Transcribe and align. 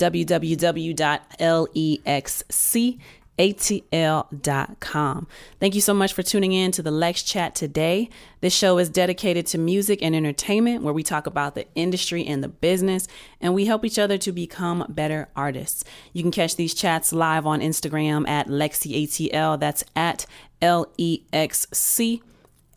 www.lexcatl.com. 3.38 5.26
Thank 5.60 5.74
you 5.74 5.80
so 5.80 5.94
much 5.94 6.12
for 6.12 6.22
tuning 6.22 6.52
in 6.52 6.70
to 6.72 6.82
the 6.82 6.90
Lex 6.90 7.22
Chat 7.22 7.54
today. 7.54 8.10
This 8.40 8.54
show 8.54 8.78
is 8.78 8.88
dedicated 8.88 9.46
to 9.48 9.58
music 9.58 10.02
and 10.02 10.14
entertainment, 10.14 10.82
where 10.82 10.94
we 10.94 11.02
talk 11.02 11.26
about 11.26 11.54
the 11.54 11.66
industry 11.74 12.26
and 12.26 12.42
the 12.42 12.48
business, 12.48 13.08
and 13.40 13.54
we 13.54 13.66
help 13.66 13.84
each 13.84 13.98
other 13.98 14.18
to 14.18 14.32
become 14.32 14.84
better 14.88 15.28
artists. 15.36 15.84
You 16.12 16.22
can 16.22 16.32
catch 16.32 16.56
these 16.56 16.74
chats 16.74 17.12
live 17.12 17.46
on 17.46 17.60
Instagram 17.60 18.28
at 18.28 18.48
LexCATL. 18.48 19.60
That's 19.60 19.84
at 19.96 20.26
L 20.60 20.92
E 20.96 21.22
X 21.32 21.66
C. 21.72 22.22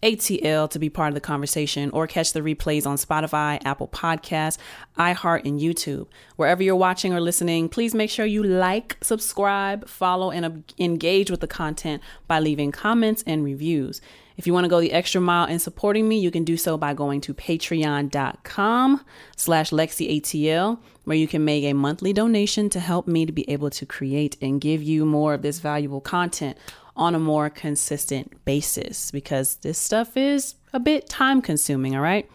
ATL 0.06 0.70
to 0.70 0.78
be 0.78 0.88
part 0.88 1.08
of 1.08 1.16
the 1.16 1.22
conversation 1.22 1.90
or 1.90 2.06
catch 2.06 2.32
the 2.32 2.42
replays 2.42 2.86
on 2.86 2.96
Spotify, 2.98 3.60
Apple 3.66 3.88
Podcasts, 3.88 4.60
iHeart, 5.00 5.46
and 5.46 5.60
YouTube. 5.60 6.06
Wherever 6.36 6.62
you're 6.62 6.76
watching 6.76 7.12
or 7.12 7.20
listening, 7.20 7.70
please 7.70 7.96
make 7.96 8.12
sure 8.12 8.26
you 8.26 8.44
like, 8.44 8.98
subscribe, 9.02 9.90
follow, 9.90 10.30
and 10.30 10.64
engage 10.78 11.32
with 11.32 11.40
the 11.40 11.48
content 11.48 12.04
by 12.28 12.40
leaving 12.40 12.72
comments 12.72 13.24
and 13.26 13.44
reviews. 13.44 14.00
If 14.38 14.46
you 14.46 14.54
want 14.54 14.66
to 14.66 14.70
go 14.70 14.80
the 14.80 14.92
extra 14.92 15.22
mile 15.22 15.48
in 15.48 15.58
supporting 15.58 16.08
me, 16.08 16.20
you 16.20 16.30
can 16.30 16.44
do 16.44 16.56
so 16.56 16.78
by 16.78 16.94
going 16.94 17.22
to 17.22 17.34
patreon.com 17.34 19.04
slash 19.36 19.72
LexCATL, 19.72 20.78
where 21.06 21.18
you 21.18 21.28
can 21.28 21.44
make 21.44 21.64
a 21.64 21.74
monthly 21.74 22.14
donation 22.14 22.70
to 22.70 22.80
help 22.80 23.08
me 23.08 23.26
to 23.26 23.32
be 23.32 23.50
able 23.50 23.72
to 23.72 23.86
create 23.88 24.38
and 24.40 24.62
give 24.62 24.84
you 24.84 25.04
more 25.04 25.34
of 25.34 25.42
this 25.42 25.60
valuable 25.60 26.02
content 26.02 26.58
on 26.96 27.16
a 27.16 27.20
more 27.20 27.50
consistent 27.50 28.46
basis 28.46 29.12
because 29.12 29.58
this 29.58 29.78
stuff 29.78 30.16
is 30.16 30.56
a 30.74 30.80
bit 30.80 31.10
time 31.10 31.42
consuming, 31.42 31.96
all 31.96 32.02
right? 32.02 32.30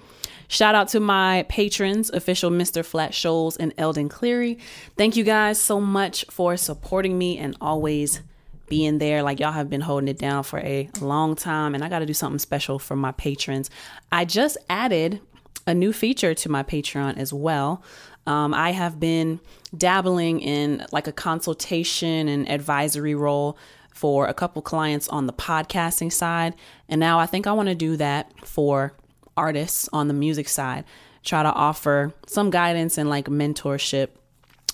Shout 0.48 0.74
out 0.74 0.88
to 0.88 1.00
my 1.00 1.46
patrons, 1.48 2.10
official 2.10 2.50
Mr. 2.50 2.84
Flat 2.84 3.14
Shoals 3.14 3.56
and 3.56 3.72
Eldon 3.78 4.08
Cleary. 4.08 4.58
Thank 4.96 5.14
you 5.14 5.22
guys 5.22 5.60
so 5.60 5.80
much 5.80 6.24
for 6.28 6.56
supporting 6.56 7.16
me 7.16 7.38
and 7.38 7.56
always 7.60 8.20
being 8.68 8.98
there. 8.98 9.22
Like 9.22 9.38
y'all 9.38 9.52
have 9.52 9.70
been 9.70 9.80
holding 9.80 10.08
it 10.08 10.18
down 10.18 10.42
for 10.42 10.58
a 10.58 10.88
long 11.00 11.36
time, 11.36 11.74
and 11.74 11.84
I 11.84 11.88
got 11.88 12.00
to 12.00 12.06
do 12.06 12.14
something 12.14 12.40
special 12.40 12.80
for 12.80 12.96
my 12.96 13.12
patrons. 13.12 13.70
I 14.10 14.24
just 14.24 14.56
added 14.68 15.20
a 15.66 15.74
new 15.74 15.92
feature 15.92 16.34
to 16.34 16.48
my 16.48 16.64
Patreon 16.64 17.16
as 17.16 17.32
well. 17.32 17.82
Um, 18.26 18.52
I 18.52 18.70
have 18.70 18.98
been 18.98 19.40
dabbling 19.76 20.40
in 20.40 20.84
like 20.92 21.06
a 21.06 21.12
consultation 21.12 22.28
and 22.28 22.50
advisory 22.50 23.14
role 23.14 23.56
for 24.00 24.26
a 24.26 24.32
couple 24.32 24.62
clients 24.62 25.08
on 25.08 25.26
the 25.26 25.32
podcasting 25.32 26.10
side. 26.10 26.54
And 26.88 26.98
now 26.98 27.18
I 27.18 27.26
think 27.26 27.46
I 27.46 27.52
want 27.52 27.68
to 27.68 27.74
do 27.74 27.98
that 27.98 28.32
for 28.48 28.94
artists 29.36 29.90
on 29.92 30.08
the 30.08 30.14
music 30.14 30.48
side. 30.48 30.84
Try 31.22 31.42
to 31.42 31.52
offer 31.52 32.14
some 32.26 32.48
guidance 32.48 32.96
and 32.96 33.10
like 33.10 33.26
mentorship, 33.26 34.08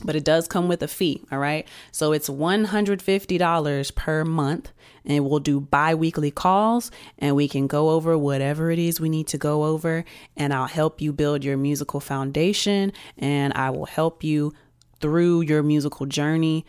but 0.04 0.14
it 0.14 0.22
does 0.22 0.46
come 0.46 0.68
with 0.68 0.80
a 0.80 0.86
fee. 0.86 1.24
All 1.32 1.40
right. 1.40 1.66
So 1.90 2.12
it's 2.12 2.28
$150 2.28 3.94
per 3.96 4.24
month. 4.24 4.70
And 5.04 5.28
we'll 5.28 5.40
do 5.40 5.60
bi 5.60 5.96
weekly 5.96 6.30
calls 6.30 6.92
and 7.18 7.34
we 7.34 7.48
can 7.48 7.66
go 7.66 7.90
over 7.90 8.16
whatever 8.16 8.70
it 8.70 8.78
is 8.78 9.00
we 9.00 9.08
need 9.08 9.26
to 9.28 9.38
go 9.38 9.64
over. 9.64 10.04
And 10.36 10.54
I'll 10.54 10.66
help 10.66 11.00
you 11.00 11.12
build 11.12 11.42
your 11.42 11.56
musical 11.56 11.98
foundation 11.98 12.92
and 13.18 13.52
I 13.54 13.70
will 13.70 13.86
help 13.86 14.22
you 14.22 14.52
through 15.00 15.42
your 15.42 15.64
musical 15.64 16.06
journey 16.06 16.64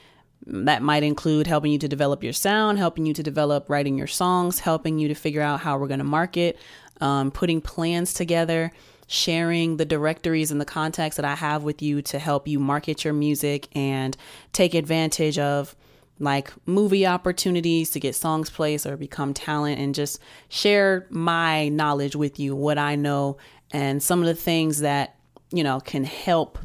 that 0.45 0.81
might 0.81 1.03
include 1.03 1.47
helping 1.47 1.71
you 1.71 1.79
to 1.79 1.87
develop 1.87 2.23
your 2.23 2.33
sound, 2.33 2.77
helping 2.77 3.05
you 3.05 3.13
to 3.13 3.23
develop 3.23 3.69
writing 3.69 3.97
your 3.97 4.07
songs, 4.07 4.59
helping 4.59 4.99
you 4.99 5.07
to 5.07 5.15
figure 5.15 5.41
out 5.41 5.59
how 5.59 5.77
we're 5.77 5.87
going 5.87 5.99
to 5.99 6.05
market, 6.05 6.57
um, 7.01 7.31
putting 7.31 7.59
plans 7.59 8.13
together, 8.13 8.71
sharing 9.07 9.77
the 9.77 9.85
directories 9.85 10.51
and 10.51 10.61
the 10.61 10.65
contacts 10.65 11.15
that 11.17 11.25
I 11.25 11.35
have 11.35 11.63
with 11.63 11.81
you 11.81 12.01
to 12.03 12.19
help 12.19 12.47
you 12.47 12.59
market 12.59 13.03
your 13.03 13.13
music 13.13 13.67
and 13.75 14.15
take 14.53 14.73
advantage 14.73 15.39
of 15.39 15.75
like 16.19 16.51
movie 16.65 17.05
opportunities 17.05 17.91
to 17.91 17.99
get 17.99 18.15
songs 18.15 18.49
placed 18.49 18.85
or 18.85 18.97
become 18.97 19.33
talent 19.33 19.79
and 19.79 19.93
just 19.93 20.19
share 20.49 21.05
my 21.09 21.69
knowledge 21.69 22.15
with 22.15 22.39
you, 22.39 22.55
what 22.55 22.77
I 22.77 22.95
know, 22.95 23.37
and 23.71 24.01
some 24.01 24.19
of 24.19 24.25
the 24.25 24.35
things 24.35 24.79
that, 24.79 25.15
you 25.51 25.63
know, 25.63 25.79
can 25.79 26.03
help 26.03 26.57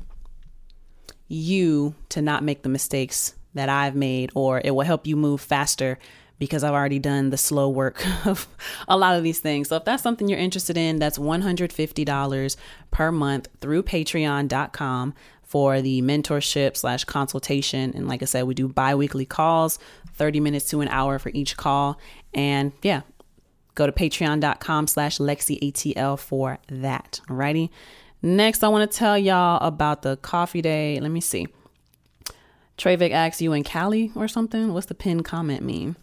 you 1.29 1.95
to 2.11 2.23
not 2.23 2.43
make 2.43 2.63
the 2.63 2.69
mistakes 2.69 3.35
that 3.55 3.69
I've 3.69 3.95
made, 3.95 4.31
or 4.35 4.61
it 4.65 4.73
will 4.73 4.85
help 4.85 5.07
you 5.07 5.17
move 5.17 5.41
faster 5.41 5.99
because 6.39 6.65
I've 6.65 6.75
already 6.75 6.99
done 6.99 7.31
the 7.31 7.37
slow 7.37 7.69
work 7.69 8.05
of 8.27 8.49
a 8.89 8.97
lot 8.97 9.17
of 9.17 9.23
these 9.23 9.39
things. 9.39 9.69
So 9.69 9.77
if 9.77 9.85
that's 9.85 10.03
something 10.03 10.29
you're 10.29 10.39
interested 10.39 10.77
in, 10.77 10.99
that's 10.99 11.19
$150 11.19 12.57
per 12.91 13.13
month 13.13 13.49
through 13.61 13.85
patreon.com 13.85 15.15
for 15.45 15.81
the 15.81 16.03
mentorship 16.03 16.77
slash 16.77 17.05
consultation. 17.05 17.93
And 17.95 18.09
like 18.09 18.23
I 18.23 18.25
said, 18.25 18.45
we 18.45 18.55
do 18.55 18.67
bi-weekly 18.67 19.27
calls, 19.27 19.79
30 20.15 20.41
minutes 20.41 20.69
to 20.71 20.81
an 20.81 20.89
hour 20.89 21.21
for 21.21 21.31
each 21.35 21.57
call. 21.57 22.01
And 22.35 22.73
yeah, 22.83 23.03
go 23.75 23.87
to 23.87 23.93
patreon.com 23.93 24.87
slash 24.87 25.19
LexCATL 25.19 26.19
for 26.19 26.59
that. 26.69 27.21
Alrighty. 27.29 27.71
Next, 28.21 28.65
I 28.65 28.69
want 28.69 28.91
to 28.91 28.99
tell 28.99 29.19
y'all 29.19 29.65
about 29.65 30.03
the 30.03 30.17
coffee 30.17 30.63
day. 30.63 30.99
Let 31.01 31.11
me 31.11 31.21
see. 31.21 31.47
Treyvic 32.79 33.11
asks 33.11 33.43
you 33.43 33.53
in 33.53 33.65
Cali 33.65 34.13
or 34.15 34.29
something. 34.29 34.73
What's 34.73 34.87
the 34.87 34.95
pin 34.95 35.23
comment 35.23 35.63
mean? 35.63 35.97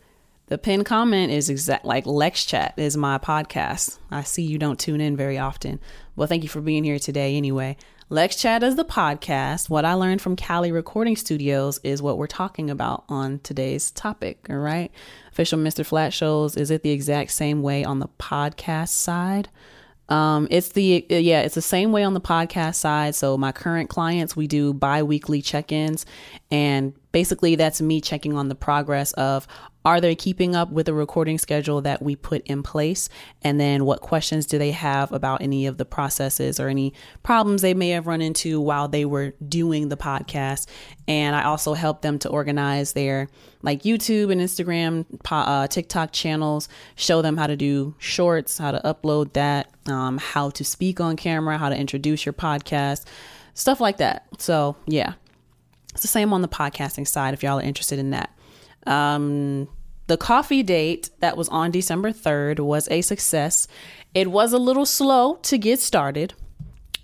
The 0.48 0.58
pin 0.58 0.84
comment 0.84 1.32
is 1.32 1.50
exact 1.50 1.86
like 1.86 2.06
Lex 2.08 2.46
Chat 2.46 2.74
is 2.78 2.98
my 2.98 3.20
podcast. 3.20 4.00
I 4.10 4.24
see 4.24 4.42
you 4.42 4.58
don't 4.58 4.80
tune 4.80 5.02
in 5.02 5.16
very 5.16 5.38
often. 5.38 5.80
Well, 6.16 6.28
thank 6.28 6.42
you 6.42 6.50
for 6.50 6.62
being 6.62 6.84
here 6.84 6.98
today 6.98 7.36
anyway. 7.36 7.78
Lex 8.10 8.38
Chat 8.38 8.64
is 8.64 8.76
the 8.76 8.84
podcast. 8.84 9.70
What 9.70 9.86
I 9.86 9.94
learned 9.94 10.24
from 10.24 10.36
Cali 10.36 10.72
Recording 10.72 11.16
Studios 11.16 11.80
is 11.84 12.02
what 12.02 12.18
we're 12.18 12.26
talking 12.26 12.72
about 12.72 13.04
on 13.08 13.38
today's 13.44 13.92
topic. 13.92 14.48
All 14.50 14.58
right. 14.58 14.92
Official 15.32 15.60
Mr. 15.60 15.86
Flat 15.86 16.12
Shoals. 16.12 16.58
Is 16.58 16.72
it 16.72 16.82
the 16.82 16.90
exact 16.90 17.30
same 17.30 17.62
way 17.62 17.84
on 17.84 18.00
the 18.00 18.10
podcast 18.20 18.90
side? 18.90 19.50
Um, 20.10 20.48
it's 20.50 20.70
the 20.70 21.06
yeah, 21.10 21.42
it's 21.42 21.56
the 21.56 21.62
same 21.62 21.92
way 21.92 22.04
on 22.04 22.14
the 22.14 22.22
podcast 22.22 22.76
side. 22.76 23.16
So 23.16 23.38
my 23.38 23.52
current 23.52 23.90
clients, 23.90 24.36
we 24.36 24.48
do 24.48 24.74
bi-weekly 24.74 25.42
check-ins, 25.42 26.06
and 26.52 26.94
basically 27.12 27.56
that's 27.56 27.82
me 27.82 28.02
checking 28.02 28.36
on 28.36 28.50
the 28.50 28.56
progress 28.56 29.14
of 29.14 29.48
are 29.90 30.00
they 30.00 30.14
keeping 30.14 30.56
up 30.56 30.70
with 30.70 30.86
the 30.86 30.94
recording 30.94 31.40
schedule 31.40 31.82
that 31.82 32.00
we 32.00 32.16
put 32.16 32.46
in 32.46 32.62
place? 32.62 33.10
And 33.42 33.60
then 33.60 33.86
what 33.86 34.02
questions 34.02 34.46
do 34.46 34.60
they 34.60 34.70
have 34.70 35.12
about 35.12 35.42
any 35.42 35.66
of 35.66 35.80
the 35.80 35.84
processes 35.86 36.60
or 36.60 36.68
any 36.68 36.94
problems 37.24 37.64
they 37.64 37.74
may 37.74 37.90
have 37.90 38.06
run 38.06 38.22
into 38.22 38.62
while 38.62 38.88
they 38.88 39.04
were 39.04 39.34
doing 39.48 39.90
the 39.90 39.98
podcast? 39.98 40.68
And 41.08 41.36
I 41.36 41.42
also 41.46 41.74
help 41.74 42.04
them 42.04 42.20
to 42.20 42.30
organize 42.30 42.94
their 42.94 43.30
like 43.64 43.82
YouTube 43.82 44.32
and 44.32 44.40
Instagram, 44.40 45.08
uh, 45.32 45.66
TikTok 45.66 46.12
channels, 46.12 46.70
show 46.96 47.24
them 47.24 47.36
how 47.36 47.48
to 47.48 47.58
do 47.58 47.96
shorts, 47.98 48.60
how 48.60 48.70
to 48.70 48.80
upload 48.86 49.34
that, 49.34 49.72
um, 49.88 50.20
how 50.20 50.52
to 50.52 50.64
speak 50.64 51.02
on 51.02 51.16
camera, 51.16 51.58
how 51.58 51.70
to 51.70 51.76
introduce 51.76 52.28
your 52.28 52.34
podcast, 52.34 53.06
stuff 53.56 53.82
like 53.82 53.98
that. 53.98 54.28
So, 54.38 54.76
yeah, 54.86 55.14
it's 55.94 56.04
the 56.04 56.08
same 56.08 56.32
on 56.32 56.44
the 56.44 56.48
podcasting 56.48 57.08
side 57.08 57.34
if 57.34 57.42
y'all 57.42 57.58
are 57.58 57.64
interested 57.64 57.98
in 57.98 58.12
that. 58.12 58.30
Um, 58.86 59.68
the 60.10 60.18
coffee 60.18 60.64
date 60.64 61.12
that 61.20 61.38
was 61.38 61.48
on 61.50 61.70
December 61.70 62.12
3rd 62.12 62.62
was 62.62 62.88
a 62.90 63.02
success. 63.02 63.68
It 64.16 64.32
was 64.32 64.54
a 64.54 64.58
little 64.58 64.88
slow 64.88 65.36
to 65.44 65.58
get 65.60 65.80
started. 65.80 66.34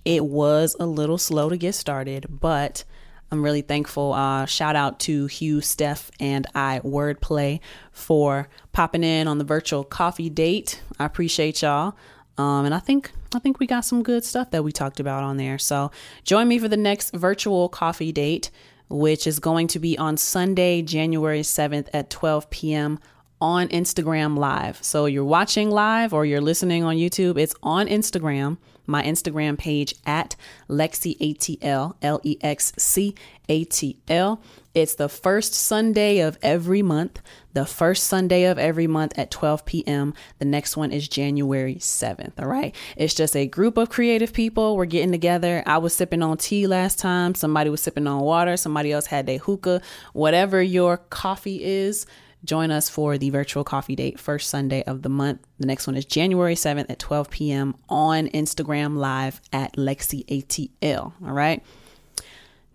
It 0.04 0.26
was 0.26 0.76
a 0.80 0.88
little 0.88 1.20
slow 1.20 1.50
to 1.50 1.56
get 1.56 1.76
started, 1.76 2.26
but 2.28 2.84
I'm 3.32 3.44
really 3.44 3.62
thankful. 3.62 4.14
Uh, 4.14 4.48
shout 4.48 4.76
out 4.76 5.00
to 5.02 5.28
Hugh, 5.28 5.62
Steph, 5.62 6.10
and 6.20 6.48
I 6.56 6.82
Wordplay 6.84 7.60
for 7.92 8.50
popping 8.72 9.04
in 9.04 9.28
on 9.28 9.38
the 9.38 9.44
virtual 9.44 9.84
coffee 9.84 10.32
date. 10.32 10.82
I 10.98 11.06
appreciate 11.06 11.62
y'all. 11.62 11.96
Um, 12.40 12.66
and 12.66 12.74
I 12.74 12.80
think 12.80 13.12
I 13.36 13.40
think 13.40 13.60
we 13.60 13.68
got 13.68 13.86
some 13.86 14.02
good 14.02 14.26
stuff 14.26 14.50
that 14.50 14.64
we 14.64 14.72
talked 14.72 15.00
about 15.00 15.24
on 15.24 15.38
there. 15.38 15.60
So 15.60 15.92
join 16.24 16.48
me 16.48 16.58
for 16.58 16.68
the 16.68 16.76
next 16.76 17.14
virtual 17.14 17.70
coffee 17.70 18.12
date 18.12 18.50
which 18.90 19.28
is 19.28 19.40
going 19.40 19.68
to 19.68 19.80
be 19.80 19.98
on 19.98 20.18
Sunday, 20.18 20.82
January 20.82 21.42
7th 21.42 21.88
at 21.94 22.10
12 22.10 22.50
p.m. 22.50 23.00
on 23.42 23.68
Instagram 23.70 24.38
Live. 24.38 24.84
So 24.84 25.06
you're 25.06 25.24
watching 25.24 25.72
live 25.72 26.14
or 26.14 26.26
you're 26.26 26.42
listening 26.42 26.84
on 26.84 26.96
YouTube, 26.96 27.38
it's 27.38 27.56
on 27.64 27.88
Instagram, 27.88 28.58
my 28.86 29.04
Instagram 29.04 29.58
page 29.58 29.96
at 30.06 30.36
LexC 30.70 31.18
ATL, 31.18 31.96
L 32.02 32.22
E 32.24 32.38
X 32.42 32.74
C 32.78 33.16
A 33.50 33.64
T 33.64 34.00
L. 34.08 34.42
It's 34.76 34.96
the 34.96 35.08
first 35.08 35.54
Sunday 35.54 36.20
of 36.20 36.38
every 36.42 36.82
month, 36.82 37.22
the 37.54 37.66
first 37.66 38.04
Sunday 38.04 38.44
of 38.44 38.60
every 38.60 38.88
month 38.88 39.18
at 39.18 39.32
12 39.32 39.64
p.m. 39.64 40.14
The 40.40 40.44
next 40.44 40.76
one 40.76 40.92
is 40.92 41.08
January 41.08 41.76
7th. 41.76 42.34
All 42.38 42.50
right. 42.50 42.76
It's 42.98 43.14
just 43.14 43.38
a 43.38 43.48
group 43.48 43.78
of 43.78 43.90
creative 43.90 44.34
people. 44.34 44.76
We're 44.76 44.84
getting 44.84 45.14
together. 45.14 45.64
I 45.66 45.78
was 45.78 45.96
sipping 45.96 46.22
on 46.22 46.36
tea 46.36 46.68
last 46.68 47.00
time. 47.00 47.36
Somebody 47.36 47.70
was 47.70 47.80
sipping 47.80 48.06
on 48.06 48.20
water. 48.20 48.58
Somebody 48.58 48.92
else 48.92 49.06
had 49.06 49.28
their 49.28 49.38
hookah. 49.38 49.82
Whatever 50.12 50.62
your 50.62 50.98
coffee 50.98 51.64
is, 51.64 52.06
join 52.44 52.70
us 52.70 52.90
for 52.90 53.18
the 53.18 53.30
virtual 53.30 53.64
coffee 53.64 53.96
date 53.96 54.20
first 54.20 54.50
Sunday 54.50 54.84
of 54.84 55.04
the 55.04 55.10
month. 55.10 55.40
The 55.58 55.68
next 55.68 55.88
one 55.88 55.96
is 55.96 56.04
January 56.04 56.56
7th 56.56 56.90
at 56.90 57.00
12 57.00 57.30
p.m. 57.30 57.76
on 57.88 58.28
Instagram 58.28 58.98
Live 58.98 59.40
at 59.54 59.78
LexC 59.78 60.26
ATL. 60.26 61.14
All 61.26 61.32
right. 61.32 61.64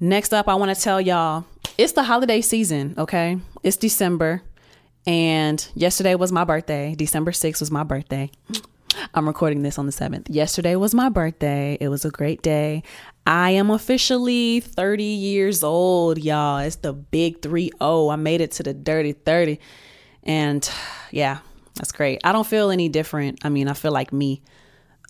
Next 0.02 0.32
up, 0.32 0.48
I 0.48 0.54
want 0.54 0.74
to 0.74 0.82
tell 0.82 0.98
y'all 0.98 1.44
it's 1.76 1.92
the 1.92 2.02
holiday 2.02 2.40
season, 2.40 2.94
okay? 2.96 3.36
It's 3.62 3.76
December, 3.76 4.40
and 5.06 5.68
yesterday 5.74 6.14
was 6.14 6.32
my 6.32 6.44
birthday. 6.44 6.94
December 6.94 7.32
6th 7.32 7.60
was 7.60 7.70
my 7.70 7.82
birthday. 7.82 8.30
I'm 9.14 9.26
recording 9.26 9.62
this 9.62 9.78
on 9.78 9.84
the 9.84 9.92
7th. 9.92 10.28
Yesterday 10.30 10.74
was 10.74 10.94
my 10.94 11.10
birthday. 11.10 11.76
It 11.82 11.88
was 11.88 12.06
a 12.06 12.10
great 12.10 12.40
day. 12.40 12.82
I 13.26 13.50
am 13.50 13.68
officially 13.70 14.60
30 14.60 15.04
years 15.04 15.62
old, 15.62 16.16
y'all. 16.16 16.60
It's 16.60 16.76
the 16.76 16.94
big 16.94 17.42
3 17.42 17.70
0. 17.78 18.08
I 18.08 18.16
made 18.16 18.40
it 18.40 18.52
to 18.52 18.62
the 18.62 18.72
dirty 18.72 19.12
30. 19.12 19.60
And 20.22 20.66
yeah, 21.10 21.40
that's 21.74 21.92
great. 21.92 22.22
I 22.24 22.32
don't 22.32 22.46
feel 22.46 22.70
any 22.70 22.88
different. 22.88 23.40
I 23.44 23.50
mean, 23.50 23.68
I 23.68 23.74
feel 23.74 23.92
like 23.92 24.14
me. 24.14 24.40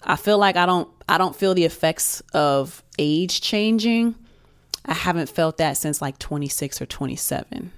I 0.03 0.17
feel 0.17 0.39
like 0.39 0.57
I 0.57 0.67
don't 0.67 0.89
I 1.09 1.17
don't 1.17 1.37
feel 1.37 1.55
the 1.55 1.65
effects 1.65 2.23
of 2.35 2.83
age 2.99 3.41
changing. 3.41 4.17
I 4.85 4.95
haven't 4.95 5.29
felt 5.29 5.59
that 5.59 5.77
since 5.77 6.01
like 6.01 6.19
26 6.19 6.81
or 6.81 6.87
27. 6.87 7.73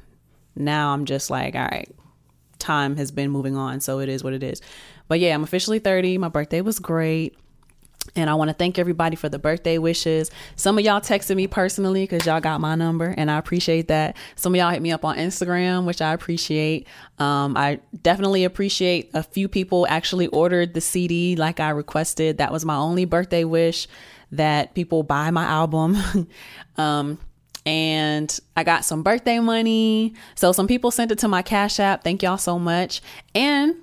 Now 0.54 0.92
I'm 0.92 1.04
just 1.04 1.30
like, 1.30 1.54
all 1.54 1.62
right, 1.62 1.90
time 2.58 2.96
has 2.96 3.10
been 3.10 3.30
moving 3.30 3.56
on, 3.56 3.80
so 3.80 4.00
it 4.00 4.08
is 4.08 4.22
what 4.22 4.32
it 4.32 4.42
is. 4.42 4.60
But 5.08 5.20
yeah, 5.20 5.34
I'm 5.34 5.42
officially 5.42 5.78
30. 5.78 6.18
My 6.18 6.28
birthday 6.28 6.60
was 6.60 6.78
great. 6.78 7.36
And 8.16 8.28
I 8.28 8.34
want 8.34 8.48
to 8.48 8.54
thank 8.54 8.80
everybody 8.80 9.14
for 9.14 9.28
the 9.28 9.38
birthday 9.38 9.78
wishes. 9.78 10.30
Some 10.56 10.76
of 10.76 10.84
y'all 10.84 11.00
texted 11.00 11.36
me 11.36 11.46
personally 11.46 12.02
because 12.02 12.26
y'all 12.26 12.40
got 12.40 12.60
my 12.60 12.74
number, 12.74 13.14
and 13.16 13.30
I 13.30 13.38
appreciate 13.38 13.88
that. 13.88 14.16
Some 14.34 14.54
of 14.54 14.58
y'all 14.58 14.70
hit 14.70 14.82
me 14.82 14.90
up 14.90 15.04
on 15.04 15.16
Instagram, 15.16 15.84
which 15.84 16.02
I 16.02 16.12
appreciate. 16.12 16.88
Um, 17.20 17.56
I 17.56 17.78
definitely 18.02 18.42
appreciate 18.42 19.10
a 19.14 19.22
few 19.22 19.48
people 19.48 19.86
actually 19.88 20.26
ordered 20.26 20.74
the 20.74 20.80
CD 20.80 21.36
like 21.36 21.60
I 21.60 21.70
requested. 21.70 22.38
That 22.38 22.50
was 22.50 22.64
my 22.64 22.76
only 22.76 23.04
birthday 23.04 23.44
wish 23.44 23.86
that 24.32 24.74
people 24.74 25.02
buy 25.02 25.30
my 25.30 25.44
album. 25.44 25.96
um, 26.76 27.18
and 27.64 28.40
I 28.56 28.64
got 28.64 28.84
some 28.84 29.02
birthday 29.02 29.38
money. 29.38 30.14
So 30.34 30.52
some 30.52 30.66
people 30.66 30.90
sent 30.90 31.12
it 31.12 31.18
to 31.20 31.28
my 31.28 31.42
Cash 31.42 31.78
App. 31.78 32.02
Thank 32.02 32.22
y'all 32.22 32.38
so 32.38 32.58
much. 32.58 33.00
And 33.34 33.76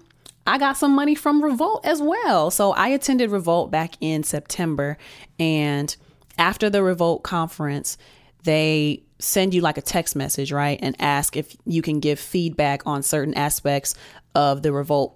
I 0.45 0.57
got 0.57 0.77
some 0.77 0.93
money 0.93 1.15
from 1.15 1.41
Revolt 1.41 1.85
as 1.85 2.01
well. 2.01 2.51
So 2.51 2.71
I 2.71 2.89
attended 2.89 3.31
Revolt 3.31 3.71
back 3.71 3.93
in 4.01 4.23
September. 4.23 4.97
And 5.37 5.95
after 6.37 6.69
the 6.69 6.83
Revolt 6.83 7.23
conference, 7.23 7.97
they 8.43 9.03
send 9.19 9.53
you 9.53 9.61
like 9.61 9.77
a 9.77 9.81
text 9.81 10.15
message, 10.15 10.51
right? 10.51 10.79
And 10.81 10.95
ask 10.99 11.37
if 11.37 11.55
you 11.65 11.81
can 11.81 11.99
give 11.99 12.19
feedback 12.19 12.85
on 12.85 13.03
certain 13.03 13.33
aspects 13.35 13.95
of 14.35 14.61
the 14.63 14.73
Revolt 14.73 15.15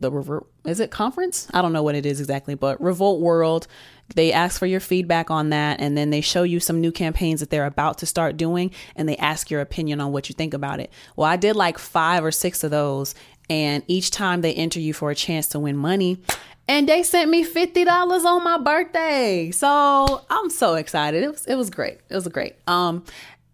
the 0.00 0.10
Revolt 0.10 0.48
is 0.64 0.80
it 0.80 0.90
conference? 0.90 1.48
I 1.54 1.62
don't 1.62 1.72
know 1.72 1.82
what 1.82 1.94
it 1.94 2.04
is 2.04 2.20
exactly, 2.20 2.54
but 2.54 2.80
Revolt 2.80 3.20
World. 3.20 3.66
They 4.14 4.32
ask 4.32 4.58
for 4.58 4.66
your 4.66 4.80
feedback 4.80 5.30
on 5.30 5.50
that, 5.50 5.80
and 5.80 5.96
then 5.96 6.10
they 6.10 6.20
show 6.20 6.42
you 6.42 6.60
some 6.60 6.80
new 6.80 6.92
campaigns 6.92 7.40
that 7.40 7.50
they're 7.50 7.66
about 7.66 7.98
to 7.98 8.06
start 8.06 8.36
doing, 8.36 8.70
and 8.96 9.08
they 9.08 9.16
ask 9.16 9.50
your 9.50 9.60
opinion 9.60 10.00
on 10.00 10.12
what 10.12 10.28
you 10.28 10.34
think 10.34 10.54
about 10.54 10.78
it. 10.80 10.90
Well, 11.16 11.28
I 11.28 11.36
did 11.36 11.56
like 11.56 11.78
five 11.78 12.24
or 12.24 12.30
six 12.30 12.62
of 12.62 12.70
those, 12.70 13.14
and 13.48 13.82
each 13.86 14.10
time 14.10 14.42
they 14.42 14.54
enter 14.54 14.78
you 14.78 14.92
for 14.92 15.10
a 15.10 15.14
chance 15.14 15.46
to 15.48 15.58
win 15.58 15.76
money. 15.76 16.18
And 16.66 16.88
they 16.88 17.02
sent 17.02 17.30
me 17.30 17.44
fifty 17.44 17.84
dollars 17.84 18.24
on 18.24 18.42
my 18.42 18.58
birthday, 18.58 19.50
so 19.50 20.24
I'm 20.30 20.48
so 20.48 20.74
excited. 20.74 21.22
It 21.22 21.30
was 21.30 21.44
it 21.46 21.56
was 21.56 21.68
great. 21.68 21.98
It 22.08 22.14
was 22.14 22.26
great. 22.28 22.56
Um, 22.66 23.04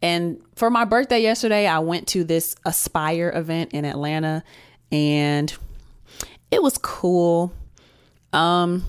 and 0.03 0.41
for 0.55 0.71
my 0.71 0.85
birthday 0.85 1.21
yesterday, 1.21 1.67
I 1.67 1.81
went 1.81 2.07
to 2.09 2.23
this 2.23 2.55
Aspire 2.65 3.33
event 3.35 3.73
in 3.73 3.85
Atlanta, 3.85 4.45
and 4.93 5.53
it 6.51 6.63
was 6.63 6.79
cool. 6.79 7.53
Um, 8.33 8.85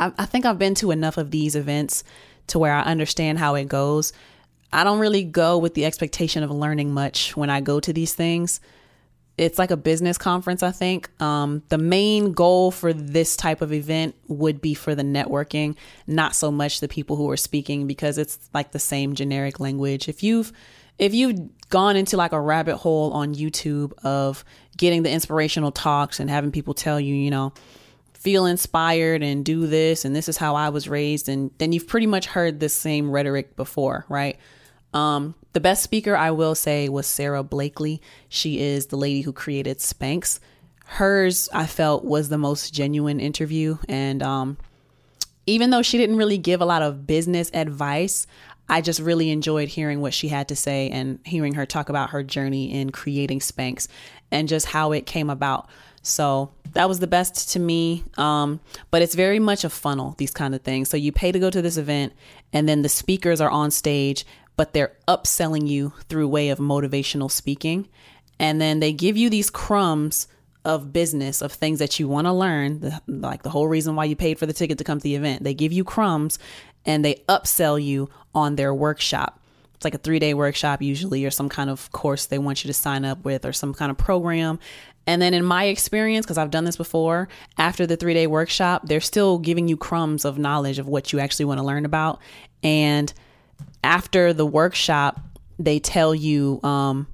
I, 0.00 0.12
I 0.18 0.26
think 0.26 0.44
I've 0.44 0.58
been 0.58 0.74
to 0.76 0.90
enough 0.90 1.18
of 1.18 1.30
these 1.30 1.54
events 1.54 2.02
to 2.48 2.58
where 2.58 2.72
I 2.72 2.82
understand 2.82 3.38
how 3.38 3.54
it 3.54 3.68
goes. 3.68 4.12
I 4.72 4.82
don't 4.82 4.98
really 4.98 5.22
go 5.22 5.58
with 5.58 5.74
the 5.74 5.84
expectation 5.84 6.42
of 6.42 6.50
learning 6.50 6.92
much 6.92 7.36
when 7.36 7.50
I 7.50 7.60
go 7.60 7.78
to 7.80 7.92
these 7.92 8.14
things. 8.14 8.60
It's 9.36 9.58
like 9.58 9.70
a 9.70 9.76
business 9.76 10.18
conference, 10.18 10.62
I 10.62 10.70
think. 10.70 11.08
Um, 11.20 11.62
the 11.70 11.78
main 11.78 12.32
goal 12.32 12.70
for 12.70 12.92
this 12.92 13.36
type 13.36 13.62
of 13.62 13.72
event 13.72 14.14
would 14.28 14.60
be 14.60 14.74
for 14.74 14.94
the 14.94 15.02
networking, 15.02 15.76
not 16.06 16.34
so 16.34 16.50
much 16.50 16.80
the 16.80 16.88
people 16.88 17.16
who 17.16 17.30
are 17.30 17.36
speaking, 17.36 17.86
because 17.86 18.18
it's 18.18 18.50
like 18.52 18.72
the 18.72 18.78
same 18.78 19.14
generic 19.14 19.58
language. 19.58 20.08
If 20.08 20.22
you've 20.22 20.52
if 20.98 21.14
you've 21.14 21.40
gone 21.70 21.96
into 21.96 22.18
like 22.18 22.32
a 22.32 22.40
rabbit 22.40 22.76
hole 22.76 23.12
on 23.12 23.34
YouTube 23.34 23.94
of 24.04 24.44
getting 24.76 25.02
the 25.02 25.10
inspirational 25.10 25.72
talks 25.72 26.20
and 26.20 26.28
having 26.28 26.52
people 26.52 26.74
tell 26.74 27.00
you, 27.00 27.14
you 27.14 27.30
know, 27.30 27.54
feel 28.20 28.44
inspired 28.44 29.22
and 29.22 29.46
do 29.46 29.66
this 29.66 30.04
and 30.04 30.14
this 30.14 30.28
is 30.28 30.36
how 30.36 30.54
I 30.54 30.68
was 30.68 30.88
raised 30.88 31.28
and 31.28 31.50
then 31.56 31.72
you've 31.72 31.88
pretty 31.88 32.06
much 32.06 32.26
heard 32.26 32.60
this 32.60 32.74
same 32.74 33.10
rhetoric 33.10 33.56
before, 33.56 34.04
right? 34.10 34.38
Um, 34.92 35.34
the 35.54 35.60
best 35.60 35.82
speaker 35.82 36.14
I 36.14 36.30
will 36.30 36.54
say 36.54 36.90
was 36.90 37.06
Sara 37.06 37.42
Blakely. 37.42 38.02
She 38.28 38.60
is 38.60 38.86
the 38.86 38.96
lady 38.96 39.22
who 39.22 39.32
created 39.32 39.78
Spanx. 39.78 40.38
Hers 40.84 41.48
I 41.54 41.64
felt 41.66 42.04
was 42.04 42.28
the 42.28 42.36
most 42.36 42.74
genuine 42.74 43.20
interview 43.20 43.78
and 43.88 44.22
um, 44.22 44.58
even 45.46 45.70
though 45.70 45.82
she 45.82 45.96
didn't 45.96 46.16
really 46.16 46.38
give 46.38 46.60
a 46.60 46.66
lot 46.66 46.82
of 46.82 47.06
business 47.06 47.50
advice, 47.54 48.26
I 48.68 48.82
just 48.82 49.00
really 49.00 49.30
enjoyed 49.30 49.68
hearing 49.68 50.02
what 50.02 50.12
she 50.12 50.28
had 50.28 50.46
to 50.48 50.56
say 50.56 50.90
and 50.90 51.20
hearing 51.24 51.54
her 51.54 51.64
talk 51.64 51.88
about 51.88 52.10
her 52.10 52.22
journey 52.22 52.70
in 52.72 52.90
creating 52.90 53.40
Spanx 53.40 53.88
and 54.30 54.46
just 54.46 54.66
how 54.66 54.92
it 54.92 55.06
came 55.06 55.30
about. 55.30 55.68
So 56.02 56.52
that 56.72 56.88
was 56.88 57.00
the 57.00 57.06
best 57.06 57.52
to 57.52 57.58
me. 57.58 58.04
Um, 58.16 58.60
but 58.90 59.02
it's 59.02 59.14
very 59.14 59.38
much 59.38 59.64
a 59.64 59.70
funnel, 59.70 60.14
these 60.18 60.30
kind 60.30 60.54
of 60.54 60.62
things. 60.62 60.88
So 60.88 60.96
you 60.96 61.12
pay 61.12 61.32
to 61.32 61.38
go 61.38 61.50
to 61.50 61.62
this 61.62 61.76
event, 61.76 62.12
and 62.52 62.68
then 62.68 62.82
the 62.82 62.88
speakers 62.88 63.40
are 63.40 63.50
on 63.50 63.70
stage, 63.70 64.24
but 64.56 64.72
they're 64.72 64.96
upselling 65.06 65.68
you 65.68 65.92
through 66.08 66.28
way 66.28 66.48
of 66.50 66.58
motivational 66.58 67.30
speaking. 67.30 67.88
And 68.38 68.60
then 68.60 68.80
they 68.80 68.92
give 68.92 69.16
you 69.16 69.28
these 69.28 69.50
crumbs 69.50 70.26
of 70.64 70.92
business 70.92 71.40
of 71.40 71.52
things 71.52 71.78
that 71.78 71.98
you 71.98 72.06
want 72.06 72.26
to 72.26 72.32
learn 72.32 72.80
the, 72.80 73.00
like 73.06 73.42
the 73.42 73.50
whole 73.50 73.66
reason 73.66 73.96
why 73.96 74.04
you 74.04 74.14
paid 74.14 74.38
for 74.38 74.44
the 74.44 74.52
ticket 74.52 74.76
to 74.76 74.84
come 74.84 74.98
to 74.98 75.02
the 75.02 75.14
event 75.14 75.42
they 75.42 75.54
give 75.54 75.72
you 75.72 75.82
crumbs 75.82 76.38
and 76.84 77.02
they 77.02 77.14
upsell 77.30 77.82
you 77.82 78.10
on 78.34 78.56
their 78.56 78.74
workshop 78.74 79.40
it's 79.80 79.84
like 79.86 79.94
a 79.94 79.98
three 79.98 80.18
day 80.18 80.34
workshop 80.34 80.82
usually, 80.82 81.24
or 81.24 81.30
some 81.30 81.48
kind 81.48 81.70
of 81.70 81.90
course 81.90 82.26
they 82.26 82.38
want 82.38 82.62
you 82.62 82.68
to 82.68 82.74
sign 82.74 83.06
up 83.06 83.24
with, 83.24 83.46
or 83.46 83.54
some 83.54 83.72
kind 83.72 83.90
of 83.90 83.96
program. 83.96 84.58
And 85.06 85.20
then 85.20 85.34
in 85.34 85.44
my 85.44 85.64
experience, 85.64 86.26
because 86.26 86.38
I've 86.38 86.50
done 86.50 86.64
this 86.64 86.76
before, 86.76 87.28
after 87.58 87.86
the 87.86 87.96
three 87.96 88.14
day 88.14 88.26
workshop, 88.26 88.82
they're 88.86 89.00
still 89.00 89.38
giving 89.38 89.68
you 89.68 89.76
crumbs 89.76 90.24
of 90.24 90.38
knowledge 90.38 90.78
of 90.78 90.88
what 90.88 91.12
you 91.12 91.18
actually 91.18 91.46
want 91.46 91.58
to 91.58 91.64
learn 91.64 91.84
about. 91.84 92.20
And 92.62 93.12
after 93.82 94.32
the 94.32 94.46
workshop, 94.46 95.20
they 95.58 95.78
tell 95.78 96.14
you 96.14 96.60
um, 96.62 97.06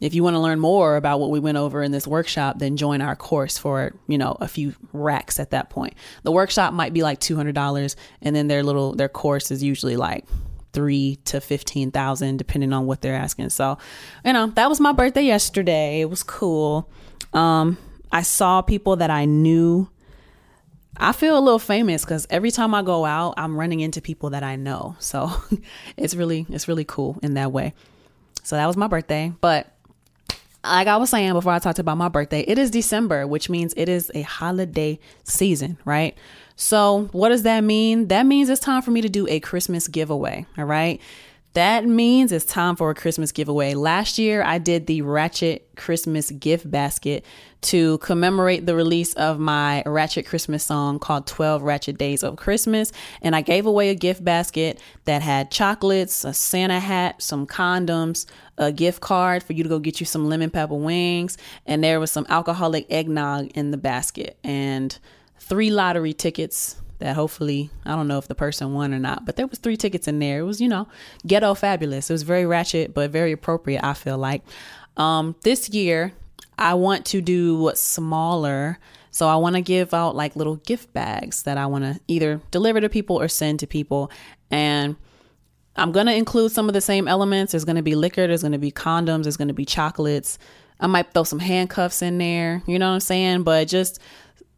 if 0.00 0.14
you 0.14 0.24
want 0.24 0.34
to 0.34 0.40
learn 0.40 0.58
more 0.58 0.96
about 0.96 1.20
what 1.20 1.30
we 1.30 1.38
went 1.38 1.58
over 1.58 1.82
in 1.82 1.92
this 1.92 2.06
workshop, 2.08 2.58
then 2.58 2.76
join 2.76 3.00
our 3.00 3.14
course 3.14 3.56
for 3.56 3.94
you 4.08 4.18
know 4.18 4.36
a 4.40 4.48
few 4.48 4.74
racks 4.92 5.38
at 5.38 5.50
that 5.50 5.70
point. 5.70 5.94
The 6.24 6.32
workshop 6.32 6.72
might 6.74 6.92
be 6.92 7.02
like 7.02 7.20
two 7.20 7.36
hundred 7.36 7.54
dollars, 7.54 7.94
and 8.20 8.34
then 8.34 8.48
their 8.48 8.62
little 8.62 8.94
their 8.94 9.08
course 9.08 9.50
is 9.50 9.62
usually 9.62 9.96
like 9.96 10.26
three 10.72 11.16
to 11.24 11.40
fifteen 11.40 11.90
thousand, 11.90 12.38
depending 12.38 12.72
on 12.72 12.86
what 12.86 13.00
they're 13.00 13.14
asking. 13.14 13.50
So, 13.50 13.78
you 14.24 14.32
know, 14.32 14.48
that 14.48 14.68
was 14.68 14.80
my 14.80 14.92
birthday 14.92 15.22
yesterday. 15.22 16.00
It 16.00 16.10
was 16.10 16.22
cool. 16.22 16.90
Um, 17.32 17.78
I 18.10 18.22
saw 18.22 18.62
people 18.62 18.96
that 18.96 19.10
I 19.10 19.24
knew. 19.24 19.88
I 20.96 21.12
feel 21.12 21.38
a 21.38 21.40
little 21.40 21.58
famous 21.58 22.04
because 22.04 22.26
every 22.28 22.50
time 22.50 22.74
I 22.74 22.82
go 22.82 23.04
out, 23.04 23.34
I'm 23.38 23.56
running 23.58 23.80
into 23.80 24.02
people 24.02 24.30
that 24.30 24.42
I 24.42 24.56
know. 24.56 24.96
So 24.98 25.32
it's 25.96 26.14
really 26.14 26.46
it's 26.50 26.68
really 26.68 26.84
cool 26.84 27.18
in 27.22 27.34
that 27.34 27.52
way. 27.52 27.74
So 28.42 28.56
that 28.56 28.66
was 28.66 28.76
my 28.76 28.88
birthday. 28.88 29.32
But 29.40 29.72
like 30.64 30.86
I 30.86 30.96
was 30.96 31.10
saying 31.10 31.32
before 31.32 31.52
I 31.52 31.58
talked 31.58 31.78
about 31.78 31.96
my 31.96 32.08
birthday, 32.08 32.40
it 32.40 32.58
is 32.58 32.70
December, 32.70 33.26
which 33.26 33.48
means 33.48 33.74
it 33.76 33.88
is 33.88 34.10
a 34.14 34.22
holiday 34.22 34.98
season, 35.24 35.78
right? 35.84 36.16
So, 36.56 37.08
what 37.12 37.30
does 37.30 37.42
that 37.42 37.64
mean? 37.64 38.08
That 38.08 38.26
means 38.26 38.48
it's 38.48 38.60
time 38.60 38.82
for 38.82 38.90
me 38.90 39.00
to 39.00 39.08
do 39.08 39.26
a 39.28 39.40
Christmas 39.40 39.88
giveaway. 39.88 40.46
All 40.58 40.64
right. 40.64 41.00
That 41.54 41.84
means 41.84 42.32
it's 42.32 42.46
time 42.46 42.76
for 42.76 42.88
a 42.88 42.94
Christmas 42.94 43.30
giveaway. 43.30 43.74
Last 43.74 44.18
year, 44.18 44.42
I 44.42 44.56
did 44.56 44.86
the 44.86 45.02
Ratchet 45.02 45.68
Christmas 45.76 46.30
gift 46.30 46.70
basket 46.70 47.26
to 47.62 47.98
commemorate 47.98 48.64
the 48.64 48.74
release 48.74 49.12
of 49.14 49.38
my 49.38 49.82
Ratchet 49.84 50.24
Christmas 50.24 50.64
song 50.64 50.98
called 50.98 51.26
12 51.26 51.62
Ratchet 51.62 51.98
Days 51.98 52.22
of 52.22 52.36
Christmas. 52.36 52.90
And 53.20 53.36
I 53.36 53.42
gave 53.42 53.66
away 53.66 53.90
a 53.90 53.94
gift 53.94 54.24
basket 54.24 54.80
that 55.04 55.20
had 55.20 55.50
chocolates, 55.50 56.24
a 56.24 56.32
Santa 56.32 56.80
hat, 56.80 57.20
some 57.20 57.46
condoms, 57.46 58.24
a 58.56 58.72
gift 58.72 59.02
card 59.02 59.42
for 59.42 59.52
you 59.52 59.62
to 59.62 59.68
go 59.68 59.78
get 59.78 60.00
you 60.00 60.06
some 60.06 60.30
lemon 60.30 60.48
pepper 60.48 60.74
wings, 60.74 61.36
and 61.66 61.84
there 61.84 62.00
was 62.00 62.10
some 62.10 62.24
alcoholic 62.30 62.86
eggnog 62.90 63.48
in 63.48 63.72
the 63.72 63.76
basket. 63.76 64.38
And 64.42 64.98
three 65.42 65.70
lottery 65.70 66.12
tickets 66.12 66.76
that 66.98 67.16
hopefully 67.16 67.70
I 67.84 67.96
don't 67.96 68.08
know 68.08 68.18
if 68.18 68.28
the 68.28 68.34
person 68.34 68.74
won 68.74 68.94
or 68.94 68.98
not, 68.98 69.26
but 69.26 69.36
there 69.36 69.46
was 69.46 69.58
three 69.58 69.76
tickets 69.76 70.06
in 70.06 70.18
there. 70.20 70.38
It 70.38 70.44
was, 70.44 70.60
you 70.60 70.68
know, 70.68 70.88
ghetto 71.26 71.54
fabulous. 71.54 72.08
It 72.08 72.12
was 72.14 72.22
very 72.22 72.46
ratchet, 72.46 72.94
but 72.94 73.10
very 73.10 73.32
appropriate, 73.32 73.84
I 73.84 73.94
feel 73.94 74.18
like. 74.18 74.42
Um, 74.96 75.34
this 75.42 75.68
year 75.68 76.12
I 76.56 76.74
want 76.74 77.04
to 77.06 77.20
do 77.20 77.72
smaller. 77.74 78.78
So 79.10 79.28
I 79.28 79.36
want 79.36 79.56
to 79.56 79.62
give 79.62 79.92
out 79.92 80.14
like 80.14 80.36
little 80.36 80.56
gift 80.56 80.92
bags 80.92 81.42
that 81.42 81.58
I 81.58 81.66
want 81.66 81.84
to 81.84 82.00
either 82.08 82.40
deliver 82.50 82.80
to 82.80 82.88
people 82.88 83.20
or 83.20 83.28
send 83.28 83.60
to 83.60 83.66
people. 83.66 84.10
And 84.50 84.96
I'm 85.76 85.92
going 85.92 86.06
to 86.06 86.14
include 86.14 86.52
some 86.52 86.68
of 86.68 86.74
the 86.74 86.80
same 86.80 87.08
elements. 87.08 87.52
There's 87.52 87.64
going 87.64 87.76
to 87.76 87.82
be 87.82 87.94
liquor, 87.94 88.26
there's 88.26 88.42
going 88.42 88.52
to 88.52 88.58
be 88.58 88.72
condoms, 88.72 89.24
there's 89.24 89.36
going 89.36 89.48
to 89.48 89.54
be 89.54 89.64
chocolates. 89.64 90.38
I 90.80 90.86
might 90.86 91.12
throw 91.12 91.24
some 91.24 91.38
handcuffs 91.38 92.02
in 92.02 92.18
there, 92.18 92.62
you 92.66 92.78
know 92.78 92.88
what 92.88 92.94
I'm 92.94 93.00
saying? 93.00 93.42
But 93.44 93.68
just 93.68 94.00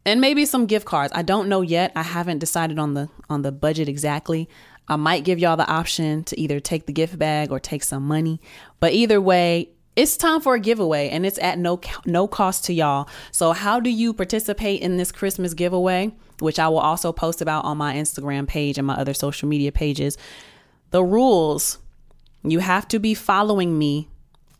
and 0.07 0.21
maybe 0.21 0.45
some 0.45 0.67
gift 0.67 0.87
cards. 0.87 1.13
I 1.15 1.23
don't 1.23 1.49
know 1.49 1.63
yet. 1.63 1.93
I 1.97 2.03
haven't 2.03 2.39
decided 2.39 2.79
on 2.79 2.95
the 2.95 3.09
on 3.31 3.43
the 3.43 3.53
budget 3.53 3.89
exactly. 3.89 4.49
I 4.87 4.97
might 4.97 5.25
give 5.25 5.39
y'all 5.39 5.57
the 5.57 5.67
option 5.67 6.25
to 6.25 6.39
either 6.39 6.61
take 6.61 6.87
the 6.87 6.93
gift 6.93 7.19
bag 7.19 7.51
or 7.51 7.59
take 7.59 7.83
some 7.83 8.07
money. 8.07 8.41
But 8.81 8.93
either 8.93 9.21
way, 9.21 9.71
it's 9.97 10.17
time 10.17 10.41
for 10.41 10.55
a 10.55 10.61
giveaway 10.61 11.09
and 11.09 11.25
it's 11.25 11.39
at 11.39 11.59
no 11.59 11.81
no 12.05 12.27
cost 12.27 12.65
to 12.67 12.73
y'all. 12.73 13.09
So 13.31 13.53
how 13.53 13.81
do 13.81 13.91
you 13.91 14.13
participate 14.13 14.83
in 14.83 14.97
this 14.97 15.13
Christmas 15.13 15.55
giveaway, 15.55 16.13
which 16.41 16.59
I 16.59 16.69
will 16.69 16.79
also 16.79 17.13
post 17.13 17.41
about 17.41 17.65
on 17.65 17.79
my 17.79 17.95
Instagram 17.95 18.47
page 18.47 18.77
and 18.77 18.87
my 18.87 18.95
other 18.95 19.15
social 19.15 19.49
media 19.49 19.73
pages. 19.73 20.19
The 20.91 21.03
rules, 21.03 21.79
you 22.43 22.59
have 22.59 22.87
to 22.89 22.99
be 22.99 23.15
following 23.15 23.79
me 23.79 24.09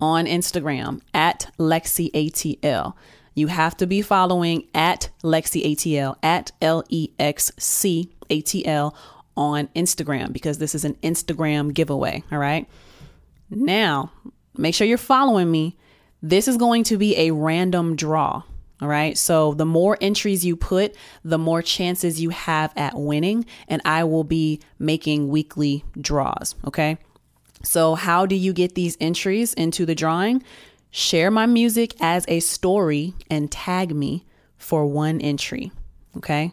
on 0.01 0.27
Instagram 0.27 1.01
at 1.13 1.51
LexCATL. 1.59 2.95
You 3.35 3.49
have 3.49 3.77
to 3.79 3.87
be 3.87 4.01
following 4.03 4.69
at 4.75 5.11
LexC 5.23 5.65
ATL, 5.75 6.17
at 6.23 6.53
L 6.63 6.85
E 6.89 7.11
X 7.19 7.51
C 7.59 8.11
A 8.31 8.41
T 8.41 8.65
L 8.65 8.97
on 9.37 9.69
Instagram 9.75 10.33
because 10.33 10.59
this 10.59 10.75
is 10.75 10.85
an 10.85 10.95
Instagram 11.03 11.75
giveaway. 11.75 12.23
All 12.31 12.39
right. 12.39 12.69
Now, 13.51 14.13
make 14.57 14.75
sure 14.75 14.87
you're 14.87 14.99
following 14.99 15.51
me. 15.51 15.77
This 16.23 16.49
is 16.49 16.57
going 16.57 16.85
to 16.85 16.97
be 16.97 17.17
a 17.17 17.33
random 17.33 17.97
draw. 17.97 18.43
All 18.81 18.89
right. 18.89 19.17
So 19.17 19.55
the 19.55 19.67
more 19.67 19.99
entries 20.01 20.45
you 20.45 20.57
put, 20.57 20.95
the 21.25 21.39
more 21.39 21.63
chances 21.63 22.21
you 22.21 22.31
have 22.31 22.73
at 22.77 22.95
winning. 22.95 23.47
And 23.69 23.83
I 23.85 24.05
will 24.05 24.25
be 24.25 24.61
making 24.79 25.29
weekly 25.29 25.85
draws. 26.01 26.55
Okay. 26.67 26.99
So, 27.63 27.95
how 27.95 28.27
do 28.27 28.35
you 28.35 28.53
get 28.53 28.75
these 28.75 28.97
entries 29.01 29.55
into 29.55 29.87
the 29.87 29.95
drawing? 29.95 30.43
Share 30.97 31.33
my 31.33 31.45
music 31.47 31.97
as 31.99 32.25
a 32.29 32.39
story 32.39 33.15
and 33.29 33.51
tag 33.51 33.93
me 33.93 34.25
for 34.57 34.87
one 34.87 35.21
entry. 35.21 35.73
Okay. 36.17 36.53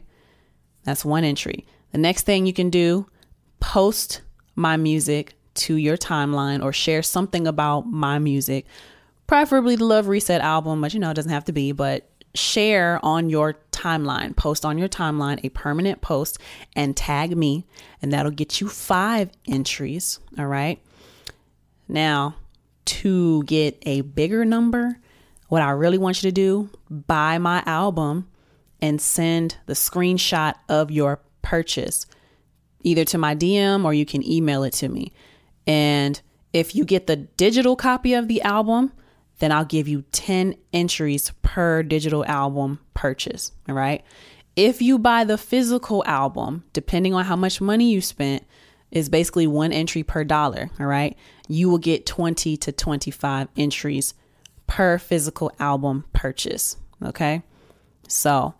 That's 0.83 1.05
one 1.05 1.23
entry. 1.23 1.67
The 1.91 1.99
next 1.99 2.23
thing 2.25 2.47
you 2.47 2.51
can 2.51 2.71
do, 2.71 3.05
post 3.59 4.21
my 4.55 4.77
music 4.77 5.35
to 5.53 5.75
your 5.75 5.95
timeline 5.95 6.63
or 6.63 6.73
share 6.73 7.03
something 7.03 7.45
about 7.45 7.85
my 7.85 8.17
music, 8.17 8.65
preferably 9.27 9.75
the 9.75 9.85
Love 9.85 10.07
Reset 10.07 10.41
album, 10.41 10.81
but 10.81 10.95
you 10.95 10.99
know, 10.99 11.11
it 11.11 11.13
doesn't 11.13 11.31
have 11.31 11.45
to 11.45 11.51
be, 11.51 11.71
but 11.71 12.09
share 12.33 12.99
on 13.03 13.29
your 13.29 13.59
timeline, 13.71 14.35
post 14.35 14.65
on 14.65 14.79
your 14.79 14.89
timeline 14.89 15.39
a 15.45 15.49
permanent 15.49 16.01
post 16.01 16.39
and 16.75 16.97
tag 16.97 17.37
me, 17.37 17.67
and 18.01 18.11
that'll 18.11 18.31
get 18.31 18.59
you 18.59 18.67
five 18.67 19.29
entries. 19.47 20.19
All 20.39 20.47
right. 20.47 20.81
Now, 21.87 22.37
to 22.85 23.43
get 23.43 23.77
a 23.83 24.01
bigger 24.01 24.45
number, 24.45 24.99
what 25.47 25.61
I 25.61 25.71
really 25.71 25.97
want 25.97 26.23
you 26.23 26.29
to 26.29 26.33
do, 26.33 26.69
buy 26.89 27.37
my 27.37 27.63
album 27.65 28.27
and 28.81 29.01
send 29.01 29.57
the 29.65 29.73
screenshot 29.73 30.55
of 30.69 30.91
your 30.91 31.21
purchase 31.41 32.05
either 32.83 33.05
to 33.05 33.17
my 33.17 33.35
DM 33.35 33.85
or 33.85 33.93
you 33.93 34.05
can 34.05 34.27
email 34.27 34.63
it 34.63 34.73
to 34.73 34.89
me. 34.89 35.13
And 35.67 36.19
if 36.53 36.75
you 36.75 36.85
get 36.85 37.07
the 37.07 37.15
digital 37.15 37.75
copy 37.75 38.13
of 38.13 38.27
the 38.27 38.41
album, 38.41 38.91
then 39.39 39.51
I'll 39.51 39.65
give 39.65 39.87
you 39.87 40.03
10 40.11 40.55
entries 40.73 41.31
per 41.41 41.83
digital 41.83 42.25
album 42.25 42.79
purchase. 42.93 43.51
All 43.67 43.75
right. 43.75 44.03
If 44.55 44.81
you 44.81 44.99
buy 44.99 45.23
the 45.23 45.37
physical 45.37 46.03
album, 46.05 46.63
depending 46.73 47.13
on 47.13 47.25
how 47.25 47.35
much 47.35 47.61
money 47.61 47.91
you 47.91 48.01
spent, 48.01 48.43
is 48.91 49.09
basically 49.09 49.47
one 49.47 49.71
entry 49.71 50.03
per 50.03 50.23
dollar. 50.23 50.69
All 50.79 50.85
right. 50.85 51.17
You 51.47 51.69
will 51.69 51.77
get 51.77 52.05
20 52.05 52.57
to 52.57 52.71
25 52.71 53.47
entries 53.57 54.13
per 54.67 54.97
physical 54.97 55.51
album 55.59 56.05
purchase. 56.13 56.77
Okay. 57.03 57.41
So 58.07 58.53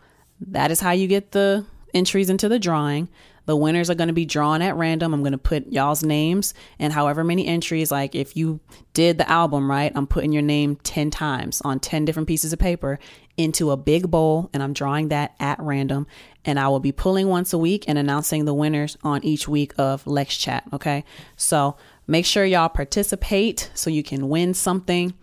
that 0.47 0.71
is 0.71 0.79
how 0.79 0.91
you 0.91 1.07
get 1.07 1.31
the 1.31 1.65
entries 1.93 2.29
into 2.29 2.49
the 2.49 2.59
drawing. 2.59 3.09
The 3.45 3.55
winners 3.55 3.89
are 3.89 3.95
going 3.95 4.07
to 4.07 4.13
be 4.13 4.25
drawn 4.25 4.61
at 4.61 4.75
random. 4.75 5.13
I'm 5.13 5.21
going 5.21 5.31
to 5.31 5.37
put 5.37 5.67
y'all's 5.67 6.03
names 6.03 6.53
and 6.79 6.93
however 6.93 7.23
many 7.23 7.47
entries. 7.47 7.91
Like 7.91 8.15
if 8.15 8.37
you 8.37 8.59
did 8.93 9.17
the 9.17 9.29
album, 9.29 9.69
right? 9.69 9.91
I'm 9.95 10.07
putting 10.07 10.31
your 10.31 10.43
name 10.43 10.77
10 10.77 11.09
times 11.11 11.61
on 11.65 11.79
10 11.79 12.05
different 12.05 12.27
pieces 12.27 12.53
of 12.53 12.59
paper 12.59 12.99
into 13.43 13.71
a 13.71 13.77
big 13.77 14.09
bowl 14.09 14.49
and 14.53 14.63
I'm 14.63 14.73
drawing 14.73 15.09
that 15.09 15.35
at 15.39 15.59
random. 15.59 16.07
And 16.45 16.59
I 16.59 16.69
will 16.69 16.79
be 16.79 16.91
pulling 16.91 17.27
once 17.27 17.53
a 17.53 17.57
week 17.57 17.85
and 17.87 17.97
announcing 17.97 18.45
the 18.45 18.53
winners 18.53 18.97
on 19.03 19.23
each 19.23 19.47
week 19.47 19.73
of 19.77 20.05
Lex 20.07 20.37
Chat. 20.37 20.63
Okay. 20.73 21.03
So 21.35 21.77
make 22.07 22.25
sure 22.25 22.45
y'all 22.45 22.69
participate 22.69 23.69
so 23.73 23.89
you 23.89 24.03
can 24.03 24.29
win 24.29 24.53
something. 24.53 25.13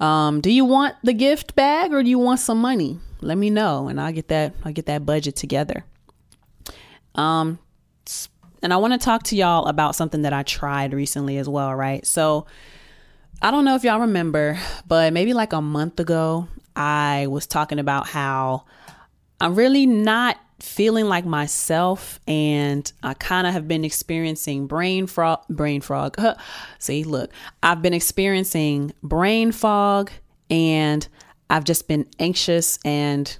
Um, 0.00 0.40
do 0.40 0.50
you 0.50 0.64
want 0.64 0.96
the 1.02 1.14
gift 1.14 1.54
bag 1.54 1.92
or 1.92 2.02
do 2.02 2.10
you 2.10 2.18
want 2.18 2.40
some 2.40 2.60
money? 2.60 2.98
Let 3.20 3.38
me 3.38 3.48
know 3.48 3.88
and 3.88 4.00
I'll 4.00 4.12
get 4.12 4.28
that 4.28 4.54
I'll 4.64 4.72
get 4.72 4.86
that 4.86 5.06
budget 5.06 5.36
together. 5.36 5.84
Um, 7.14 7.58
and 8.62 8.72
I 8.72 8.78
want 8.78 8.92
to 8.94 8.98
talk 8.98 9.24
to 9.24 9.36
y'all 9.36 9.66
about 9.66 9.94
something 9.94 10.22
that 10.22 10.32
I 10.32 10.42
tried 10.42 10.94
recently 10.94 11.36
as 11.36 11.48
well, 11.48 11.74
right? 11.74 12.04
So, 12.04 12.46
I 13.42 13.50
don't 13.50 13.66
know 13.66 13.74
if 13.74 13.84
y'all 13.84 14.00
remember, 14.00 14.58
but 14.88 15.12
maybe 15.12 15.34
like 15.34 15.52
a 15.52 15.60
month 15.60 16.00
ago, 16.00 16.48
I 16.76 17.26
was 17.28 17.46
talking 17.46 17.78
about 17.78 18.08
how 18.08 18.64
I'm 19.40 19.54
really 19.54 19.86
not 19.86 20.38
feeling 20.60 21.06
like 21.06 21.26
myself 21.26 22.20
and 22.26 22.90
I 23.02 23.14
kind 23.14 23.46
of 23.46 23.52
have 23.52 23.68
been 23.68 23.84
experiencing 23.84 24.66
brain 24.66 25.06
frog 25.06 25.40
brain 25.48 25.80
frog. 25.80 26.16
See, 26.78 27.04
look, 27.04 27.32
I've 27.62 27.82
been 27.82 27.94
experiencing 27.94 28.92
brain 29.02 29.52
fog 29.52 30.10
and 30.50 31.06
I've 31.50 31.64
just 31.64 31.88
been 31.88 32.06
anxious 32.18 32.78
and 32.84 33.36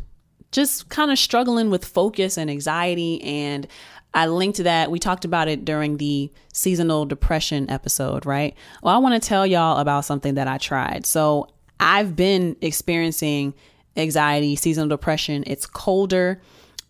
just 0.52 0.88
kind 0.88 1.10
of 1.10 1.18
struggling 1.18 1.70
with 1.70 1.84
focus 1.84 2.36
and 2.36 2.50
anxiety. 2.50 3.22
And 3.22 3.66
I 4.12 4.26
linked 4.26 4.58
that. 4.58 4.90
We 4.90 4.98
talked 4.98 5.24
about 5.24 5.48
it 5.48 5.64
during 5.64 5.96
the 5.96 6.30
seasonal 6.52 7.06
depression 7.06 7.68
episode, 7.68 8.24
right? 8.24 8.54
Well, 8.82 8.94
I 8.94 8.98
want 8.98 9.20
to 9.20 9.28
tell 9.28 9.46
y'all 9.46 9.78
about 9.78 10.04
something 10.04 10.34
that 10.34 10.46
I 10.46 10.58
tried. 10.58 11.06
So 11.06 11.48
I've 11.80 12.16
been 12.16 12.56
experiencing 12.60 13.54
anxiety, 13.96 14.56
seasonal 14.56 14.88
depression. 14.88 15.44
It's 15.46 15.66
colder. 15.66 16.40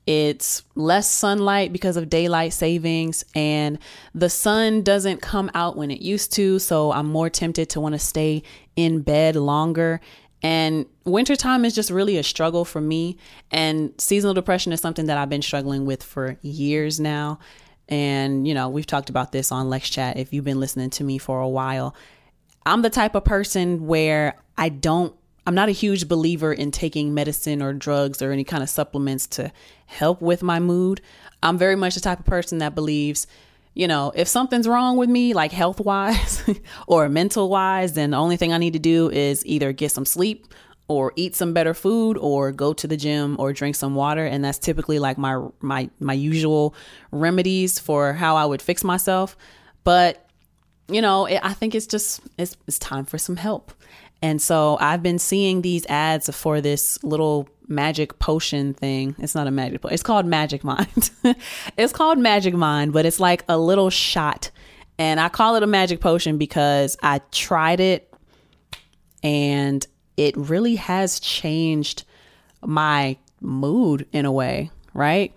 It's 0.06 0.62
less 0.74 1.08
sunlight 1.08 1.72
because 1.72 1.96
of 1.96 2.10
daylight 2.10 2.52
savings, 2.52 3.24
and 3.34 3.78
the 4.14 4.28
sun 4.28 4.82
doesn't 4.82 5.22
come 5.22 5.50
out 5.54 5.78
when 5.78 5.90
it 5.90 6.02
used 6.02 6.34
to. 6.34 6.58
So 6.58 6.92
I'm 6.92 7.06
more 7.06 7.30
tempted 7.30 7.70
to 7.70 7.80
want 7.80 7.94
to 7.94 7.98
stay 7.98 8.42
in 8.76 9.00
bed 9.00 9.34
longer. 9.34 10.02
And 10.42 10.84
wintertime 11.06 11.64
is 11.64 11.74
just 11.74 11.90
really 11.90 12.18
a 12.18 12.22
struggle 12.22 12.66
for 12.66 12.82
me. 12.82 13.16
And 13.50 13.94
seasonal 13.96 14.34
depression 14.34 14.74
is 14.74 14.80
something 14.82 15.06
that 15.06 15.16
I've 15.16 15.30
been 15.30 15.40
struggling 15.40 15.86
with 15.86 16.02
for 16.02 16.36
years 16.42 17.00
now. 17.00 17.38
And, 17.88 18.46
you 18.46 18.52
know, 18.52 18.68
we've 18.68 18.86
talked 18.86 19.08
about 19.08 19.32
this 19.32 19.50
on 19.50 19.70
Lex 19.70 19.88
Chat 19.88 20.18
if 20.18 20.34
you've 20.34 20.44
been 20.44 20.60
listening 20.60 20.90
to 20.90 21.04
me 21.04 21.16
for 21.16 21.40
a 21.40 21.48
while. 21.48 21.94
I'm 22.66 22.82
the 22.82 22.90
type 22.90 23.14
of 23.14 23.24
person 23.24 23.86
where 23.86 24.36
I 24.56 24.68
don't, 24.68 25.14
I'm 25.46 25.54
not 25.54 25.68
a 25.68 25.72
huge 25.72 26.08
believer 26.08 26.52
in 26.52 26.70
taking 26.70 27.12
medicine 27.12 27.62
or 27.62 27.72
drugs 27.72 28.22
or 28.22 28.32
any 28.32 28.44
kind 28.44 28.62
of 28.62 28.70
supplements 28.70 29.26
to 29.28 29.52
help 29.86 30.22
with 30.22 30.42
my 30.42 30.60
mood. 30.60 31.00
I'm 31.42 31.58
very 31.58 31.76
much 31.76 31.94
the 31.94 32.00
type 32.00 32.20
of 32.20 32.26
person 32.26 32.58
that 32.58 32.74
believes 32.74 33.26
you 33.76 33.88
know, 33.88 34.12
if 34.14 34.28
something's 34.28 34.68
wrong 34.68 34.96
with 34.96 35.10
me, 35.10 35.34
like 35.34 35.50
health 35.50 35.80
wise 35.80 36.48
or 36.86 37.08
mental 37.08 37.48
wise, 37.48 37.94
then 37.94 38.10
the 38.10 38.16
only 38.16 38.36
thing 38.36 38.52
I 38.52 38.58
need 38.58 38.74
to 38.74 38.78
do 38.78 39.10
is 39.10 39.44
either 39.44 39.72
get 39.72 39.90
some 39.90 40.06
sleep 40.06 40.46
or 40.86 41.12
eat 41.16 41.34
some 41.34 41.52
better 41.52 41.74
food 41.74 42.16
or 42.18 42.52
go 42.52 42.72
to 42.72 42.86
the 42.86 42.96
gym 42.96 43.36
or 43.38 43.52
drink 43.52 43.74
some 43.74 43.94
water 43.94 44.24
and 44.24 44.44
that's 44.44 44.58
typically 44.58 44.98
like 44.98 45.16
my 45.16 45.42
my 45.60 45.88
my 45.98 46.12
usual 46.12 46.74
remedies 47.10 47.78
for 47.78 48.12
how 48.12 48.36
I 48.36 48.44
would 48.44 48.60
fix 48.60 48.84
myself 48.84 49.34
but 49.82 50.23
you 50.88 51.00
know 51.00 51.26
it, 51.26 51.40
I 51.42 51.54
think 51.54 51.74
it's 51.74 51.86
just 51.86 52.20
it's 52.38 52.56
it's 52.66 52.78
time 52.78 53.04
for 53.04 53.18
some 53.18 53.36
help 53.36 53.72
and 54.24 54.40
so 54.40 54.78
I've 54.80 55.02
been 55.02 55.18
seeing 55.18 55.60
these 55.60 55.84
ads 55.84 56.34
for 56.34 56.62
this 56.62 57.02
little 57.04 57.46
magic 57.68 58.18
potion 58.18 58.72
thing. 58.72 59.14
It's 59.18 59.34
not 59.34 59.46
a 59.46 59.50
magic 59.50 59.82
potion. 59.82 59.92
It's 59.92 60.02
called 60.02 60.24
Magic 60.24 60.64
Mind. 60.64 61.10
it's 61.76 61.92
called 61.92 62.18
Magic 62.18 62.54
Mind, 62.54 62.94
but 62.94 63.04
it's 63.04 63.20
like 63.20 63.44
a 63.50 63.58
little 63.58 63.90
shot. 63.90 64.50
And 64.98 65.20
I 65.20 65.28
call 65.28 65.56
it 65.56 65.62
a 65.62 65.66
magic 65.66 66.00
potion 66.00 66.38
because 66.38 66.96
I 67.02 67.20
tried 67.32 67.80
it 67.80 68.14
and 69.22 69.86
it 70.16 70.34
really 70.38 70.76
has 70.76 71.20
changed 71.20 72.04
my 72.62 73.18
mood 73.42 74.06
in 74.10 74.24
a 74.24 74.32
way, 74.32 74.70
right? 74.94 75.34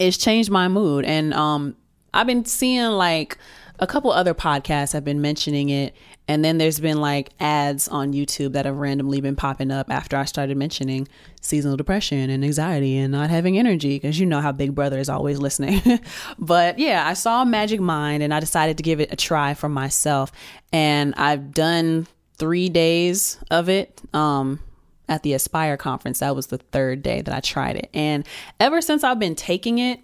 It's 0.00 0.16
changed 0.16 0.50
my 0.50 0.66
mood. 0.66 1.04
And 1.04 1.32
um 1.34 1.76
I've 2.12 2.26
been 2.26 2.44
seeing 2.44 2.90
like 2.90 3.38
a 3.80 3.86
couple 3.86 4.12
other 4.12 4.34
podcasts 4.34 4.92
have 4.92 5.04
been 5.04 5.20
mentioning 5.20 5.70
it 5.70 5.94
and 6.28 6.44
then 6.44 6.58
there's 6.58 6.78
been 6.78 7.00
like 7.00 7.30
ads 7.40 7.88
on 7.88 8.12
YouTube 8.12 8.52
that 8.52 8.64
have 8.64 8.76
randomly 8.76 9.20
been 9.20 9.34
popping 9.34 9.72
up 9.72 9.90
after 9.90 10.16
I 10.16 10.26
started 10.26 10.56
mentioning 10.56 11.08
seasonal 11.40 11.76
depression 11.76 12.30
and 12.30 12.44
anxiety 12.44 12.96
and 12.98 13.10
not 13.10 13.30
having 13.30 13.58
energy 13.58 13.96
because 13.96 14.20
you 14.20 14.26
know 14.26 14.40
how 14.40 14.52
Big 14.52 14.74
Brother 14.74 14.98
is 14.98 15.08
always 15.08 15.38
listening. 15.38 15.80
but 16.38 16.78
yeah, 16.78 17.04
I 17.04 17.14
saw 17.14 17.44
Magic 17.44 17.80
Mind 17.80 18.22
and 18.22 18.32
I 18.32 18.38
decided 18.38 18.76
to 18.76 18.84
give 18.84 19.00
it 19.00 19.12
a 19.12 19.16
try 19.16 19.54
for 19.54 19.68
myself. 19.68 20.30
And 20.72 21.14
I've 21.16 21.52
done 21.52 22.06
three 22.36 22.68
days 22.68 23.38
of 23.50 23.68
it. 23.68 24.00
Um, 24.14 24.60
at 25.08 25.24
the 25.24 25.34
Aspire 25.34 25.76
conference, 25.76 26.20
that 26.20 26.36
was 26.36 26.46
the 26.46 26.58
third 26.58 27.02
day 27.02 27.20
that 27.20 27.34
I 27.34 27.40
tried 27.40 27.74
it. 27.74 27.90
And 27.92 28.24
ever 28.60 28.80
since 28.80 29.02
I've 29.02 29.18
been 29.18 29.34
taking 29.34 29.78
it, 29.78 29.98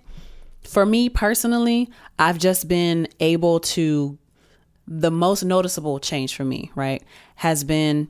for 0.66 0.86
me 0.86 1.08
personally, 1.08 1.90
I've 2.18 2.38
just 2.38 2.68
been 2.68 3.08
able 3.20 3.60
to 3.60 4.18
the 4.88 5.10
most 5.10 5.44
noticeable 5.44 5.98
change 5.98 6.34
for 6.34 6.44
me, 6.44 6.70
right, 6.74 7.02
has 7.36 7.64
been 7.64 8.08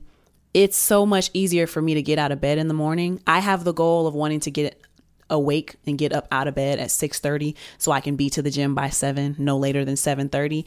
it's 0.53 0.77
so 0.77 1.05
much 1.05 1.29
easier 1.33 1.67
for 1.67 1.81
me 1.81 1.93
to 1.93 2.01
get 2.01 2.17
out 2.17 2.31
of 2.31 2.41
bed 2.41 2.57
in 2.57 2.67
the 2.67 2.73
morning. 2.73 3.21
I 3.27 3.39
have 3.39 3.63
the 3.63 3.73
goal 3.73 4.07
of 4.07 4.15
wanting 4.15 4.39
to 4.41 4.51
get 4.51 4.81
awake 5.29 5.75
and 5.85 5.97
get 5.97 6.13
up 6.13 6.27
out 6.31 6.47
of 6.47 6.55
bed 6.55 6.79
at 6.79 6.89
6:30 6.89 7.55
so 7.77 7.91
I 7.91 7.99
can 7.99 8.15
be 8.15 8.29
to 8.31 8.41
the 8.41 8.49
gym 8.49 8.73
by 8.73 8.89
7, 8.89 9.35
no 9.37 9.57
later 9.57 9.85
than 9.85 9.95
7:30. 9.95 10.65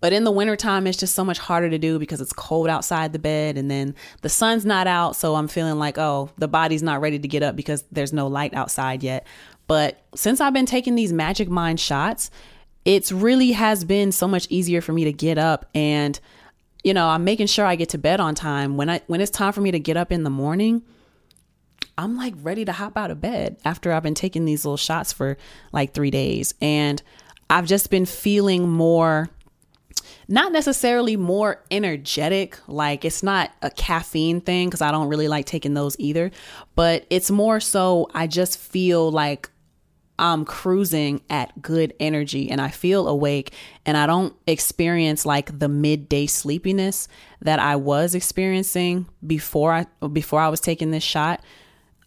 But 0.00 0.12
in 0.12 0.24
the 0.24 0.32
wintertime, 0.32 0.88
it's 0.88 0.98
just 0.98 1.14
so 1.14 1.24
much 1.24 1.38
harder 1.38 1.70
to 1.70 1.78
do 1.78 1.96
because 1.98 2.20
it's 2.20 2.32
cold 2.32 2.68
outside 2.68 3.12
the 3.12 3.20
bed 3.20 3.56
and 3.56 3.70
then 3.70 3.94
the 4.22 4.28
sun's 4.28 4.66
not 4.66 4.88
out. 4.88 5.14
So 5.14 5.36
I'm 5.36 5.46
feeling 5.46 5.78
like, 5.78 5.96
oh, 5.96 6.28
the 6.38 6.48
body's 6.48 6.82
not 6.82 7.00
ready 7.00 7.20
to 7.20 7.28
get 7.28 7.44
up 7.44 7.54
because 7.54 7.84
there's 7.92 8.12
no 8.12 8.26
light 8.26 8.52
outside 8.52 9.04
yet. 9.04 9.24
But 9.72 10.02
since 10.14 10.42
I've 10.42 10.52
been 10.52 10.66
taking 10.66 10.96
these 10.96 11.14
Magic 11.14 11.48
Mind 11.48 11.80
shots, 11.80 12.30
it's 12.84 13.10
really 13.10 13.52
has 13.52 13.84
been 13.84 14.12
so 14.12 14.28
much 14.28 14.46
easier 14.50 14.82
for 14.82 14.92
me 14.92 15.04
to 15.04 15.14
get 15.14 15.38
up 15.38 15.64
and 15.74 16.20
you 16.84 16.92
know 16.92 17.08
i'm 17.08 17.24
making 17.24 17.46
sure 17.46 17.64
i 17.64 17.74
get 17.74 17.88
to 17.88 17.96
bed 17.96 18.20
on 18.20 18.34
time. 18.34 18.76
When 18.76 18.90
i 18.90 19.00
when 19.06 19.22
it's 19.22 19.30
time 19.30 19.54
for 19.54 19.62
me 19.62 19.70
to 19.70 19.78
get 19.78 19.96
up 19.96 20.12
in 20.12 20.24
the 20.24 20.30
morning 20.30 20.82
i'm 21.96 22.18
like 22.18 22.34
ready 22.42 22.66
to 22.66 22.72
hop 22.72 22.98
out 22.98 23.10
of 23.10 23.22
bed 23.22 23.56
after 23.64 23.94
i've 23.94 24.02
been 24.02 24.12
taking 24.12 24.44
these 24.44 24.62
little 24.66 24.76
shots 24.76 25.10
for 25.10 25.38
like 25.72 25.94
three 25.94 26.10
days. 26.10 26.52
And 26.60 27.02
i've 27.48 27.64
just 27.64 27.88
been 27.88 28.04
feeling 28.04 28.68
more 28.68 29.30
not 30.28 30.52
necessarily 30.52 31.16
more 31.16 31.64
energetic 31.70 32.58
like 32.68 33.06
it's 33.06 33.22
not 33.22 33.50
a 33.62 33.70
caffeine 33.70 34.42
thing 34.42 34.68
because 34.68 34.82
i 34.82 34.90
don't 34.90 35.08
really 35.08 35.28
like 35.28 35.46
taking 35.46 35.72
those 35.72 35.96
either 35.98 36.30
but 36.74 37.06
it's 37.08 37.30
more 37.30 37.58
so 37.58 38.10
i 38.12 38.26
just 38.26 38.58
feel 38.58 39.10
like 39.10 39.48
I'm 40.22 40.44
cruising 40.44 41.20
at 41.28 41.60
good 41.60 41.94
energy 41.98 42.48
and 42.48 42.60
I 42.60 42.68
feel 42.68 43.08
awake 43.08 43.52
and 43.84 43.96
I 43.96 44.06
don't 44.06 44.32
experience 44.46 45.26
like 45.26 45.58
the 45.58 45.68
midday 45.68 46.26
sleepiness 46.26 47.08
that 47.40 47.58
I 47.58 47.74
was 47.74 48.14
experiencing 48.14 49.08
before 49.26 49.72
I 49.72 49.86
before 50.06 50.40
I 50.40 50.48
was 50.48 50.60
taking 50.60 50.92
this 50.92 51.02
shot. 51.02 51.42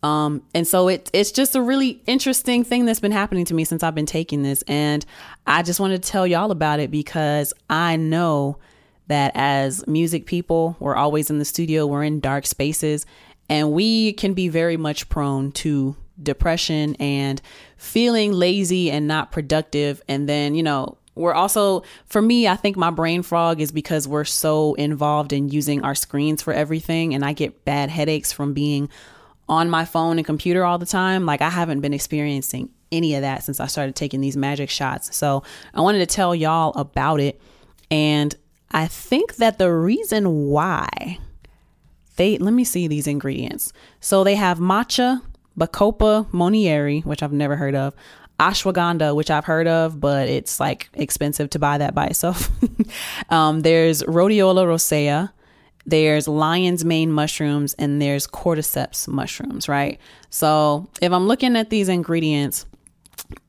Um, 0.01 0.43
and 0.53 0.65
so 0.65 0.87
it, 0.87 1.09
it's 1.11 1.31
just 1.31 1.57
a 1.57 1.61
really 1.61 2.01
interesting 2.05 2.63
thing 2.63 2.85
that's 2.85 3.01
been 3.01 3.11
happening 3.11 3.43
to 3.45 3.53
me 3.53 3.65
since 3.65 3.83
I've 3.83 3.95
been 3.95 4.05
taking 4.05 4.43
this. 4.43 4.61
And 4.67 5.05
I 5.45 5.61
just 5.61 5.81
wanted 5.81 6.01
to 6.01 6.09
tell 6.09 6.25
y'all 6.25 6.51
about 6.51 6.79
it 6.79 6.91
because 6.91 7.53
I 7.69 7.97
know 7.97 8.59
that 9.07 9.33
as 9.35 9.85
music 9.87 10.25
people, 10.25 10.77
we're 10.79 10.95
always 10.95 11.29
in 11.29 11.39
the 11.39 11.45
studio, 11.45 11.85
we're 11.85 12.03
in 12.03 12.21
dark 12.21 12.45
spaces, 12.45 13.05
and 13.49 13.73
we 13.73 14.13
can 14.13 14.33
be 14.33 14.47
very 14.47 14.77
much 14.77 15.09
prone 15.09 15.51
to 15.53 15.97
depression 16.21 16.95
and 16.95 17.41
feeling 17.77 18.31
lazy 18.31 18.89
and 18.91 19.07
not 19.07 19.31
productive. 19.31 20.01
And 20.07 20.27
then, 20.29 20.55
you 20.55 20.63
know, 20.63 20.97
we're 21.15 21.33
also, 21.33 21.83
for 22.05 22.21
me, 22.21 22.47
I 22.47 22.55
think 22.55 22.75
my 22.75 22.91
brain 22.91 23.21
frog 23.21 23.61
is 23.61 23.71
because 23.71 24.07
we're 24.07 24.25
so 24.25 24.73
involved 24.75 25.31
in 25.31 25.49
using 25.49 25.83
our 25.83 25.95
screens 25.95 26.41
for 26.41 26.53
everything. 26.53 27.13
And 27.13 27.23
I 27.23 27.33
get 27.33 27.63
bad 27.65 27.89
headaches 27.89 28.31
from 28.31 28.53
being 28.53 28.89
on 29.47 29.69
my 29.69 29.85
phone 29.85 30.17
and 30.17 30.25
computer 30.25 30.65
all 30.65 30.77
the 30.77 30.85
time. 30.85 31.25
Like, 31.25 31.41
I 31.41 31.49
haven't 31.49 31.81
been 31.81 31.93
experiencing 31.93 32.69
any 32.91 33.15
of 33.15 33.21
that 33.21 33.43
since 33.43 33.59
I 33.59 33.67
started 33.67 33.95
taking 33.95 34.21
these 34.21 34.37
magic 34.37 34.69
shots. 34.69 35.15
So 35.15 35.43
I 35.73 35.81
wanted 35.81 35.99
to 35.99 36.05
tell 36.05 36.35
y'all 36.35 36.73
about 36.79 37.19
it. 37.19 37.41
And 37.91 38.35
I 38.71 38.87
think 38.87 39.35
that 39.35 39.57
the 39.57 39.71
reason 39.71 40.47
why 40.47 41.19
they, 42.17 42.37
let 42.37 42.53
me 42.53 42.63
see 42.63 42.87
these 42.87 43.07
ingredients. 43.07 43.71
So 43.99 44.23
they 44.23 44.35
have 44.35 44.59
matcha, 44.59 45.21
Bacopa 45.57 46.29
monnieri, 46.31 47.03
which 47.05 47.23
I've 47.23 47.33
never 47.33 47.55
heard 47.55 47.75
of, 47.75 47.95
ashwagandha, 48.39 49.15
which 49.15 49.31
I've 49.31 49.45
heard 49.45 49.67
of, 49.67 49.99
but 49.99 50.27
it's 50.27 50.59
like 50.59 50.89
expensive 50.93 51.49
to 51.51 51.59
buy 51.59 51.77
that 51.77 51.95
by 51.95 52.07
itself. 52.07 52.49
um, 53.29 53.61
there's 53.61 54.03
rhodiola 54.03 54.67
rosea, 54.67 55.33
there's 55.85 56.27
lion's 56.27 56.83
mane 56.83 57.11
mushrooms, 57.11 57.73
and 57.75 58.01
there's 58.01 58.27
cordyceps 58.27 59.07
mushrooms, 59.07 59.69
right? 59.69 59.99
So 60.29 60.89
if 61.01 61.11
I'm 61.11 61.27
looking 61.27 61.55
at 61.55 61.69
these 61.69 61.87
ingredients, 61.87 62.65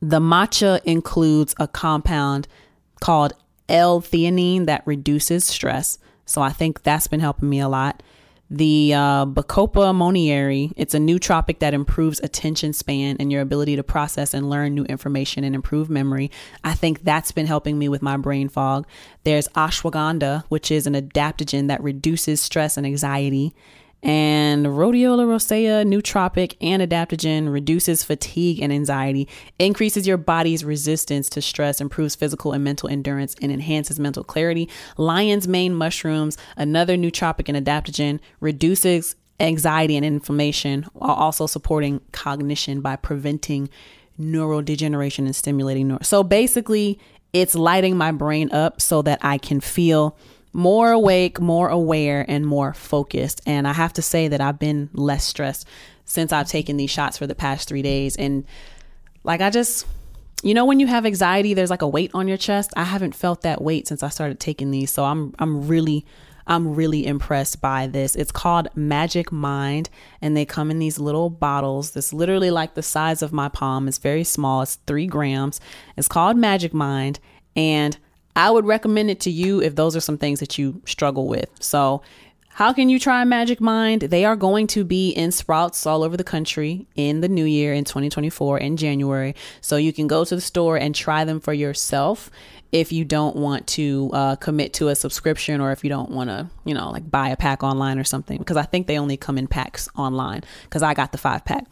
the 0.00 0.20
matcha 0.20 0.80
includes 0.84 1.54
a 1.58 1.66
compound 1.66 2.46
called 3.00 3.32
L-theanine 3.68 4.66
that 4.66 4.86
reduces 4.86 5.44
stress. 5.44 5.98
So 6.24 6.42
I 6.42 6.50
think 6.50 6.82
that's 6.82 7.06
been 7.08 7.20
helping 7.20 7.48
me 7.48 7.60
a 7.60 7.68
lot 7.68 8.02
the 8.48 8.94
uh, 8.94 9.26
Bacopa 9.26 9.92
monnieri. 9.92 10.72
It's 10.76 10.94
a 10.94 11.00
new 11.00 11.16
nootropic 11.18 11.58
that 11.60 11.74
improves 11.74 12.20
attention 12.20 12.72
span 12.72 13.16
and 13.18 13.32
your 13.32 13.40
ability 13.40 13.76
to 13.76 13.82
process 13.82 14.34
and 14.34 14.50
learn 14.50 14.74
new 14.74 14.84
information 14.84 15.44
and 15.44 15.54
improve 15.54 15.90
memory. 15.90 16.30
I 16.62 16.74
think 16.74 17.02
that's 17.02 17.32
been 17.32 17.46
helping 17.46 17.78
me 17.78 17.88
with 17.88 18.02
my 18.02 18.16
brain 18.16 18.48
fog. 18.48 18.86
There's 19.24 19.48
ashwagandha, 19.48 20.44
which 20.48 20.70
is 20.70 20.86
an 20.86 20.94
adaptogen 20.94 21.68
that 21.68 21.82
reduces 21.82 22.40
stress 22.40 22.76
and 22.76 22.86
anxiety. 22.86 23.54
And 24.06 24.66
rhodiola 24.66 25.26
rosea, 25.26 25.84
nootropic, 25.84 26.56
and 26.60 26.80
adaptogen 26.80 27.52
reduces 27.52 28.04
fatigue 28.04 28.60
and 28.60 28.72
anxiety, 28.72 29.26
increases 29.58 30.06
your 30.06 30.16
body's 30.16 30.64
resistance 30.64 31.28
to 31.30 31.42
stress, 31.42 31.80
improves 31.80 32.14
physical 32.14 32.52
and 32.52 32.62
mental 32.62 32.88
endurance, 32.88 33.34
and 33.42 33.50
enhances 33.50 33.98
mental 33.98 34.22
clarity. 34.22 34.70
Lion's 34.96 35.48
mane 35.48 35.74
mushrooms, 35.74 36.38
another 36.56 36.96
nootropic 36.96 37.52
and 37.52 37.66
adaptogen, 37.66 38.20
reduces 38.38 39.16
anxiety 39.40 39.96
and 39.96 40.06
inflammation 40.06 40.84
while 40.92 41.16
also 41.16 41.48
supporting 41.48 42.00
cognition 42.12 42.80
by 42.80 42.94
preventing 42.94 43.68
neurodegeneration 44.20 45.26
and 45.26 45.34
stimulating 45.34 45.88
neuro. 45.88 45.98
So 46.02 46.22
basically, 46.22 47.00
it's 47.32 47.56
lighting 47.56 47.96
my 47.96 48.12
brain 48.12 48.52
up 48.52 48.80
so 48.80 49.02
that 49.02 49.18
I 49.22 49.38
can 49.38 49.60
feel 49.60 50.16
more 50.52 50.90
awake, 50.90 51.40
more 51.40 51.68
aware, 51.68 52.24
and 52.28 52.46
more 52.46 52.72
focused. 52.72 53.40
And 53.46 53.68
I 53.68 53.72
have 53.72 53.92
to 53.94 54.02
say 54.02 54.28
that 54.28 54.40
I've 54.40 54.58
been 54.58 54.88
less 54.92 55.24
stressed 55.24 55.66
since 56.04 56.32
I've 56.32 56.48
taken 56.48 56.76
these 56.76 56.90
shots 56.90 57.18
for 57.18 57.26
the 57.26 57.34
past 57.34 57.68
three 57.68 57.82
days. 57.82 58.16
And 58.16 58.44
like, 59.24 59.40
I 59.40 59.50
just, 59.50 59.86
you 60.42 60.54
know, 60.54 60.64
when 60.64 60.80
you 60.80 60.86
have 60.86 61.04
anxiety, 61.04 61.52
there's 61.52 61.70
like 61.70 61.82
a 61.82 61.88
weight 61.88 62.10
on 62.14 62.28
your 62.28 62.36
chest. 62.36 62.72
I 62.76 62.84
haven't 62.84 63.14
felt 63.14 63.42
that 63.42 63.60
weight 63.60 63.88
since 63.88 64.02
I 64.02 64.08
started 64.08 64.40
taking 64.40 64.70
these. 64.70 64.90
So 64.90 65.04
I'm, 65.04 65.34
I'm 65.38 65.66
really, 65.66 66.06
I'm 66.46 66.74
really 66.74 67.06
impressed 67.06 67.60
by 67.60 67.88
this. 67.88 68.14
It's 68.14 68.30
called 68.30 68.68
Magic 68.76 69.32
Mind, 69.32 69.90
and 70.20 70.36
they 70.36 70.44
come 70.44 70.70
in 70.70 70.78
these 70.78 70.98
little 70.98 71.28
bottles. 71.28 71.90
This 71.90 72.12
literally 72.12 72.52
like 72.52 72.74
the 72.74 72.82
size 72.82 73.20
of 73.20 73.32
my 73.32 73.48
palm. 73.48 73.88
It's 73.88 73.98
very 73.98 74.24
small. 74.24 74.62
It's 74.62 74.76
three 74.86 75.06
grams. 75.06 75.60
It's 75.96 76.08
called 76.08 76.36
Magic 76.36 76.72
Mind, 76.72 77.18
and 77.56 77.98
I 78.36 78.50
would 78.50 78.66
recommend 78.66 79.10
it 79.10 79.20
to 79.20 79.30
you 79.30 79.62
if 79.62 79.74
those 79.74 79.96
are 79.96 80.00
some 80.00 80.18
things 80.18 80.40
that 80.40 80.58
you 80.58 80.82
struggle 80.84 81.26
with. 81.26 81.50
So, 81.58 82.02
how 82.50 82.72
can 82.72 82.88
you 82.88 82.98
try 82.98 83.22
Magic 83.24 83.60
Mind? 83.60 84.00
They 84.00 84.24
are 84.24 84.34
going 84.34 84.66
to 84.68 84.84
be 84.84 85.10
in 85.10 85.30
Sprouts 85.30 85.84
all 85.84 86.02
over 86.02 86.16
the 86.16 86.24
country 86.24 86.86
in 86.94 87.20
the 87.20 87.28
new 87.28 87.44
year 87.44 87.74
in 87.74 87.84
2024 87.84 88.58
in 88.58 88.78
January. 88.78 89.34
So 89.60 89.76
you 89.76 89.92
can 89.92 90.06
go 90.06 90.24
to 90.24 90.34
the 90.34 90.40
store 90.40 90.78
and 90.78 90.94
try 90.94 91.26
them 91.26 91.38
for 91.38 91.52
yourself 91.52 92.30
if 92.72 92.92
you 92.92 93.04
don't 93.04 93.36
want 93.36 93.66
to 93.66 94.10
uh, 94.14 94.36
commit 94.36 94.72
to 94.74 94.88
a 94.88 94.94
subscription 94.94 95.60
or 95.60 95.70
if 95.70 95.84
you 95.84 95.90
don't 95.90 96.10
want 96.10 96.30
to, 96.30 96.48
you 96.64 96.72
know, 96.72 96.90
like 96.90 97.10
buy 97.10 97.28
a 97.28 97.36
pack 97.36 97.62
online 97.62 97.98
or 97.98 98.04
something. 98.04 98.38
Because 98.38 98.56
I 98.56 98.62
think 98.62 98.86
they 98.86 98.98
only 98.98 99.18
come 99.18 99.36
in 99.36 99.48
packs 99.48 99.90
online 99.94 100.42
because 100.62 100.82
I 100.82 100.94
got 100.94 101.12
the 101.12 101.18
five 101.18 101.44
pack. 101.44 101.66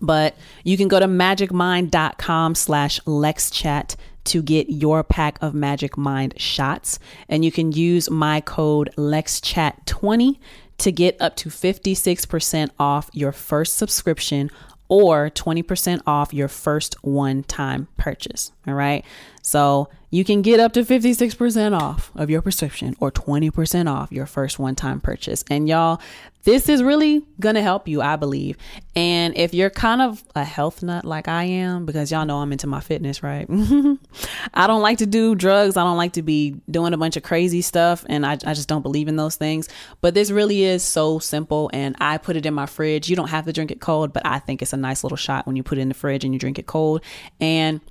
But 0.00 0.36
you 0.64 0.76
can 0.76 0.88
go 0.88 1.00
to 1.00 1.06
magicmind.com 1.06 2.54
slash 2.54 3.00
lexchat 3.00 3.96
to 4.24 4.42
get 4.42 4.68
your 4.68 5.02
pack 5.02 5.38
of 5.42 5.54
Magic 5.54 5.96
Mind 5.96 6.34
shots. 6.38 6.98
And 7.28 7.44
you 7.44 7.50
can 7.50 7.72
use 7.72 8.10
my 8.10 8.40
code 8.40 8.90
LEXCHAT20 8.96 10.38
to 10.78 10.92
get 10.92 11.20
up 11.20 11.34
to 11.36 11.48
56% 11.48 12.70
off 12.78 13.10
your 13.12 13.32
first 13.32 13.76
subscription 13.76 14.50
or 14.88 15.30
20% 15.30 16.00
off 16.06 16.32
your 16.32 16.48
first 16.48 16.96
one 17.02 17.42
time 17.42 17.88
purchase. 17.96 18.52
All 18.66 18.74
right. 18.74 19.04
So 19.42 19.88
you 20.10 20.24
can 20.24 20.40
get 20.40 20.58
up 20.58 20.72
to 20.72 20.84
56% 20.84 21.78
off 21.78 22.10
of 22.14 22.30
your 22.30 22.40
prescription 22.40 22.94
or 22.98 23.12
20% 23.12 23.92
off 23.92 24.10
your 24.10 24.26
first 24.26 24.58
one 24.58 24.74
time 24.74 25.00
purchase. 25.00 25.44
And 25.50 25.68
y'all, 25.68 26.00
this 26.44 26.68
is 26.68 26.82
really 26.82 27.26
to 27.40 27.60
help 27.60 27.86
you, 27.86 28.00
I 28.00 28.16
believe. 28.16 28.56
And 28.96 29.36
if 29.36 29.52
you're 29.52 29.68
kind 29.68 30.00
of 30.00 30.24
a 30.34 30.44
health 30.44 30.82
nut 30.82 31.04
like 31.04 31.28
I 31.28 31.44
am, 31.44 31.84
because 31.84 32.10
y'all 32.10 32.24
know 32.24 32.38
I'm 32.38 32.52
into 32.52 32.66
my 32.66 32.80
fitness, 32.80 33.22
right? 33.22 33.46
I 34.54 34.66
don't 34.66 34.80
like 34.80 34.98
to 34.98 35.06
do 35.06 35.34
drugs. 35.34 35.76
I 35.76 35.84
don't 35.84 35.98
like 35.98 36.14
to 36.14 36.22
be 36.22 36.56
doing 36.70 36.94
a 36.94 36.96
bunch 36.96 37.18
of 37.18 37.22
crazy 37.22 37.60
stuff. 37.60 38.06
And 38.08 38.24
I, 38.24 38.32
I 38.32 38.54
just 38.54 38.68
don't 38.68 38.82
believe 38.82 39.08
in 39.08 39.16
those 39.16 39.36
things. 39.36 39.68
But 40.00 40.14
this 40.14 40.30
really 40.30 40.64
is 40.64 40.82
so 40.82 41.18
simple. 41.18 41.70
And 41.74 41.96
I 42.00 42.16
put 42.16 42.36
it 42.36 42.46
in 42.46 42.54
my 42.54 42.66
fridge. 42.66 43.10
You 43.10 43.16
don't 43.16 43.28
have 43.28 43.44
to 43.44 43.52
drink 43.52 43.70
it 43.70 43.80
cold, 43.80 44.14
but 44.14 44.24
I 44.24 44.38
think 44.38 44.62
it's 44.62 44.72
a 44.72 44.78
nice 44.78 45.04
little 45.04 45.16
shot 45.16 45.46
when 45.46 45.56
you 45.56 45.62
put 45.62 45.76
it 45.76 45.82
in 45.82 45.88
the 45.88 45.94
fridge 45.94 46.24
and 46.24 46.32
you 46.32 46.40
drink 46.40 46.58
it 46.58 46.66
cold. 46.66 47.02
And 47.40 47.82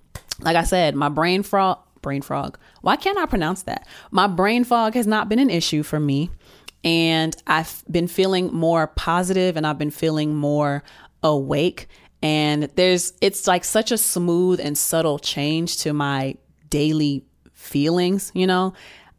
like 0.42 0.56
I 0.56 0.64
said, 0.64 0.96
my 0.96 1.10
brain 1.10 1.44
frog, 1.44 1.80
brain 2.02 2.22
frog. 2.22 2.58
Why 2.82 2.96
can't 2.96 3.18
I 3.18 3.26
pronounce 3.26 3.64
that? 3.64 3.88
My 4.12 4.28
brain 4.28 4.64
fog 4.64 4.94
has 4.94 5.08
not 5.08 5.30
been 5.30 5.40
an 5.40 5.50
issue 5.50 5.84
for 5.84 6.00
me. 6.00 6.30
And 6.84 7.36
I've 7.48 7.84
been 7.90 8.08
feeling 8.08 8.54
more 8.54 8.88
positive 8.88 9.58
and 9.58 9.66
I've 9.66 9.78
been 9.78 9.92
feeling 9.92 10.36
more 10.36 10.84
awake. 11.24 11.88
And 12.22 12.64
there's, 12.76 13.14
it's 13.20 13.48
like 13.48 13.64
such 13.64 13.92
a 13.92 13.98
smooth 13.98 14.60
and 14.60 14.78
subtle 14.78 15.20
change 15.20 15.78
to 15.80 15.94
my 15.94 16.36
daily 16.70 17.26
feelings, 17.54 18.32
you 18.34 18.48
know? 18.48 18.74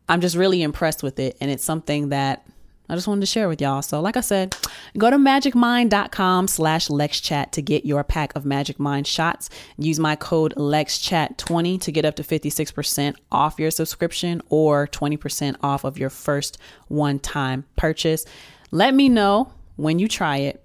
I'm 0.09 0.21
just 0.23 0.37
really 0.37 0.63
impressed 0.63 1.03
with 1.03 1.19
it. 1.19 1.37
And 1.41 1.51
it's 1.51 1.65
something 1.65 2.09
that 2.09 2.48
I 2.89 2.95
just 2.95 3.07
wanted 3.07 3.21
to 3.21 3.27
share 3.27 3.49
with 3.49 3.61
y'all. 3.61 3.83
So, 3.83 4.01
like 4.01 4.17
I 4.17 4.21
said, 4.21 4.57
go 4.97 5.11
to 5.11 5.17
magicmind.com 5.17 6.49
slash 6.49 6.89
LexChat 6.89 7.51
to 7.53 7.63
get 7.63 7.85
your 7.85 8.03
pack 8.03 8.35
of 8.35 8.47
Magic 8.47 8.79
Mind 8.79 9.07
shots. 9.07 9.51
Use 9.77 9.99
my 9.99 10.17
code 10.17 10.55
LexChat20 10.57 11.81
to 11.83 11.93
get 11.93 12.05
up 12.05 12.17
to 12.17 12.23
56% 12.23 13.17
off 13.31 13.59
your 13.59 13.71
subscription 13.71 14.41
or 14.49 14.87
20% 14.87 15.57
off 15.63 15.85
of 15.85 15.99
your 15.99 16.11
first 16.11 16.59
one 16.89 17.19
time 17.19 17.65
purchase. 17.77 18.25
Let 18.71 18.95
me 18.95 19.09
know 19.09 19.53
when 19.77 19.99
you 19.99 20.09
try 20.09 20.39
it. 20.39 20.65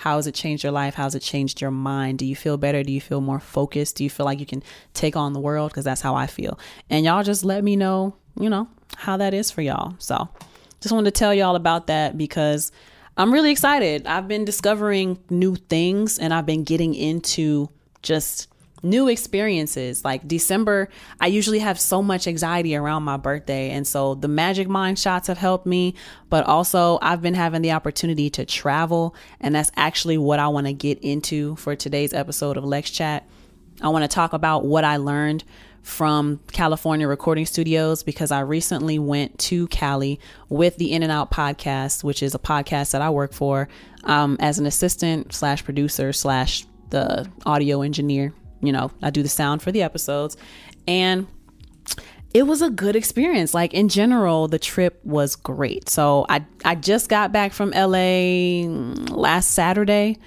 How 0.00 0.16
has 0.16 0.26
it 0.26 0.34
changed 0.34 0.64
your 0.64 0.72
life? 0.72 0.94
How's 0.94 1.14
it 1.14 1.20
changed 1.20 1.60
your 1.60 1.70
mind? 1.70 2.18
Do 2.18 2.24
you 2.24 2.34
feel 2.34 2.56
better? 2.56 2.82
Do 2.82 2.90
you 2.90 3.02
feel 3.02 3.20
more 3.20 3.38
focused? 3.38 3.96
Do 3.96 4.04
you 4.04 4.08
feel 4.08 4.24
like 4.24 4.40
you 4.40 4.46
can 4.46 4.62
take 4.94 5.14
on 5.14 5.34
the 5.34 5.40
world? 5.40 5.70
Because 5.70 5.84
that's 5.84 6.00
how 6.00 6.14
I 6.14 6.26
feel. 6.26 6.58
And 6.88 7.04
y'all 7.04 7.22
just 7.22 7.44
let 7.44 7.62
me 7.62 7.76
know, 7.76 8.16
you 8.38 8.48
know, 8.48 8.66
how 8.96 9.18
that 9.18 9.34
is 9.34 9.50
for 9.50 9.60
y'all. 9.60 9.94
So, 9.98 10.30
just 10.80 10.92
wanted 10.92 11.14
to 11.14 11.18
tell 11.18 11.34
y'all 11.34 11.56
about 11.56 11.88
that 11.88 12.16
because 12.16 12.72
I'm 13.16 13.32
really 13.32 13.50
excited. 13.50 14.06
I've 14.06 14.28
been 14.28 14.44
discovering 14.44 15.18
new 15.28 15.56
things 15.56 16.18
and 16.18 16.32
I've 16.32 16.46
been 16.46 16.64
getting 16.64 16.94
into 16.94 17.68
just 18.02 18.48
new 18.82 19.08
experiences. 19.08 20.04
Like 20.04 20.26
December, 20.26 20.88
I 21.20 21.26
usually 21.26 21.58
have 21.58 21.78
so 21.78 22.02
much 22.02 22.26
anxiety 22.26 22.74
around 22.74 23.02
my 23.02 23.16
birthday. 23.16 23.70
And 23.70 23.86
so 23.86 24.14
the 24.14 24.28
Magic 24.28 24.68
Mind 24.68 24.98
shots 24.98 25.28
have 25.28 25.38
helped 25.38 25.66
me. 25.66 25.94
But 26.28 26.46
also, 26.46 26.98
I've 27.02 27.22
been 27.22 27.34
having 27.34 27.62
the 27.62 27.72
opportunity 27.72 28.30
to 28.30 28.44
travel. 28.44 29.14
And 29.40 29.54
that's 29.54 29.70
actually 29.76 30.18
what 30.18 30.38
I 30.38 30.48
want 30.48 30.66
to 30.66 30.72
get 30.72 30.98
into 31.00 31.56
for 31.56 31.76
today's 31.76 32.14
episode 32.14 32.56
of 32.56 32.64
Lex 32.64 32.90
Chat. 32.90 33.28
I 33.82 33.88
want 33.88 34.04
to 34.04 34.14
talk 34.14 34.32
about 34.32 34.64
what 34.64 34.84
I 34.84 34.96
learned 34.98 35.44
from 35.82 36.40
California 36.52 37.08
recording 37.08 37.46
studios 37.46 38.02
because 38.02 38.30
I 38.30 38.40
recently 38.40 38.98
went 38.98 39.38
to 39.40 39.66
Cali 39.68 40.20
with 40.48 40.76
the 40.76 40.92
In 40.92 41.02
and 41.02 41.10
Out 41.10 41.30
podcast, 41.30 42.04
which 42.04 42.22
is 42.22 42.34
a 42.34 42.38
podcast 42.38 42.92
that 42.92 43.02
I 43.02 43.10
work 43.10 43.32
for 43.32 43.68
um, 44.04 44.36
as 44.40 44.58
an 44.58 44.66
assistant 44.66 45.32
slash 45.32 45.64
producer 45.64 46.12
slash 46.12 46.66
the 46.90 47.30
audio 47.46 47.82
engineer. 47.82 48.34
You 48.60 48.72
know, 48.72 48.90
I 49.02 49.10
do 49.10 49.22
the 49.22 49.28
sound 49.28 49.62
for 49.62 49.72
the 49.72 49.82
episodes. 49.82 50.36
And 50.86 51.26
it 52.32 52.44
was 52.44 52.62
a 52.62 52.70
good 52.70 52.94
experience. 52.94 53.54
Like 53.54 53.74
in 53.74 53.88
general, 53.88 54.48
the 54.48 54.58
trip 54.58 55.00
was 55.04 55.36
great. 55.36 55.88
So 55.88 56.26
I 56.28 56.44
I 56.64 56.74
just 56.74 57.08
got 57.08 57.32
back 57.32 57.52
from 57.52 57.70
LA 57.70 58.66
last 59.14 59.52
Saturday. 59.52 60.18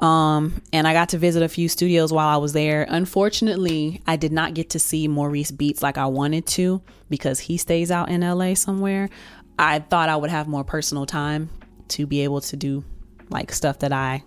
Um, 0.00 0.62
and 0.72 0.88
I 0.88 0.94
got 0.94 1.10
to 1.10 1.18
visit 1.18 1.42
a 1.42 1.48
few 1.48 1.68
studios 1.68 2.12
while 2.12 2.28
I 2.28 2.38
was 2.38 2.54
there. 2.54 2.86
Unfortunately, 2.88 4.00
I 4.06 4.16
did 4.16 4.32
not 4.32 4.54
get 4.54 4.70
to 4.70 4.78
see 4.78 5.06
Maurice 5.08 5.50
Beats 5.50 5.82
like 5.82 5.98
I 5.98 6.06
wanted 6.06 6.46
to 6.48 6.82
because 7.10 7.38
he 7.38 7.58
stays 7.58 7.90
out 7.90 8.08
in 8.08 8.22
LA 8.22 8.54
somewhere. 8.54 9.10
I 9.58 9.80
thought 9.80 10.08
I 10.08 10.16
would 10.16 10.30
have 10.30 10.48
more 10.48 10.64
personal 10.64 11.04
time 11.04 11.50
to 11.88 12.06
be 12.06 12.20
able 12.22 12.40
to 12.40 12.56
do 12.56 12.82
like 13.28 13.52
stuff 13.52 13.80
that 13.80 13.92
I 13.92 14.24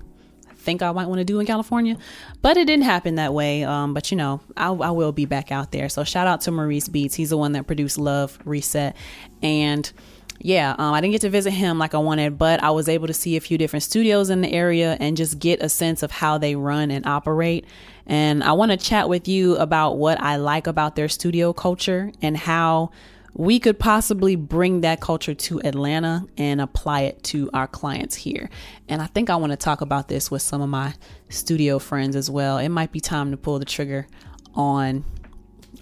think 0.64 0.82
I 0.82 0.92
might 0.92 1.08
want 1.08 1.20
to 1.20 1.26
do 1.26 1.40
in 1.40 1.46
California, 1.46 1.98
but 2.42 2.56
it 2.56 2.66
didn't 2.66 2.86
happen 2.86 3.16
that 3.16 3.34
way. 3.34 3.64
Um, 3.64 3.94
but 3.94 4.12
you 4.12 4.18
know, 4.18 4.42
I, 4.56 4.68
I, 4.68 4.92
will 4.92 5.12
be 5.12 5.26
back 5.26 5.52
out 5.52 5.72
there. 5.72 5.90
So 5.90 6.04
shout 6.04 6.26
out 6.26 6.42
to 6.42 6.52
Maurice 6.52 6.88
Beats. 6.88 7.16
He's 7.16 7.32
the 7.32 7.38
one 7.38 7.52
that 7.54 7.68
produced 7.68 7.98
Love 7.98 8.40
Reset, 8.46 8.96
and 9.42 9.92
yeah, 10.39 10.76
um, 10.78 10.93
I 10.93 11.02
didn't 11.02 11.13
get 11.13 11.22
to 11.22 11.30
visit 11.30 11.52
him 11.52 11.78
like 11.78 11.93
I 11.93 12.00
wanted, 12.00 12.38
but 12.38 12.62
I 12.62 12.72
was 12.72 12.89
able 12.89 13.08
to 13.08 13.13
see 13.13 13.38
a 13.38 13.41
few 13.41 13.58
different 13.58 13.84
studios 13.84 14.30
in 14.30 14.41
the 14.41 14.52
area 14.52 14.98
and 15.00 15.15
just 15.15 15.39
get 15.39 15.62
a 15.62 15.69
sense 15.69 16.04
of 16.04 16.12
how 16.12 16.38
they 16.38 16.56
run 16.56 16.91
and 16.91 17.06
operate. 17.06 17.65
And 18.06 18.43
I 18.43 18.52
want 18.52 18.72
to 18.72 18.78
chat 18.78 19.08
with 19.08 19.28
you 19.28 19.56
about 19.58 19.98
what 19.98 20.19
I 20.19 20.36
like 20.36 20.67
about 20.67 20.96
their 20.96 21.08
studio 21.08 21.54
culture 21.54 22.12
and 22.22 22.36
how 22.36 22.91
we 23.36 23.60
could 23.60 23.80
possibly 23.80 24.36
bring 24.36 24.82
that 24.82 25.02
culture 25.02 25.34
to 25.34 25.60
Atlanta 25.63 26.26
and 26.38 26.62
apply 26.62 27.02
it 27.02 27.24
to 27.24 27.50
our 27.54 27.67
clients 27.67 28.15
here. 28.15 28.50
And 28.88 29.02
I 29.02 29.08
think 29.08 29.30
I 29.30 29.36
want 29.38 29.52
to 29.52 29.58
talk 29.58 29.82
about 29.82 30.08
this 30.08 30.30
with 30.30 30.41
some 30.41 30.62
of 30.62 30.69
my 30.69 30.93
studio 31.30 31.80
friends 31.80 32.15
as 32.15 32.30
well. 32.30 32.58
It 32.58 32.69
might 32.69 32.91
be 32.91 33.00
time 33.00 33.32
to 33.32 33.38
pull 33.38 33.58
the 33.60 33.65
trigger 33.65 34.08
on 34.54 35.04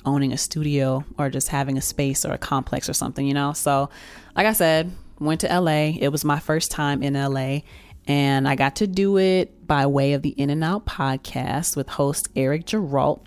owning 0.05 0.33
a 0.33 0.37
studio 0.37 1.03
or 1.17 1.29
just 1.29 1.49
having 1.49 1.77
a 1.77 1.81
space 1.81 2.25
or 2.25 2.33
a 2.33 2.37
complex 2.37 2.89
or 2.89 2.93
something, 2.93 3.25
you 3.27 3.33
know? 3.33 3.53
So, 3.53 3.89
like 4.35 4.47
I 4.47 4.53
said, 4.53 4.91
went 5.19 5.41
to 5.41 5.59
LA. 5.59 5.93
It 5.99 6.09
was 6.11 6.25
my 6.25 6.39
first 6.39 6.71
time 6.71 7.03
in 7.03 7.13
LA, 7.13 7.59
and 8.07 8.47
I 8.47 8.55
got 8.55 8.77
to 8.77 8.87
do 8.87 9.17
it 9.17 9.67
by 9.67 9.85
way 9.85 10.13
of 10.13 10.21
the 10.21 10.29
In 10.29 10.49
and 10.49 10.63
Out 10.63 10.85
podcast 10.85 11.75
with 11.75 11.89
host 11.89 12.29
Eric 12.35 12.65
Geralt. 12.65 13.21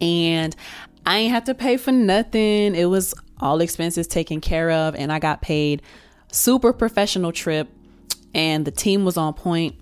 And 0.00 0.56
I 1.04 1.18
ain't 1.18 1.32
have 1.32 1.44
to 1.44 1.54
pay 1.54 1.76
for 1.76 1.92
nothing. 1.92 2.74
It 2.74 2.86
was 2.86 3.14
all 3.38 3.60
expenses 3.60 4.06
taken 4.06 4.40
care 4.40 4.70
of, 4.70 4.94
and 4.94 5.12
I 5.12 5.18
got 5.18 5.42
paid 5.42 5.82
super 6.32 6.72
professional 6.72 7.32
trip, 7.32 7.68
and 8.34 8.64
the 8.64 8.70
team 8.70 9.04
was 9.04 9.16
on 9.16 9.34
point. 9.34 9.76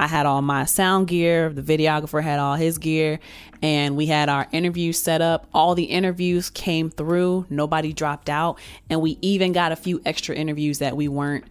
I 0.00 0.06
had 0.06 0.24
all 0.24 0.40
my 0.40 0.64
sound 0.64 1.08
gear, 1.08 1.50
the 1.50 1.60
videographer 1.60 2.22
had 2.22 2.38
all 2.38 2.54
his 2.54 2.78
gear, 2.78 3.20
and 3.60 3.98
we 3.98 4.06
had 4.06 4.30
our 4.30 4.48
interview 4.50 4.94
set 4.94 5.20
up. 5.20 5.46
All 5.52 5.74
the 5.74 5.84
interviews 5.84 6.48
came 6.48 6.88
through, 6.88 7.44
nobody 7.50 7.92
dropped 7.92 8.30
out, 8.30 8.58
and 8.88 9.02
we 9.02 9.18
even 9.20 9.52
got 9.52 9.72
a 9.72 9.76
few 9.76 10.00
extra 10.06 10.34
interviews 10.34 10.78
that 10.78 10.96
we 10.96 11.06
weren't 11.06 11.44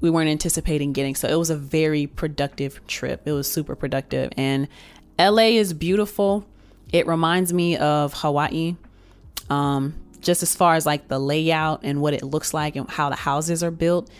we 0.00 0.10
weren't 0.10 0.28
anticipating 0.28 0.92
getting. 0.92 1.14
So 1.14 1.28
it 1.28 1.36
was 1.36 1.50
a 1.50 1.56
very 1.56 2.08
productive 2.08 2.84
trip. 2.88 3.22
It 3.26 3.32
was 3.32 3.50
super 3.50 3.76
productive. 3.76 4.32
And 4.36 4.66
LA 5.16 5.54
is 5.54 5.72
beautiful. 5.72 6.44
It 6.92 7.06
reminds 7.06 7.52
me 7.52 7.76
of 7.76 8.12
Hawaii. 8.12 8.74
Um, 9.48 9.94
just 10.20 10.42
as 10.42 10.54
far 10.54 10.74
as 10.74 10.84
like 10.84 11.06
the 11.06 11.20
layout 11.20 11.84
and 11.84 12.00
what 12.00 12.12
it 12.12 12.24
looks 12.24 12.52
like 12.52 12.74
and 12.74 12.90
how 12.90 13.08
the 13.08 13.14
houses 13.14 13.62
are 13.62 13.70
built, 13.70 14.10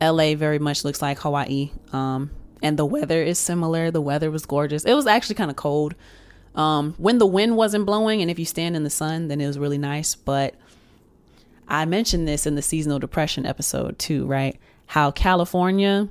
LA 0.00 0.36
very 0.36 0.60
much 0.60 0.84
looks 0.84 1.02
like 1.02 1.18
Hawaii. 1.18 1.72
Um, 1.92 2.30
and 2.64 2.78
the 2.78 2.86
weather 2.86 3.22
is 3.22 3.38
similar. 3.38 3.90
The 3.90 4.00
weather 4.00 4.30
was 4.30 4.46
gorgeous. 4.46 4.84
It 4.84 4.94
was 4.94 5.06
actually 5.06 5.34
kind 5.34 5.50
of 5.50 5.56
cold. 5.56 5.94
Um, 6.54 6.94
when 6.96 7.18
the 7.18 7.26
wind 7.26 7.56
wasn't 7.56 7.84
blowing, 7.84 8.22
and 8.22 8.30
if 8.30 8.38
you 8.38 8.46
stand 8.46 8.74
in 8.74 8.84
the 8.84 8.90
sun, 8.90 9.28
then 9.28 9.40
it 9.40 9.46
was 9.46 9.58
really 9.58 9.76
nice. 9.76 10.14
But 10.14 10.54
I 11.68 11.84
mentioned 11.84 12.26
this 12.26 12.46
in 12.46 12.54
the 12.54 12.62
seasonal 12.62 12.98
depression 12.98 13.44
episode 13.44 13.98
too, 13.98 14.24
right? 14.24 14.58
How 14.86 15.10
California, 15.10 16.08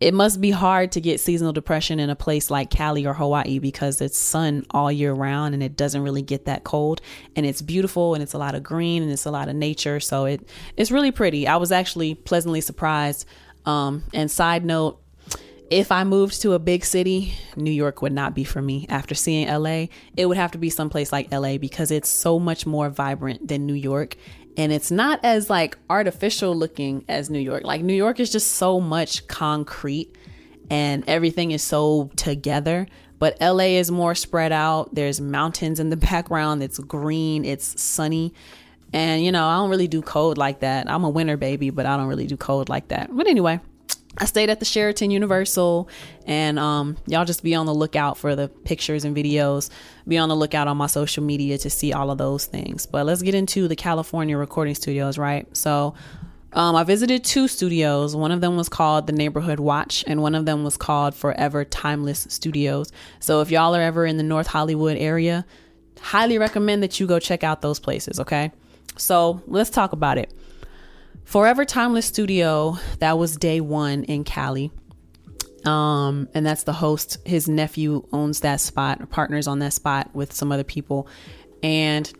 it 0.00 0.14
must 0.14 0.40
be 0.40 0.50
hard 0.50 0.90
to 0.92 1.00
get 1.00 1.20
seasonal 1.20 1.52
depression 1.52 2.00
in 2.00 2.10
a 2.10 2.16
place 2.16 2.50
like 2.50 2.70
Cali 2.70 3.06
or 3.06 3.14
Hawaii 3.14 3.60
because 3.60 4.00
it's 4.00 4.18
sun 4.18 4.66
all 4.70 4.90
year 4.90 5.12
round 5.12 5.54
and 5.54 5.62
it 5.62 5.76
doesn't 5.76 6.02
really 6.02 6.22
get 6.22 6.46
that 6.46 6.64
cold 6.64 7.00
and 7.36 7.46
it's 7.46 7.62
beautiful 7.62 8.14
and 8.14 8.22
it's 8.22 8.32
a 8.32 8.38
lot 8.38 8.56
of 8.56 8.64
green 8.64 9.04
and 9.04 9.12
it's 9.12 9.26
a 9.26 9.30
lot 9.30 9.48
of 9.48 9.54
nature 9.54 10.00
so 10.00 10.24
it 10.24 10.48
it's 10.76 10.90
really 10.90 11.12
pretty. 11.12 11.46
I 11.46 11.56
was 11.56 11.70
actually 11.70 12.16
pleasantly 12.16 12.60
surprised. 12.60 13.26
Um, 13.64 14.02
and 14.12 14.28
side 14.28 14.64
note, 14.64 15.01
if 15.72 15.90
I 15.90 16.04
moved 16.04 16.42
to 16.42 16.52
a 16.52 16.58
big 16.58 16.84
city, 16.84 17.32
New 17.56 17.70
York 17.70 18.02
would 18.02 18.12
not 18.12 18.34
be 18.34 18.44
for 18.44 18.60
me. 18.60 18.84
After 18.90 19.14
seeing 19.14 19.48
LA, 19.48 19.86
it 20.16 20.26
would 20.26 20.36
have 20.36 20.50
to 20.50 20.58
be 20.58 20.68
someplace 20.68 21.10
like 21.10 21.32
LA 21.32 21.56
because 21.56 21.90
it's 21.90 22.10
so 22.10 22.38
much 22.38 22.66
more 22.66 22.90
vibrant 22.90 23.48
than 23.48 23.64
New 23.64 23.74
York 23.74 24.16
and 24.56 24.70
it's 24.70 24.90
not 24.90 25.20
as 25.22 25.48
like 25.48 25.78
artificial 25.88 26.54
looking 26.54 27.06
as 27.08 27.30
New 27.30 27.38
York. 27.38 27.64
Like 27.64 27.82
New 27.82 27.94
York 27.94 28.20
is 28.20 28.30
just 28.30 28.52
so 28.52 28.80
much 28.80 29.26
concrete 29.28 30.14
and 30.68 31.04
everything 31.06 31.52
is 31.52 31.62
so 31.62 32.10
together. 32.16 32.86
But 33.18 33.40
LA 33.40 33.78
is 33.78 33.90
more 33.90 34.14
spread 34.14 34.52
out. 34.52 34.94
There's 34.94 35.22
mountains 35.22 35.80
in 35.80 35.88
the 35.88 35.96
background. 36.12 36.62
It's 36.62 36.78
green. 36.78 37.46
It's 37.46 37.80
sunny. 37.80 38.34
And 38.92 39.24
you 39.24 39.32
know, 39.32 39.46
I 39.46 39.56
don't 39.56 39.70
really 39.70 39.88
do 39.88 40.02
cold 40.02 40.36
like 40.36 40.60
that. 40.60 40.90
I'm 40.90 41.04
a 41.04 41.08
winter 41.08 41.38
baby, 41.38 41.70
but 41.70 41.86
I 41.86 41.96
don't 41.96 42.08
really 42.08 42.26
do 42.26 42.36
cold 42.36 42.68
like 42.68 42.88
that. 42.88 43.08
But 43.10 43.26
anyway, 43.26 43.58
I 44.18 44.26
stayed 44.26 44.50
at 44.50 44.58
the 44.58 44.66
Sheraton 44.66 45.10
Universal, 45.10 45.88
and 46.26 46.58
um, 46.58 46.98
y'all 47.06 47.24
just 47.24 47.42
be 47.42 47.54
on 47.54 47.64
the 47.64 47.74
lookout 47.74 48.18
for 48.18 48.36
the 48.36 48.48
pictures 48.48 49.04
and 49.04 49.16
videos. 49.16 49.70
Be 50.06 50.18
on 50.18 50.28
the 50.28 50.36
lookout 50.36 50.68
on 50.68 50.76
my 50.76 50.86
social 50.86 51.24
media 51.24 51.56
to 51.58 51.70
see 51.70 51.92
all 51.94 52.10
of 52.10 52.18
those 52.18 52.44
things. 52.44 52.84
But 52.84 53.06
let's 53.06 53.22
get 53.22 53.34
into 53.34 53.68
the 53.68 53.76
California 53.76 54.36
recording 54.36 54.74
studios, 54.74 55.16
right? 55.16 55.46
So, 55.56 55.94
um, 56.52 56.76
I 56.76 56.84
visited 56.84 57.24
two 57.24 57.48
studios. 57.48 58.14
One 58.14 58.30
of 58.30 58.42
them 58.42 58.58
was 58.58 58.68
called 58.68 59.06
the 59.06 59.14
Neighborhood 59.14 59.58
Watch, 59.58 60.04
and 60.06 60.20
one 60.20 60.34
of 60.34 60.44
them 60.44 60.62
was 60.62 60.76
called 60.76 61.14
Forever 61.14 61.64
Timeless 61.64 62.26
Studios. 62.28 62.92
So, 63.20 63.40
if 63.40 63.50
y'all 63.50 63.74
are 63.74 63.80
ever 63.80 64.04
in 64.04 64.18
the 64.18 64.22
North 64.22 64.48
Hollywood 64.48 64.98
area, 64.98 65.46
highly 66.00 66.36
recommend 66.36 66.82
that 66.82 67.00
you 67.00 67.06
go 67.06 67.18
check 67.18 67.42
out 67.42 67.62
those 67.62 67.80
places, 67.80 68.20
okay? 68.20 68.52
So, 68.98 69.42
let's 69.46 69.70
talk 69.70 69.92
about 69.92 70.18
it. 70.18 70.34
Forever 71.24 71.64
Timeless 71.64 72.06
Studio, 72.06 72.78
that 72.98 73.18
was 73.18 73.36
day 73.36 73.60
one 73.60 74.04
in 74.04 74.24
Cali. 74.24 74.70
Um, 75.64 76.28
and 76.34 76.44
that's 76.44 76.64
the 76.64 76.72
host. 76.72 77.18
His 77.24 77.48
nephew 77.48 78.06
owns 78.12 78.40
that 78.40 78.60
spot, 78.60 79.10
partners 79.10 79.46
on 79.46 79.60
that 79.60 79.72
spot 79.72 80.10
with 80.14 80.32
some 80.32 80.52
other 80.52 80.64
people. 80.64 81.08
And 81.62 82.12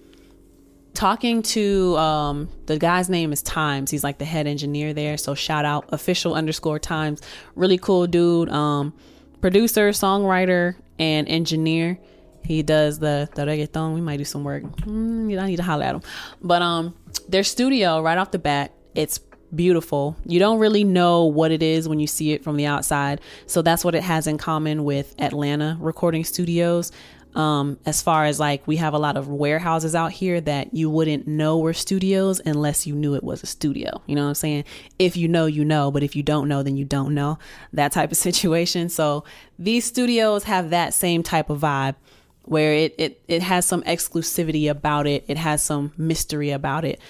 talking 0.95 1.43
to 1.43 1.97
um, 1.97 2.49
the 2.67 2.79
guy's 2.79 3.11
name 3.11 3.33
is 3.33 3.43
Times. 3.43 3.91
He's 3.91 4.05
like 4.05 4.19
the 4.19 4.25
head 4.25 4.47
engineer 4.47 4.95
there. 4.95 5.17
So 5.17 5.35
shout 5.35 5.65
out 5.65 5.87
official 5.93 6.35
underscore 6.35 6.79
Times. 6.79 7.21
Really 7.55 7.79
cool 7.79 8.07
dude. 8.07 8.49
Um, 8.49 8.95
producer, 9.41 9.91
songwriter, 9.91 10.77
and 10.99 11.29
engineer. 11.29 11.99
He 12.45 12.63
does 12.63 12.99
the, 12.99 13.29
the 13.35 13.43
reggaeton. 13.43 13.95
We 13.95 14.01
might 14.01 14.17
do 14.17 14.25
some 14.25 14.45
work. 14.45 14.63
Mm, 14.63 15.41
I 15.41 15.47
need 15.49 15.57
to 15.57 15.63
holler 15.63 15.85
at 15.85 15.95
him. 15.95 16.03
But 16.41 16.63
um, 16.63 16.95
their 17.29 17.45
studio 17.45 18.01
right 18.01 18.19
off 18.19 18.31
the 18.31 18.39
bat 18.39 18.73
it's 18.95 19.21
beautiful. 19.55 20.17
You 20.25 20.39
don't 20.39 20.59
really 20.59 20.85
know 20.85 21.25
what 21.25 21.51
it 21.51 21.63
is 21.63 21.89
when 21.89 22.01
you 22.01 22.07
see 22.07 22.33
it 22.33 22.43
from 22.43 22.57
the 22.57 22.67
outside. 22.67 23.21
So 23.47 23.63
that's 23.63 23.85
what 23.85 23.95
it 23.95 24.03
has 24.03 24.27
in 24.27 24.39
common 24.39 24.85
with 24.85 25.15
Atlanta 25.19 25.77
recording 25.81 26.25
studios. 26.25 26.93
Um, 27.35 27.79
as 27.87 28.03
far 28.03 28.27
as 28.27 28.39
like 28.39 28.67
we 28.67 28.77
have 28.77 28.93
a 28.93 28.99
lot 28.99 29.17
of 29.17 29.27
warehouses 29.27 29.95
out 29.95 30.13
here 30.13 30.39
that 30.43 30.75
you 30.75 30.91
wouldn't 30.91 31.27
know 31.27 31.59
were 31.59 31.73
studios 31.73 32.43
unless 32.45 32.87
you 32.87 32.95
knew 32.95 33.15
it 33.15 33.25
was 33.25 33.43
a 33.43 33.47
studio. 33.47 34.03
You 34.07 34.17
know 34.17 34.23
what 34.25 34.29
I'm 34.29 34.35
saying? 34.35 34.65
If 34.99 35.17
you 35.17 35.29
know, 35.29 35.47
you 35.47 35.65
know, 35.65 35.91
but 35.91 36.03
if 36.03 36.15
you 36.15 36.23
don't 36.23 36.47
know, 36.47 36.63
then 36.63 36.77
you 36.77 36.85
don't 36.85 37.15
know. 37.15 37.39
That 37.75 37.93
type 37.93 38.11
of 38.11 38.19
situation. 38.19 38.91
So 38.91 39.25
these 39.59 39.87
studios 39.87 40.45
have 40.45 40.71
that 40.71 40.93
same 40.93 41.23
type 41.23 41.49
of 41.49 41.61
vibe 41.61 41.95
where 42.43 42.75
it 42.75 42.95
it, 42.99 43.23
it 43.29 43.43
has 43.43 43.65
some 43.65 43.83
exclusivity 43.85 44.71
about 44.71 45.07
it. 45.07 45.25
It 45.27 45.39
has 45.39 45.63
some 45.63 45.93
mystery 45.97 46.51
about 46.51 46.85
it. 46.85 47.01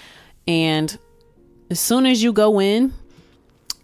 And 0.47 0.97
as 1.73 1.79
soon 1.79 2.05
as 2.05 2.21
you 2.21 2.31
go 2.31 2.61
in, 2.61 2.93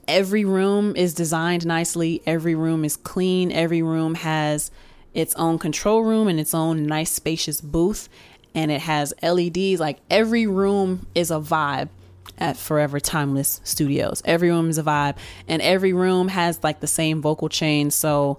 every 0.07 0.45
room 0.45 0.95
is 0.95 1.15
designed 1.15 1.65
nicely, 1.65 2.21
every 2.23 2.53
room 2.53 2.85
is 2.85 2.95
clean, 2.95 3.51
every 3.51 3.81
room 3.81 4.13
has 4.13 4.69
its 5.15 5.33
own 5.33 5.57
control 5.57 6.03
room 6.03 6.27
and 6.27 6.39
its 6.39 6.53
own 6.53 6.85
nice 6.85 7.11
spacious 7.11 7.61
booth 7.61 8.07
and 8.53 8.69
it 8.69 8.81
has 8.81 9.11
LEDs 9.23 9.79
like 9.79 9.97
every 10.07 10.45
room 10.45 11.07
is 11.15 11.31
a 11.31 11.39
vibe 11.39 11.89
at 12.37 12.57
Forever 12.57 12.99
Timeless 12.99 13.59
Studios. 13.63 14.21
Every 14.23 14.49
room 14.49 14.69
is 14.69 14.77
a 14.77 14.83
vibe 14.83 15.17
and 15.47 15.59
every 15.59 15.91
room 15.91 16.27
has 16.27 16.63
like 16.63 16.81
the 16.81 16.87
same 16.87 17.23
vocal 17.23 17.49
chain. 17.49 17.89
So 17.89 18.37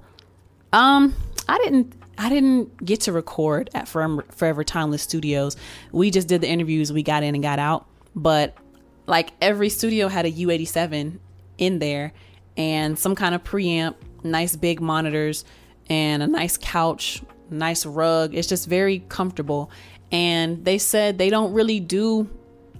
um 0.72 1.12
I 1.48 1.58
didn't 1.58 1.92
I 2.16 2.28
didn't 2.28 2.84
get 2.84 3.00
to 3.00 3.12
record 3.12 3.68
at 3.74 3.88
Forever, 3.88 4.24
Forever 4.30 4.62
Timeless 4.62 5.02
Studios. 5.02 5.56
We 5.90 6.12
just 6.12 6.28
did 6.28 6.40
the 6.40 6.48
interviews, 6.48 6.92
we 6.92 7.02
got 7.02 7.24
in 7.24 7.34
and 7.34 7.42
got 7.42 7.58
out. 7.58 7.88
But 8.14 8.56
like 9.10 9.32
every 9.40 9.68
studio 9.68 10.06
had 10.06 10.24
a 10.24 10.30
U87 10.30 11.18
in 11.58 11.78
there 11.80 12.12
and 12.56 12.96
some 12.96 13.16
kind 13.16 13.34
of 13.34 13.42
preamp, 13.42 13.96
nice 14.22 14.54
big 14.54 14.80
monitors, 14.80 15.44
and 15.88 16.22
a 16.22 16.28
nice 16.28 16.56
couch, 16.56 17.20
nice 17.50 17.84
rug. 17.84 18.34
It's 18.34 18.46
just 18.46 18.68
very 18.68 19.00
comfortable. 19.08 19.70
And 20.12 20.64
they 20.64 20.78
said 20.78 21.18
they 21.18 21.28
don't 21.28 21.52
really 21.52 21.80
do 21.80 22.30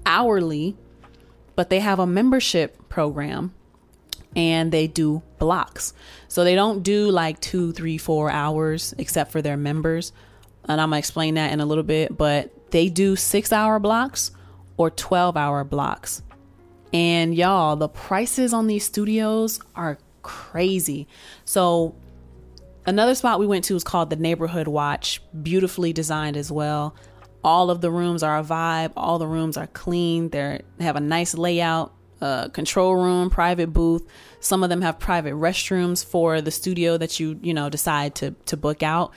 hourly, 0.07 0.77
but 1.57 1.69
they 1.69 1.81
have 1.81 1.99
a 1.99 2.07
membership 2.07 2.89
program 2.89 3.53
and 4.37 4.71
they 4.71 4.87
do 4.87 5.23
blocks. 5.41 5.93
So 6.29 6.45
they 6.45 6.55
don't 6.55 6.85
do 6.85 7.11
like 7.11 7.41
two, 7.41 7.73
three, 7.73 7.99
four 7.99 8.31
hours 8.31 8.95
except 8.99 9.33
for 9.33 9.43
their 9.43 9.57
members. 9.57 10.13
And 10.69 10.81
I'm 10.81 10.91
gonna 10.91 10.99
explain 10.99 11.35
that 11.35 11.53
in 11.53 11.59
a 11.59 11.67
little 11.67 11.83
bit, 11.83 12.17
but 12.17 12.71
they 12.71 12.89
do 12.89 13.17
six 13.17 13.53
hour 13.53 13.81
blocks 13.81 14.31
or 14.81 14.89
12 14.89 15.37
hour 15.37 15.63
blocks. 15.63 16.23
And 16.91 17.35
y'all, 17.35 17.77
the 17.77 17.87
prices 17.87 18.55
on 18.55 18.67
these 18.67 18.83
studios 18.83 19.61
are 19.77 19.99
crazy. 20.23 21.07
So, 21.45 21.95
another 22.87 23.15
spot 23.15 23.39
we 23.39 23.47
went 23.47 23.67
to 23.67 23.77
is 23.77 23.85
called 23.85 24.09
the 24.09 24.17
Neighborhood 24.17 24.69
Watch, 24.69 25.21
beautifully 25.43 25.93
designed 25.93 26.39
as 26.39 26.51
well. 26.51 26.97
All 27.45 27.71
of 27.71 27.83
the 27.83 27.91
rooms 27.91 28.23
are 28.23 28.39
a 28.39 28.43
vibe, 28.43 28.93
all 28.97 29.19
the 29.19 29.27
rooms 29.27 29.59
are 29.59 29.67
clean, 29.67 30.31
They're, 30.31 30.63
they 30.79 30.85
have 30.85 30.97
a 30.97 31.01
nice 31.01 31.35
layout. 31.35 31.93
Uh, 32.23 32.49
control 32.49 32.97
room, 32.97 33.31
private 33.31 33.73
booth. 33.73 34.07
Some 34.41 34.63
of 34.63 34.69
them 34.69 34.83
have 34.83 34.99
private 34.99 35.33
restrooms 35.33 36.05
for 36.05 36.43
the 36.43 36.51
studio 36.51 36.99
that 36.99 37.19
you 37.19 37.41
you 37.43 37.55
know 37.55 37.71
decide 37.71 38.15
to 38.17 38.33
to 38.45 38.59
book 38.59 38.83
out 38.83 39.15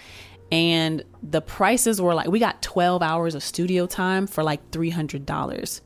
and 0.53 1.03
the 1.23 1.41
prices 1.41 1.99
were 1.99 2.13
like 2.13 2.27
we 2.27 2.37
got 2.37 2.61
12 2.61 3.01
hours 3.01 3.33
of 3.33 3.41
studio 3.41 3.87
time 3.87 4.27
for 4.27 4.43
like 4.43 4.69
$300 4.69 5.81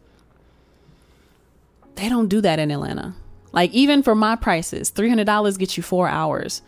they 1.95 2.09
don't 2.09 2.27
do 2.27 2.41
that 2.41 2.59
in 2.59 2.69
atlanta. 2.69 3.15
Like 3.53 3.71
even 3.71 4.03
for 4.03 4.13
my 4.13 4.35
prices 4.35 4.91
$300 4.91 5.57
gets 5.57 5.77
you 5.77 5.83
four 5.83 6.09
hours. 6.09 6.61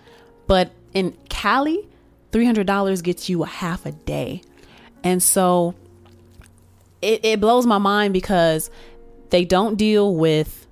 But 0.48 0.72
in 0.94 1.16
cali 1.28 1.88
$300 2.32 3.04
gets 3.04 3.28
you 3.28 3.44
a 3.44 3.48
half 3.48 3.86
a 3.86 3.92
day. 3.92 4.44
And 5.04 5.22
so 5.22 5.76
it, 7.02 7.26
it 7.26 7.42
blows 7.42 7.66
my 7.66 7.80
mind 7.80 8.14
because 8.14 8.72
they 9.30 9.44
don't 9.44 9.76
deal 9.76 10.16
with 10.16 10.68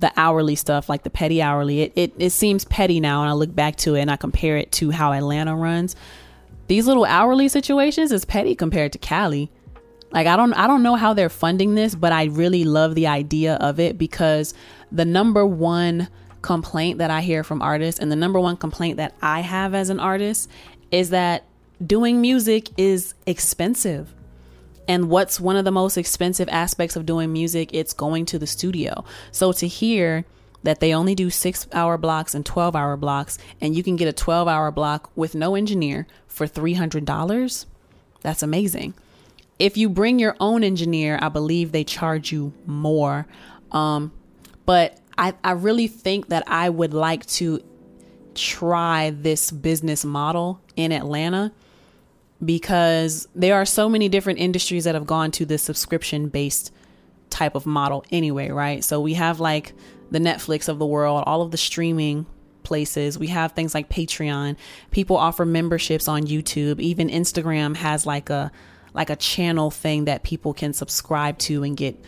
the 0.00 0.12
hourly 0.16 0.56
stuff 0.56 0.88
like 0.88 1.04
the 1.04 1.10
petty 1.10 1.40
hourly. 1.40 1.82
It, 1.82 1.92
it, 1.94 2.12
it 2.18 2.30
seems 2.30 2.64
petty 2.64 2.98
now 2.98 3.20
and 3.22 3.30
i 3.30 3.32
look 3.32 3.54
back 3.54 3.76
to 3.76 3.94
it 3.94 4.00
and 4.00 4.10
i 4.10 4.16
compare 4.16 4.56
it 4.56 4.72
to 4.72 4.90
how 4.90 5.12
atlanta 5.12 5.54
runs 5.54 5.94
these 6.66 6.86
little 6.86 7.04
hourly 7.04 7.48
situations 7.48 8.12
is 8.12 8.24
petty 8.24 8.54
compared 8.54 8.92
to 8.92 8.98
Cali. 8.98 9.50
Like 10.12 10.26
I 10.26 10.36
don't 10.36 10.52
I 10.54 10.66
don't 10.66 10.82
know 10.82 10.94
how 10.94 11.14
they're 11.14 11.28
funding 11.28 11.74
this, 11.74 11.94
but 11.94 12.12
I 12.12 12.24
really 12.24 12.64
love 12.64 12.94
the 12.94 13.06
idea 13.06 13.54
of 13.56 13.80
it 13.80 13.98
because 13.98 14.54
the 14.90 15.04
number 15.04 15.46
one 15.46 16.08
complaint 16.42 16.98
that 16.98 17.10
I 17.10 17.20
hear 17.20 17.44
from 17.44 17.62
artists 17.62 18.00
and 18.00 18.10
the 18.10 18.16
number 18.16 18.38
one 18.38 18.56
complaint 18.56 18.96
that 18.98 19.14
I 19.22 19.40
have 19.40 19.74
as 19.74 19.90
an 19.90 20.00
artist 20.00 20.50
is 20.90 21.10
that 21.10 21.44
doing 21.84 22.20
music 22.20 22.68
is 22.76 23.14
expensive. 23.26 24.12
And 24.88 25.08
what's 25.08 25.40
one 25.40 25.56
of 25.56 25.64
the 25.64 25.70
most 25.70 25.96
expensive 25.96 26.48
aspects 26.50 26.96
of 26.96 27.06
doing 27.06 27.32
music? 27.32 27.70
It's 27.72 27.92
going 27.92 28.26
to 28.26 28.38
the 28.38 28.46
studio. 28.46 29.04
So 29.30 29.52
to 29.52 29.66
hear 29.66 30.24
that 30.62 30.80
they 30.80 30.94
only 30.94 31.14
do 31.14 31.30
six 31.30 31.66
hour 31.72 31.98
blocks 31.98 32.34
and 32.34 32.46
12 32.46 32.76
hour 32.76 32.96
blocks, 32.96 33.38
and 33.60 33.76
you 33.76 33.82
can 33.82 33.96
get 33.96 34.08
a 34.08 34.12
12 34.12 34.48
hour 34.48 34.70
block 34.70 35.10
with 35.16 35.34
no 35.34 35.54
engineer 35.54 36.06
for 36.26 36.46
$300. 36.46 37.66
That's 38.20 38.42
amazing. 38.42 38.94
If 39.58 39.76
you 39.76 39.88
bring 39.88 40.18
your 40.18 40.36
own 40.40 40.64
engineer, 40.64 41.18
I 41.20 41.28
believe 41.28 41.72
they 41.72 41.84
charge 41.84 42.32
you 42.32 42.52
more. 42.66 43.26
Um, 43.70 44.12
but 44.66 44.98
I, 45.18 45.34
I 45.44 45.52
really 45.52 45.88
think 45.88 46.28
that 46.28 46.44
I 46.46 46.68
would 46.70 46.94
like 46.94 47.26
to 47.26 47.62
try 48.34 49.10
this 49.10 49.50
business 49.50 50.04
model 50.04 50.60
in 50.76 50.92
Atlanta 50.92 51.52
because 52.44 53.28
there 53.34 53.54
are 53.54 53.64
so 53.64 53.88
many 53.88 54.08
different 54.08 54.38
industries 54.38 54.84
that 54.84 54.94
have 54.94 55.06
gone 55.06 55.30
to 55.32 55.44
this 55.44 55.62
subscription 55.62 56.28
based 56.28 56.72
type 57.30 57.54
of 57.54 57.66
model 57.66 58.04
anyway, 58.10 58.50
right? 58.50 58.82
So 58.82 59.00
we 59.00 59.14
have 59.14 59.40
like 59.40 59.74
the 60.12 60.18
Netflix 60.18 60.68
of 60.68 60.78
the 60.78 60.86
world, 60.86 61.24
all 61.26 61.42
of 61.42 61.50
the 61.50 61.56
streaming 61.56 62.26
places. 62.62 63.18
We 63.18 63.28
have 63.28 63.52
things 63.52 63.74
like 63.74 63.88
Patreon. 63.88 64.56
People 64.90 65.16
offer 65.16 65.44
memberships 65.44 66.06
on 66.06 66.22
YouTube. 66.22 66.80
Even 66.80 67.08
Instagram 67.08 67.74
has 67.76 68.06
like 68.06 68.30
a 68.30 68.52
like 68.94 69.08
a 69.08 69.16
channel 69.16 69.70
thing 69.70 70.04
that 70.04 70.22
people 70.22 70.52
can 70.52 70.74
subscribe 70.74 71.38
to 71.38 71.64
and 71.64 71.76
get 71.76 71.98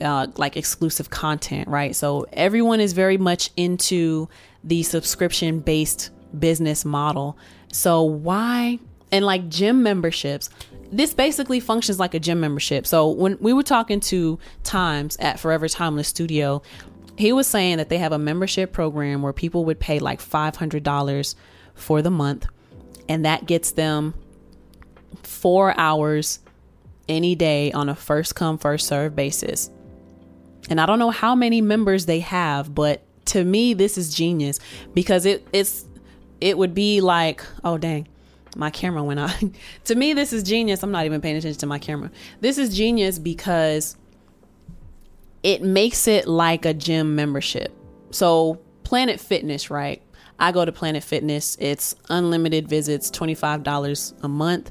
uh, 0.00 0.26
like 0.36 0.56
exclusive 0.56 1.08
content, 1.08 1.68
right? 1.68 1.94
So 1.94 2.26
everyone 2.32 2.80
is 2.80 2.92
very 2.92 3.16
much 3.16 3.50
into 3.56 4.28
the 4.64 4.82
subscription 4.82 5.60
based 5.60 6.10
business 6.36 6.84
model. 6.84 7.38
So 7.72 8.02
why 8.02 8.80
and 9.12 9.24
like 9.24 9.48
gym 9.48 9.84
memberships 9.84 10.50
this 10.92 11.14
basically 11.14 11.60
functions 11.60 11.98
like 11.98 12.14
a 12.14 12.20
gym 12.20 12.40
membership. 12.40 12.86
So 12.86 13.08
when 13.08 13.38
we 13.40 13.52
were 13.52 13.62
talking 13.62 14.00
to 14.00 14.38
Times 14.64 15.16
at 15.18 15.40
Forever 15.40 15.68
Timeless 15.68 16.08
Studio, 16.08 16.62
he 17.18 17.32
was 17.32 17.46
saying 17.46 17.78
that 17.78 17.88
they 17.88 17.98
have 17.98 18.12
a 18.12 18.18
membership 18.18 18.72
program 18.72 19.22
where 19.22 19.32
people 19.32 19.64
would 19.64 19.80
pay 19.80 19.98
like 19.98 20.20
$500 20.20 21.34
for 21.74 22.02
the 22.02 22.10
month 22.10 22.46
and 23.08 23.24
that 23.24 23.46
gets 23.46 23.72
them 23.72 24.14
4 25.22 25.78
hours 25.78 26.40
any 27.08 27.34
day 27.34 27.72
on 27.72 27.88
a 27.88 27.94
first 27.94 28.34
come 28.34 28.58
first 28.58 28.86
serve 28.86 29.14
basis. 29.14 29.70
And 30.68 30.80
I 30.80 30.86
don't 30.86 30.98
know 30.98 31.10
how 31.10 31.34
many 31.34 31.60
members 31.60 32.06
they 32.06 32.20
have, 32.20 32.74
but 32.74 33.02
to 33.26 33.44
me 33.44 33.74
this 33.74 33.96
is 33.96 34.14
genius 34.14 34.60
because 34.94 35.26
it 35.26 35.46
it's 35.52 35.84
it 36.40 36.58
would 36.58 36.74
be 36.74 37.00
like, 37.00 37.44
oh 37.64 37.78
dang 37.78 38.06
my 38.56 38.70
camera 38.70 39.02
went 39.02 39.20
out. 39.20 39.34
to 39.84 39.94
me, 39.94 40.12
this 40.12 40.32
is 40.32 40.42
genius. 40.42 40.82
I'm 40.82 40.90
not 40.90 41.04
even 41.04 41.20
paying 41.20 41.36
attention 41.36 41.60
to 41.60 41.66
my 41.66 41.78
camera. 41.78 42.10
This 42.40 42.58
is 42.58 42.76
genius 42.76 43.18
because 43.18 43.96
it 45.42 45.62
makes 45.62 46.08
it 46.08 46.26
like 46.26 46.64
a 46.64 46.74
gym 46.74 47.14
membership. 47.14 47.72
So, 48.10 48.60
Planet 48.82 49.20
Fitness, 49.20 49.70
right? 49.70 50.02
I 50.38 50.52
go 50.52 50.64
to 50.64 50.72
Planet 50.72 51.02
Fitness. 51.02 51.56
It's 51.60 51.94
unlimited 52.08 52.68
visits, 52.68 53.10
$25 53.10 54.14
a 54.22 54.28
month, 54.28 54.70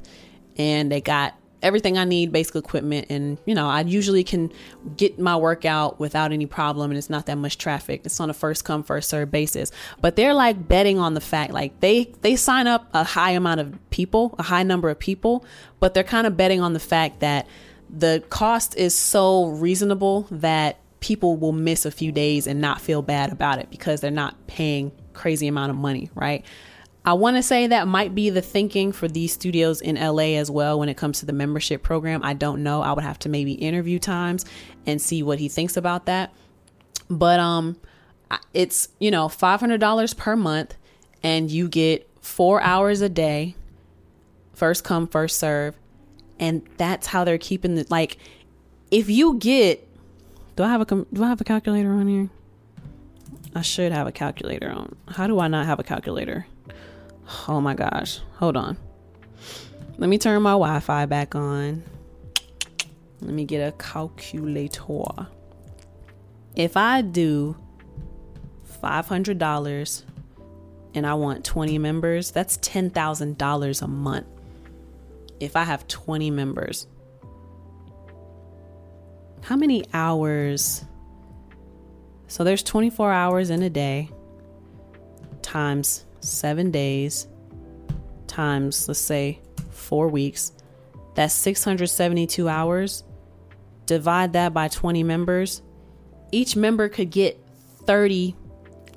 and 0.56 0.90
they 0.90 1.00
got 1.00 1.34
everything 1.62 1.98
I 1.98 2.04
need, 2.04 2.32
basic 2.32 2.56
equipment, 2.56 3.06
and 3.10 3.38
you 3.44 3.54
know, 3.54 3.68
I 3.68 3.80
usually 3.80 4.24
can 4.24 4.52
get 4.96 5.18
my 5.18 5.36
workout 5.36 5.98
without 5.98 6.32
any 6.32 6.46
problem, 6.46 6.90
and 6.90 6.98
it's 6.98 7.10
not 7.10 7.26
that 7.26 7.36
much 7.36 7.58
traffic. 7.58 8.02
It's 8.04 8.20
on 8.20 8.30
a 8.30 8.34
first 8.34 8.64
come 8.64 8.82
first 8.82 9.08
serve 9.08 9.30
basis. 9.30 9.72
But 10.00 10.16
they're 10.16 10.34
like 10.34 10.68
betting 10.68 10.98
on 10.98 11.14
the 11.14 11.20
fact, 11.20 11.52
like 11.52 11.80
they 11.80 12.12
they 12.22 12.36
sign 12.36 12.66
up 12.66 12.88
a 12.94 13.04
high 13.04 13.32
amount 13.32 13.60
of 13.60 13.90
people, 13.90 14.34
a 14.38 14.42
high 14.42 14.62
number 14.62 14.90
of 14.90 14.98
people, 14.98 15.44
but 15.80 15.94
they're 15.94 16.04
kind 16.04 16.26
of 16.26 16.36
betting 16.36 16.60
on 16.60 16.72
the 16.72 16.80
fact 16.80 17.20
that 17.20 17.46
the 17.88 18.22
cost 18.30 18.76
is 18.76 18.94
so 18.94 19.46
reasonable 19.46 20.26
that 20.30 20.78
people 21.00 21.36
will 21.36 21.52
miss 21.52 21.84
a 21.84 21.90
few 21.90 22.10
days 22.10 22.46
and 22.46 22.60
not 22.60 22.80
feel 22.80 23.02
bad 23.02 23.30
about 23.32 23.58
it 23.58 23.70
because 23.70 24.00
they're 24.00 24.10
not 24.10 24.46
paying 24.46 24.90
crazy 25.12 25.46
amount 25.46 25.70
of 25.70 25.76
money, 25.76 26.10
right? 26.14 26.44
I 27.06 27.12
want 27.12 27.36
to 27.36 27.42
say 27.42 27.68
that 27.68 27.86
might 27.86 28.16
be 28.16 28.30
the 28.30 28.42
thinking 28.42 28.90
for 28.90 29.06
these 29.06 29.32
studios 29.32 29.80
in 29.80 29.94
LA 29.94 30.34
as 30.34 30.50
well 30.50 30.80
when 30.80 30.88
it 30.88 30.96
comes 30.96 31.20
to 31.20 31.26
the 31.26 31.32
membership 31.32 31.84
program. 31.84 32.20
I 32.24 32.34
don't 32.34 32.64
know. 32.64 32.82
I 32.82 32.92
would 32.92 33.04
have 33.04 33.20
to 33.20 33.28
maybe 33.28 33.52
interview 33.52 34.00
Times 34.00 34.44
and 34.86 35.00
see 35.00 35.22
what 35.22 35.38
he 35.38 35.48
thinks 35.48 35.76
about 35.76 36.06
that. 36.06 36.34
But 37.08 37.38
um 37.38 37.76
it's, 38.52 38.88
you 38.98 39.12
know, 39.12 39.28
$500 39.28 40.16
per 40.16 40.34
month 40.34 40.76
and 41.22 41.48
you 41.48 41.68
get 41.68 42.10
4 42.22 42.60
hours 42.60 43.00
a 43.02 43.08
day. 43.08 43.54
First 44.52 44.82
come, 44.82 45.06
first 45.06 45.38
serve. 45.38 45.76
And 46.40 46.68
that's 46.76 47.06
how 47.06 47.22
they're 47.22 47.38
keeping 47.38 47.76
the 47.76 47.86
like 47.88 48.18
if 48.90 49.08
you 49.08 49.38
get 49.38 49.86
do 50.56 50.64
I 50.64 50.68
have 50.68 50.80
a 50.80 50.84
do 50.84 51.22
I 51.22 51.28
have 51.28 51.40
a 51.40 51.44
calculator 51.44 51.92
on 51.92 52.08
here? 52.08 52.30
I 53.54 53.62
should 53.62 53.92
have 53.92 54.08
a 54.08 54.12
calculator 54.12 54.70
on. 54.70 54.96
How 55.06 55.28
do 55.28 55.38
I 55.38 55.46
not 55.46 55.66
have 55.66 55.78
a 55.78 55.84
calculator? 55.84 56.46
Oh 57.48 57.60
my 57.60 57.74
gosh. 57.74 58.20
Hold 58.36 58.56
on. 58.56 58.76
Let 59.98 60.08
me 60.10 60.18
turn 60.18 60.40
my 60.42 60.52
Wi 60.52 60.80
Fi 60.80 61.06
back 61.06 61.34
on. 61.34 61.82
Let 63.20 63.32
me 63.32 63.44
get 63.44 63.66
a 63.66 63.72
calculator. 63.72 65.26
If 66.54 66.76
I 66.76 67.02
do 67.02 67.56
$500 68.82 70.02
and 70.94 71.06
I 71.06 71.14
want 71.14 71.44
20 71.44 71.78
members, 71.78 72.30
that's 72.30 72.58
$10,000 72.58 73.82
a 73.82 73.88
month. 73.88 74.26
If 75.40 75.56
I 75.56 75.64
have 75.64 75.86
20 75.88 76.30
members, 76.30 76.86
how 79.42 79.56
many 79.56 79.84
hours? 79.92 80.84
So 82.26 82.42
there's 82.44 82.62
24 82.62 83.12
hours 83.12 83.50
in 83.50 83.62
a 83.62 83.70
day 83.70 84.10
times 85.42 86.04
seven 86.26 86.70
days 86.70 87.28
times, 88.26 88.88
let's 88.88 89.00
say, 89.00 89.40
four 89.70 90.08
weeks. 90.08 90.52
That's 91.14 91.32
672 91.34 92.48
hours. 92.48 93.04
Divide 93.86 94.32
that 94.34 94.52
by 94.52 94.68
20 94.68 95.02
members. 95.02 95.62
Each 96.32 96.56
member 96.56 96.88
could 96.88 97.10
get 97.10 97.40
30 97.86 98.36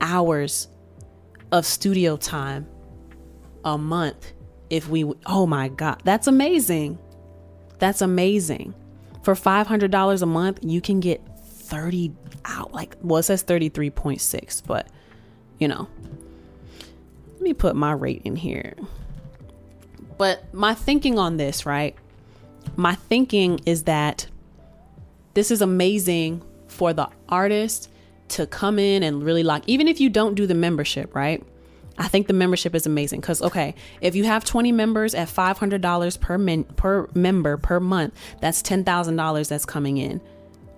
hours 0.02 0.68
of 1.52 1.66
studio 1.66 2.18
time 2.18 2.68
a 3.66 3.78
month 3.78 4.34
if 4.70 4.88
we 4.88 5.04
oh 5.26 5.46
my 5.46 5.68
god 5.68 6.02
that's 6.06 6.28
amazing 6.28 6.98
that's 7.80 8.02
amazing 8.02 8.74
for 9.24 9.34
$500 9.34 10.22
a 10.22 10.26
month 10.26 10.60
you 10.62 10.80
can 10.80 11.00
get 11.00 11.22
30 11.44 12.14
out 12.46 12.74
like 12.74 12.96
well 13.02 13.18
it 13.18 13.24
says 13.24 13.44
33.6 13.44 14.66
but 14.66 14.88
you 15.60 15.68
know 15.68 15.88
let 17.40 17.44
me 17.46 17.54
put 17.54 17.74
my 17.74 17.94
rate 17.94 18.22
in 18.26 18.36
here. 18.36 18.74
But 20.18 20.54
my 20.54 20.74
thinking 20.74 21.18
on 21.18 21.38
this, 21.38 21.66
right? 21.66 21.96
My 22.76 22.96
thinking 22.96 23.62
is 23.66 23.84
that 23.84 24.28
this 25.36 25.50
is 25.50 25.62
amazing 25.62 26.44
for 26.68 26.92
the 26.92 27.08
artist 27.30 27.90
to 28.30 28.46
come 28.46 28.78
in 28.78 29.04
and 29.04 29.24
really 29.24 29.44
lock, 29.44 29.64
even 29.68 29.88
if 29.88 30.02
you 30.02 30.10
don't 30.10 30.36
do 30.36 30.46
the 30.46 30.54
membership, 30.54 31.16
right? 31.16 31.42
I 31.98 32.10
think 32.10 32.28
the 32.28 32.34
membership 32.34 32.76
is 32.76 32.86
amazing 32.86 33.22
because 33.22 33.42
okay, 33.42 33.74
if 34.02 34.16
you 34.16 34.26
have 34.26 34.44
20 34.44 34.74
members 34.74 35.16
at 35.16 35.30
$500 35.30 36.20
per 36.20 36.38
min, 36.38 36.66
per 36.66 37.08
member 37.14 37.56
per 37.56 37.80
month, 37.80 38.14
that's 38.42 38.62
$10,000 38.62 39.48
that's 39.48 39.66
coming 39.66 39.96
in 39.96 40.20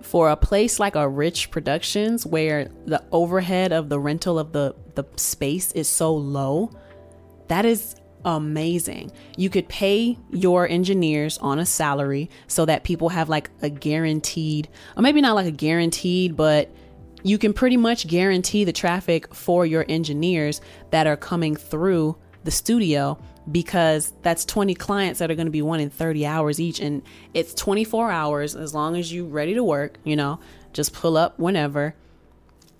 for 0.01 0.29
a 0.29 0.35
place 0.35 0.79
like 0.79 0.95
a 0.95 1.07
rich 1.07 1.51
productions 1.51 2.25
where 2.25 2.69
the 2.85 3.03
overhead 3.11 3.71
of 3.71 3.89
the 3.89 3.99
rental 3.99 4.39
of 4.39 4.51
the 4.51 4.75
the 4.95 5.05
space 5.15 5.71
is 5.71 5.87
so 5.87 6.13
low 6.13 6.71
that 7.47 7.65
is 7.65 7.95
amazing. 8.23 9.11
You 9.35 9.49
could 9.49 9.67
pay 9.67 10.17
your 10.31 10.67
engineers 10.67 11.37
on 11.39 11.59
a 11.59 11.65
salary 11.65 12.29
so 12.47 12.65
that 12.65 12.83
people 12.83 13.09
have 13.09 13.29
like 13.29 13.49
a 13.61 13.69
guaranteed 13.69 14.69
or 14.95 15.01
maybe 15.01 15.21
not 15.21 15.35
like 15.35 15.47
a 15.47 15.51
guaranteed 15.51 16.35
but 16.35 16.69
you 17.23 17.37
can 17.37 17.53
pretty 17.53 17.77
much 17.77 18.07
guarantee 18.07 18.63
the 18.63 18.73
traffic 18.73 19.33
for 19.33 19.65
your 19.65 19.85
engineers 19.89 20.61
that 20.89 21.07
are 21.07 21.17
coming 21.17 21.55
through 21.55 22.15
the 22.43 22.51
studio 22.51 23.21
because 23.49 24.13
that's 24.21 24.45
20 24.45 24.75
clients 24.75 25.19
that 25.19 25.31
are 25.31 25.35
going 25.35 25.47
to 25.47 25.51
be 25.51 25.61
wanting 25.61 25.89
30 25.89 26.25
hours 26.25 26.59
each 26.59 26.79
and 26.79 27.01
it's 27.33 27.53
24 27.55 28.11
hours 28.11 28.55
as 28.55 28.73
long 28.75 28.95
as 28.95 29.11
you 29.11 29.25
ready 29.25 29.53
to 29.53 29.63
work 29.63 29.97
you 30.03 30.15
know 30.15 30.39
just 30.73 30.93
pull 30.93 31.17
up 31.17 31.37
whenever. 31.39 31.95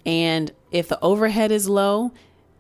And 0.06 0.52
if 0.72 0.88
the 0.88 1.00
overhead 1.02 1.52
is 1.52 1.70
low 1.70 2.12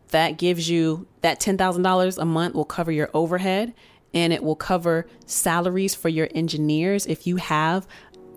that 0.09 0.37
gives 0.37 0.69
you 0.69 1.07
that 1.21 1.39
$10,000 1.39 2.17
a 2.17 2.25
month 2.25 2.53
will 2.53 2.65
cover 2.65 2.91
your 2.91 3.09
overhead 3.13 3.73
and 4.13 4.33
it 4.33 4.43
will 4.43 4.55
cover 4.55 5.07
salaries 5.25 5.95
for 5.95 6.09
your 6.09 6.27
engineers 6.35 7.05
if 7.05 7.25
you 7.25 7.37
have 7.37 7.87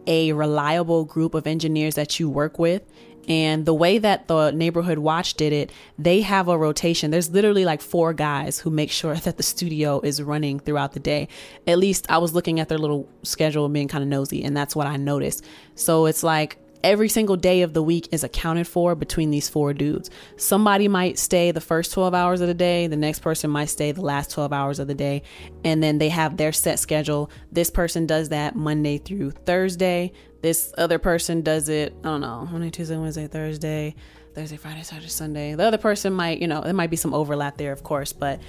a 0.06 0.32
reliable 0.32 1.04
group 1.04 1.34
of 1.34 1.46
engineers 1.46 1.96
that 1.96 2.20
you 2.20 2.30
work 2.30 2.58
with 2.58 2.82
and 3.28 3.66
the 3.66 3.74
way 3.74 3.98
that 3.98 4.28
the 4.28 4.50
neighborhood 4.50 4.98
watch 4.98 5.34
did 5.34 5.52
it, 5.52 5.72
they 5.98 6.20
have 6.20 6.48
a 6.48 6.58
rotation. 6.58 7.10
There's 7.10 7.30
literally 7.30 7.64
like 7.64 7.80
four 7.80 8.12
guys 8.12 8.58
who 8.58 8.70
make 8.70 8.90
sure 8.90 9.14
that 9.14 9.36
the 9.36 9.42
studio 9.42 10.00
is 10.00 10.22
running 10.22 10.60
throughout 10.60 10.92
the 10.92 11.00
day. 11.00 11.28
At 11.66 11.78
least 11.78 12.06
I 12.08 12.18
was 12.18 12.34
looking 12.34 12.60
at 12.60 12.68
their 12.68 12.78
little 12.78 13.08
schedule 13.22 13.64
and 13.64 13.74
being 13.74 13.88
kind 13.88 14.02
of 14.02 14.08
nosy, 14.08 14.42
and 14.44 14.56
that's 14.56 14.76
what 14.76 14.86
I 14.86 14.96
noticed. 14.96 15.44
So 15.74 16.06
it's 16.06 16.22
like 16.22 16.58
every 16.84 17.08
single 17.08 17.36
day 17.36 17.62
of 17.62 17.72
the 17.72 17.82
week 17.82 18.08
is 18.12 18.22
accounted 18.22 18.68
for 18.68 18.94
between 18.94 19.30
these 19.30 19.48
four 19.48 19.72
dudes. 19.72 20.10
Somebody 20.36 20.86
might 20.86 21.18
stay 21.18 21.50
the 21.50 21.60
first 21.60 21.92
12 21.92 22.12
hours 22.14 22.42
of 22.42 22.46
the 22.46 22.54
day, 22.54 22.86
the 22.86 22.96
next 22.96 23.20
person 23.20 23.50
might 23.50 23.70
stay 23.70 23.90
the 23.90 24.02
last 24.02 24.30
12 24.30 24.52
hours 24.52 24.78
of 24.78 24.86
the 24.86 24.94
day, 24.94 25.22
and 25.64 25.82
then 25.82 25.96
they 25.98 26.10
have 26.10 26.36
their 26.36 26.52
set 26.52 26.78
schedule. 26.78 27.30
This 27.50 27.70
person 27.70 28.06
does 28.06 28.28
that 28.28 28.54
Monday 28.54 28.98
through 28.98 29.30
Thursday. 29.30 30.12
This 30.44 30.74
other 30.76 30.98
person 30.98 31.40
does 31.40 31.70
it, 31.70 31.94
I 32.00 32.08
don't 32.08 32.20
know, 32.20 32.46
Monday, 32.52 32.68
Tuesday, 32.68 32.98
Wednesday, 32.98 33.26
Thursday, 33.26 33.94
Thursday, 34.34 34.58
Friday, 34.58 34.82
Saturday, 34.82 35.08
Sunday. 35.08 35.54
The 35.54 35.64
other 35.64 35.78
person 35.78 36.12
might, 36.12 36.38
you 36.38 36.46
know, 36.46 36.60
there 36.60 36.74
might 36.74 36.90
be 36.90 36.96
some 36.96 37.14
overlap 37.14 37.56
there, 37.56 37.72
of 37.72 37.82
course, 37.82 38.12
but 38.12 38.42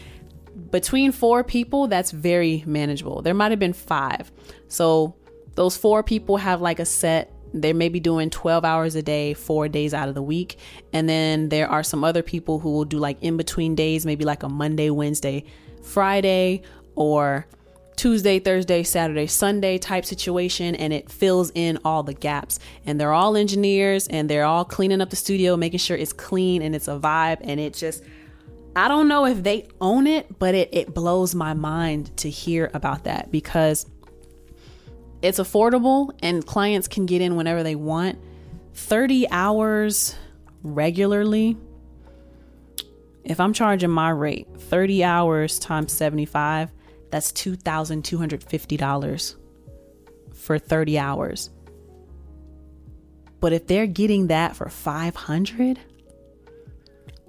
between 0.71 1.13
four 1.13 1.41
people, 1.45 1.87
that's 1.87 2.11
very 2.11 2.65
manageable. 2.67 3.21
There 3.21 3.33
might 3.33 3.51
have 3.51 3.61
been 3.61 3.71
five. 3.71 4.29
So 4.67 5.15
those 5.53 5.77
four 5.77 6.03
people 6.03 6.35
have 6.35 6.59
like 6.59 6.79
a 6.79 6.85
set 6.85 7.31
they 7.53 7.71
may 7.71 7.87
be 7.87 8.01
doing 8.01 8.29
12 8.29 8.65
hours 8.65 8.95
a 8.95 9.01
day, 9.01 9.33
four 9.33 9.69
days 9.69 9.93
out 9.93 10.09
of 10.09 10.15
the 10.15 10.21
week. 10.21 10.57
And 10.91 11.07
then 11.07 11.47
there 11.47 11.69
are 11.69 11.81
some 11.81 12.03
other 12.03 12.21
people 12.21 12.59
who 12.59 12.73
will 12.73 12.83
do 12.83 12.97
like 12.97 13.23
in 13.23 13.37
between 13.37 13.73
days, 13.73 14.05
maybe 14.05 14.25
like 14.25 14.43
a 14.43 14.49
Monday, 14.49 14.89
Wednesday, 14.89 15.45
Friday, 15.81 16.63
or 16.95 17.47
Tuesday, 17.95 18.39
Thursday, 18.39 18.83
Saturday, 18.83 19.27
Sunday 19.27 19.77
type 19.77 20.05
situation, 20.05 20.75
and 20.75 20.91
it 20.91 21.09
fills 21.09 21.51
in 21.55 21.79
all 21.85 22.03
the 22.03 22.13
gaps. 22.13 22.59
And 22.85 22.99
they're 22.99 23.13
all 23.13 23.35
engineers 23.37 24.07
and 24.07 24.29
they're 24.29 24.45
all 24.45 24.65
cleaning 24.65 25.01
up 25.01 25.09
the 25.09 25.15
studio, 25.15 25.55
making 25.57 25.79
sure 25.79 25.97
it's 25.97 26.13
clean 26.13 26.61
and 26.61 26.75
it's 26.75 26.87
a 26.87 26.99
vibe. 26.99 27.37
And 27.41 27.59
it 27.59 27.73
just, 27.73 28.03
I 28.75 28.87
don't 28.87 29.07
know 29.07 29.25
if 29.25 29.43
they 29.43 29.67
own 29.79 30.07
it, 30.07 30.39
but 30.39 30.55
it, 30.55 30.69
it 30.73 30.93
blows 30.93 31.33
my 31.33 31.53
mind 31.53 32.15
to 32.17 32.29
hear 32.29 32.69
about 32.73 33.05
that 33.05 33.31
because 33.31 33.85
it's 35.21 35.39
affordable 35.39 36.11
and 36.21 36.45
clients 36.45 36.87
can 36.87 37.05
get 37.05 37.21
in 37.21 37.35
whenever 37.35 37.63
they 37.63 37.75
want. 37.75 38.19
30 38.73 39.29
hours 39.29 40.15
regularly. 40.61 41.57
If 43.23 43.39
I'm 43.39 43.53
charging 43.53 43.89
my 43.89 44.09
rate, 44.09 44.47
30 44.57 45.03
hours 45.03 45.57
times 45.57 45.93
75, 45.93 46.71
that's 47.15 47.31
$2,250 47.31 49.35
for 50.33 50.59
30 50.59 50.99
hours. 50.99 51.49
But 53.39 53.53
if 53.53 53.67
they're 53.67 53.87
getting 53.87 54.27
that 54.27 54.57
for 54.57 54.67
500, 54.67 55.79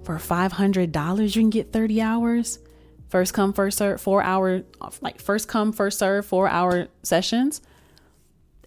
for 0.03 0.17
$500 0.17 1.35
you 1.37 1.41
can 1.41 1.49
get 1.49 1.71
30 1.71 2.01
hours. 2.01 2.59
First 3.07 3.33
come 3.33 3.53
first 3.53 3.77
serve 3.77 4.01
4 4.01 4.23
hour 4.23 4.63
like 4.99 5.21
first 5.21 5.47
come 5.47 5.71
first 5.71 5.99
serve 5.99 6.25
4 6.25 6.49
hour 6.49 6.89
sessions 7.03 7.61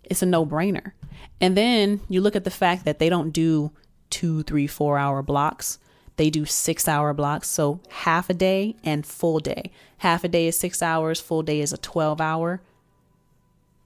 it's 0.04 0.22
a 0.22 0.26
no 0.26 0.46
brainer. 0.46 0.92
And 1.38 1.54
then 1.54 2.00
you 2.08 2.22
look 2.22 2.34
at 2.34 2.44
the 2.44 2.50
fact 2.50 2.86
that 2.86 2.98
they 2.98 3.10
don't 3.10 3.30
do 3.30 3.72
two, 4.08 4.42
three, 4.44 4.66
four 4.66 4.96
hour 4.96 5.22
blocks. 5.22 5.78
They 6.20 6.28
do 6.28 6.44
six 6.44 6.86
hour 6.86 7.14
blocks. 7.14 7.48
So 7.48 7.80
half 7.88 8.28
a 8.28 8.34
day 8.34 8.76
and 8.84 9.06
full 9.06 9.38
day. 9.38 9.70
Half 9.96 10.22
a 10.22 10.28
day 10.28 10.48
is 10.48 10.58
six 10.58 10.82
hours, 10.82 11.18
full 11.18 11.42
day 11.42 11.62
is 11.62 11.72
a 11.72 11.78
12 11.78 12.20
hour. 12.20 12.60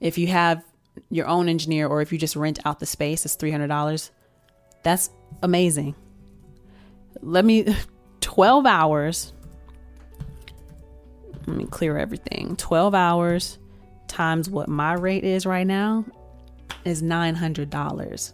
If 0.01 0.17
you 0.17 0.27
have 0.27 0.61
your 1.09 1.27
own 1.27 1.47
engineer 1.47 1.87
or 1.87 2.01
if 2.01 2.11
you 2.11 2.17
just 2.17 2.35
rent 2.35 2.59
out 2.65 2.81
the 2.81 2.85
space, 2.85 3.23
it's 3.23 3.37
$300. 3.37 4.09
That's 4.83 5.11
amazing. 5.43 5.95
Let 7.21 7.45
me, 7.45 7.73
12 8.19 8.65
hours. 8.65 9.31
Let 11.47 11.55
me 11.55 11.67
clear 11.67 11.97
everything. 11.97 12.57
12 12.57 12.93
hours 12.93 13.59
times 14.09 14.49
what 14.49 14.67
my 14.67 14.91
rate 14.91 15.23
is 15.23 15.45
right 15.45 15.65
now 15.65 16.03
is 16.83 17.01
$900. 17.01 18.33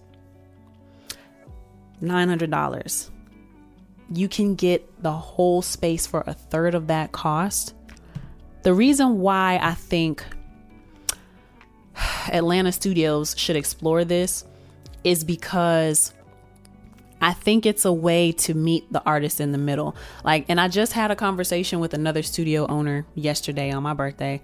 $900. 2.02 3.11
You 4.14 4.28
can 4.28 4.55
get 4.55 5.01
the 5.01 5.12
whole 5.12 5.62
space 5.62 6.05
for 6.05 6.24
a 6.28 6.34
third 6.34 6.76
of 6.76 6.88
that 6.88 7.12
cost. 7.12 7.74
The 8.64 8.74
reason 8.74 9.20
why 9.20 9.59
I 9.62 9.74
think 9.74 10.24
Atlanta 12.32 12.72
studios 12.72 13.36
should 13.38 13.55
explore 13.55 14.03
this 14.03 14.45
is 15.03 15.24
because 15.24 16.14
I 17.22 17.34
think 17.34 17.66
it's 17.66 17.86
a 17.86 17.93
way 17.93 18.32
to 18.34 18.53
meet 18.53 18.91
the 18.91 19.03
artist 19.03 19.39
in 19.39 19.51
the 19.51 19.57
middle. 19.57 19.95
Like, 20.24 20.45
and 20.49 20.59
I 20.59 20.68
just 20.68 20.93
had 20.93 21.12
a 21.12 21.16
conversation 21.16 21.80
with 21.80 21.93
another 21.93 22.24
studio 22.24 22.68
owner 22.68 23.05
yesterday 23.16 23.72
on 23.72 23.84
my 23.84 23.93
birthday 23.93 24.41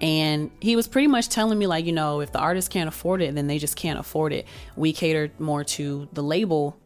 and 0.00 0.50
he 0.60 0.76
was 0.76 0.88
pretty 0.88 1.06
much 1.06 1.28
telling 1.28 1.58
me 1.58 1.66
like 1.66 1.84
you 1.84 1.92
know 1.92 2.20
if 2.20 2.32
the 2.32 2.38
artist 2.38 2.70
can't 2.70 2.88
afford 2.88 3.22
it 3.22 3.34
then 3.34 3.46
they 3.46 3.58
just 3.58 3.76
can't 3.76 3.98
afford 3.98 4.32
it 4.32 4.46
we 4.76 4.92
cater 4.92 5.30
more 5.38 5.64
to 5.64 6.08
the 6.12 6.22
label 6.22 6.76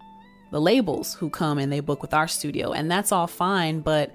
the 0.50 0.60
labels 0.60 1.14
who 1.14 1.30
come 1.30 1.58
and 1.58 1.72
they 1.72 1.80
book 1.80 2.02
with 2.02 2.14
our 2.14 2.28
studio 2.28 2.72
and 2.72 2.90
that's 2.90 3.12
all 3.12 3.26
fine 3.26 3.80
but 3.80 4.14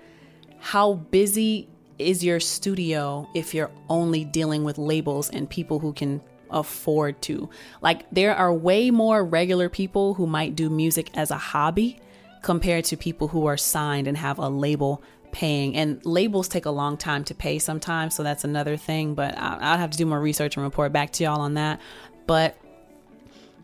how 0.60 0.94
busy 0.94 1.68
is 2.00 2.24
your 2.24 2.40
studio 2.40 3.28
if 3.34 3.54
you're 3.54 3.72
only 3.90 4.26
dealing 4.26 4.64
with 4.64 4.78
labels 4.78 5.30
and 5.30 5.50
people 5.50 5.80
who 5.80 5.94
can 5.94 6.22
afford 6.50 7.22
to? 7.24 7.50
Like 7.82 8.10
there 8.12 8.36
are 8.36 8.54
way 8.54 8.92
more 8.92 9.24
regular 9.24 9.70
people 9.70 10.14
who 10.14 10.28
might 10.28 10.56
do 10.56 10.70
music 10.70 11.10
as 11.16 11.32
a 11.32 11.38
hobby 11.38 12.00
compared 12.42 12.86
to 12.86 12.98
people 12.98 13.28
who 13.28 13.46
are 13.46 13.58
signed 13.58 14.08
and 14.08 14.18
have 14.18 14.38
a 14.38 14.50
label 14.50 15.04
paying. 15.32 15.76
And 15.76 16.04
labels 16.06 16.48
take 16.48 16.66
a 16.66 16.72
long 16.72 16.98
time 16.98 17.24
to 17.26 17.36
pay 17.36 17.60
sometimes 17.60 18.16
so 18.16 18.24
that's 18.24 18.44
another 18.44 18.78
thing 18.78 19.16
but 19.16 19.36
i'll 19.38 19.78
have 19.78 19.90
to 19.90 19.98
do 19.98 20.06
more 20.06 20.20
research 20.20 20.56
and 20.56 20.64
report 20.64 20.94
back 20.94 21.12
to 21.14 21.24
y'all 21.24 21.42
on 21.42 21.56
that. 21.56 21.82
But 22.26 22.58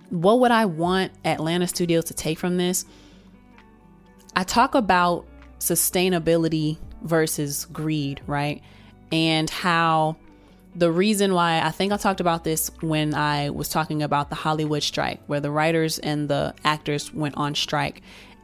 what 0.09 0.39
would 0.39 0.51
i 0.51 0.65
want 0.65 1.11
atlanta 1.25 1.67
studios 1.67 2.05
to 2.05 2.13
take 2.13 2.39
from 2.39 2.57
this 2.57 2.85
i 4.35 4.43
talk 4.43 4.75
about 4.75 5.25
sustainability 5.59 6.77
versus 7.03 7.65
greed 7.65 8.21
right 8.27 8.61
and 9.11 9.49
how 9.49 10.15
the 10.75 10.91
reason 10.91 11.33
why 11.33 11.61
I 11.61 11.71
think 11.71 11.91
I 11.91 11.97
talked 11.97 12.19
about 12.19 12.43
this 12.43 12.71
when 12.81 13.13
I 13.15 13.49
was 13.49 13.69
talking 13.69 14.03
about 14.03 14.29
the 14.29 14.35
Hollywood 14.35 14.83
strike, 14.83 15.19
where 15.27 15.39
the 15.39 15.51
writers 15.51 15.99
and 15.99 16.29
the 16.29 16.53
actors 16.63 17.13
went 17.13 17.35
on 17.37 17.55
strike. 17.55 18.01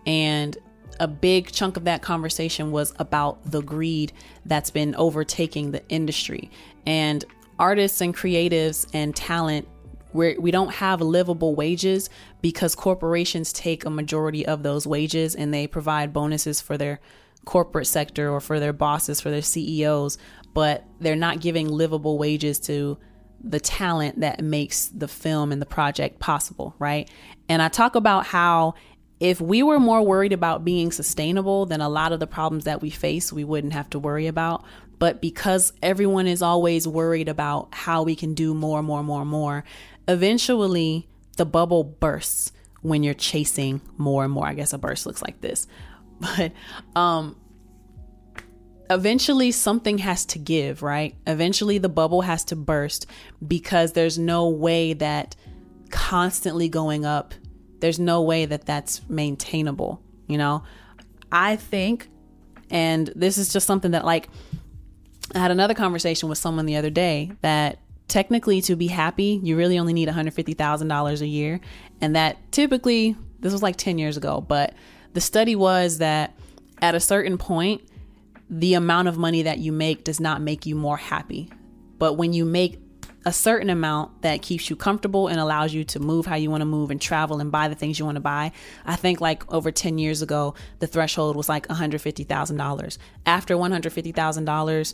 And 0.07 0.57
a 0.99 1.07
big 1.07 1.51
chunk 1.51 1.77
of 1.77 1.83
that 1.85 2.01
conversation 2.01 2.71
was 2.71 2.93
about 2.99 3.39
the 3.49 3.61
greed 3.61 4.11
that's 4.45 4.71
been 4.71 4.95
overtaking 4.95 5.71
the 5.71 5.87
industry. 5.89 6.49
And 6.85 7.23
artists 7.59 8.01
and 8.01 8.15
creatives 8.15 8.87
and 8.93 9.15
talent 9.15 9.67
where 10.15 10.39
we 10.39 10.49
don't 10.49 10.73
have 10.75 11.01
livable 11.01 11.55
wages 11.55 12.09
because 12.41 12.73
corporations 12.73 13.51
take 13.51 13.85
a 13.85 13.89
majority 13.89 14.45
of 14.45 14.63
those 14.63 14.87
wages 14.87 15.35
and 15.35 15.53
they 15.53 15.67
provide 15.67 16.13
bonuses 16.13 16.61
for 16.61 16.77
their 16.77 16.99
corporate 17.45 17.87
sector 17.87 18.29
or 18.31 18.39
for 18.39 18.59
their 18.59 18.73
bosses, 18.73 19.21
for 19.21 19.29
their 19.29 19.41
CEOs, 19.41 20.17
but 20.53 20.85
they're 20.99 21.15
not 21.15 21.41
giving 21.41 21.67
livable 21.67 22.17
wages 22.17 22.59
to 22.59 22.97
the 23.43 23.59
talent 23.59 24.21
that 24.21 24.43
makes 24.43 24.87
the 24.87 25.07
film 25.07 25.51
and 25.51 25.61
the 25.61 25.65
project 25.65 26.19
possible, 26.19 26.73
right? 26.79 27.09
And 27.47 27.61
I 27.61 27.67
talk 27.67 27.95
about 27.95 28.25
how 28.25 28.73
if 29.19 29.39
we 29.39 29.63
were 29.63 29.79
more 29.79 30.01
worried 30.01 30.33
about 30.33 30.65
being 30.65 30.91
sustainable, 30.91 31.65
then 31.65 31.81
a 31.81 31.89
lot 31.89 32.11
of 32.11 32.19
the 32.19 32.27
problems 32.27 32.65
that 32.65 32.81
we 32.81 32.89
face, 32.89 33.31
we 33.31 33.43
wouldn't 33.43 33.73
have 33.73 33.89
to 33.91 33.99
worry 33.99 34.27
about. 34.27 34.65
But 34.97 35.21
because 35.21 35.73
everyone 35.83 36.27
is 36.27 36.41
always 36.41 36.87
worried 36.87 37.29
about 37.29 37.69
how 37.71 38.03
we 38.03 38.15
can 38.15 38.33
do 38.33 38.53
more, 38.53 38.81
more, 38.81 39.03
more, 39.03 39.25
more, 39.25 39.63
eventually 40.07 41.07
the 41.37 41.45
bubble 41.45 41.83
bursts 41.83 42.51
when 42.81 43.03
you're 43.03 43.13
chasing 43.13 43.81
more 43.97 44.23
and 44.23 44.33
more. 44.33 44.45
I 44.45 44.53
guess 44.53 44.73
a 44.73 44.77
burst 44.77 45.05
looks 45.05 45.21
like 45.21 45.41
this. 45.41 45.67
But 46.17 46.53
um 46.95 47.35
eventually 48.89 49.51
something 49.51 49.97
has 49.97 50.25
to 50.27 50.39
give, 50.39 50.81
right? 50.81 51.13
Eventually 51.27 51.77
the 51.77 51.89
bubble 51.89 52.21
has 52.21 52.45
to 52.45 52.55
burst 52.55 53.07
because 53.45 53.91
there's 53.91 54.17
no 54.17 54.47
way 54.47 54.93
that 54.93 55.35
constantly 55.89 56.69
going 56.69 57.03
up 57.03 57.33
there's 57.79 57.99
no 57.99 58.21
way 58.21 58.45
that 58.45 58.65
that's 58.65 59.07
maintainable, 59.09 60.01
you 60.27 60.37
know? 60.37 60.63
I 61.31 61.55
think, 61.55 62.09
and 62.69 63.11
this 63.15 63.37
is 63.37 63.51
just 63.51 63.67
something 63.67 63.91
that, 63.91 64.05
like, 64.05 64.29
I 65.33 65.39
had 65.39 65.51
another 65.51 65.73
conversation 65.73 66.29
with 66.29 66.37
someone 66.37 66.65
the 66.65 66.77
other 66.77 66.89
day 66.89 67.31
that 67.41 67.79
technically 68.07 68.61
to 68.61 68.75
be 68.75 68.87
happy, 68.87 69.39
you 69.43 69.57
really 69.57 69.79
only 69.79 69.93
need 69.93 70.07
$150,000 70.07 71.21
a 71.21 71.27
year. 71.27 71.59
And 72.01 72.15
that 72.15 72.51
typically, 72.51 73.15
this 73.39 73.53
was 73.53 73.63
like 73.63 73.75
10 73.75 73.97
years 73.97 74.17
ago, 74.17 74.41
but 74.41 74.73
the 75.13 75.21
study 75.21 75.55
was 75.55 75.99
that 75.99 76.35
at 76.81 76.95
a 76.95 76.99
certain 76.99 77.37
point, 77.37 77.81
the 78.49 78.75
amount 78.75 79.07
of 79.07 79.17
money 79.17 79.43
that 79.43 79.59
you 79.59 79.71
make 79.71 80.03
does 80.03 80.19
not 80.19 80.41
make 80.41 80.65
you 80.65 80.75
more 80.75 80.97
happy. 80.97 81.49
But 81.97 82.13
when 82.13 82.33
you 82.33 82.45
make 82.45 82.79
a 83.25 83.33
certain 83.33 83.71
amount 83.71 84.21
that 84.21 84.43
keeps 84.43 84.69
you 84.69 84.75
comfortable 84.75 85.27
and 85.27 85.39
allows 85.39 85.73
you 85.73 85.83
to 85.83 85.99
move 85.99 86.27
how 86.27 86.35
you 86.35 86.51
want 86.51 86.61
to 86.61 86.65
move 86.65 86.91
and 86.91 87.01
travel 87.01 87.39
and 87.39 87.51
buy 87.51 87.67
the 87.67 87.73
things 87.73 87.97
you 87.97 88.05
want 88.05 88.17
to 88.17 88.21
buy. 88.21 88.51
I 88.85 88.95
think 88.95 89.19
like 89.19 89.51
over 89.51 89.71
10 89.71 89.97
years 89.97 90.21
ago, 90.21 90.53
the 90.77 90.85
threshold 90.85 91.35
was 91.35 91.49
like 91.49 91.67
$150,000. 91.67 92.97
After 93.25 93.55
$150,000, 93.55 94.93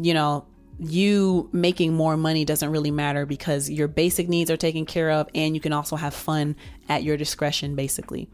you 0.00 0.14
know, 0.14 0.46
you 0.78 1.48
making 1.52 1.94
more 1.94 2.16
money 2.16 2.44
doesn't 2.44 2.70
really 2.70 2.90
matter 2.90 3.24
because 3.24 3.70
your 3.70 3.88
basic 3.88 4.28
needs 4.28 4.50
are 4.50 4.56
taken 4.56 4.84
care 4.84 5.10
of 5.10 5.28
and 5.34 5.54
you 5.54 5.60
can 5.60 5.72
also 5.72 5.96
have 5.96 6.14
fun 6.14 6.56
at 6.88 7.02
your 7.02 7.16
discretion, 7.16 7.74
basically. 7.74 8.28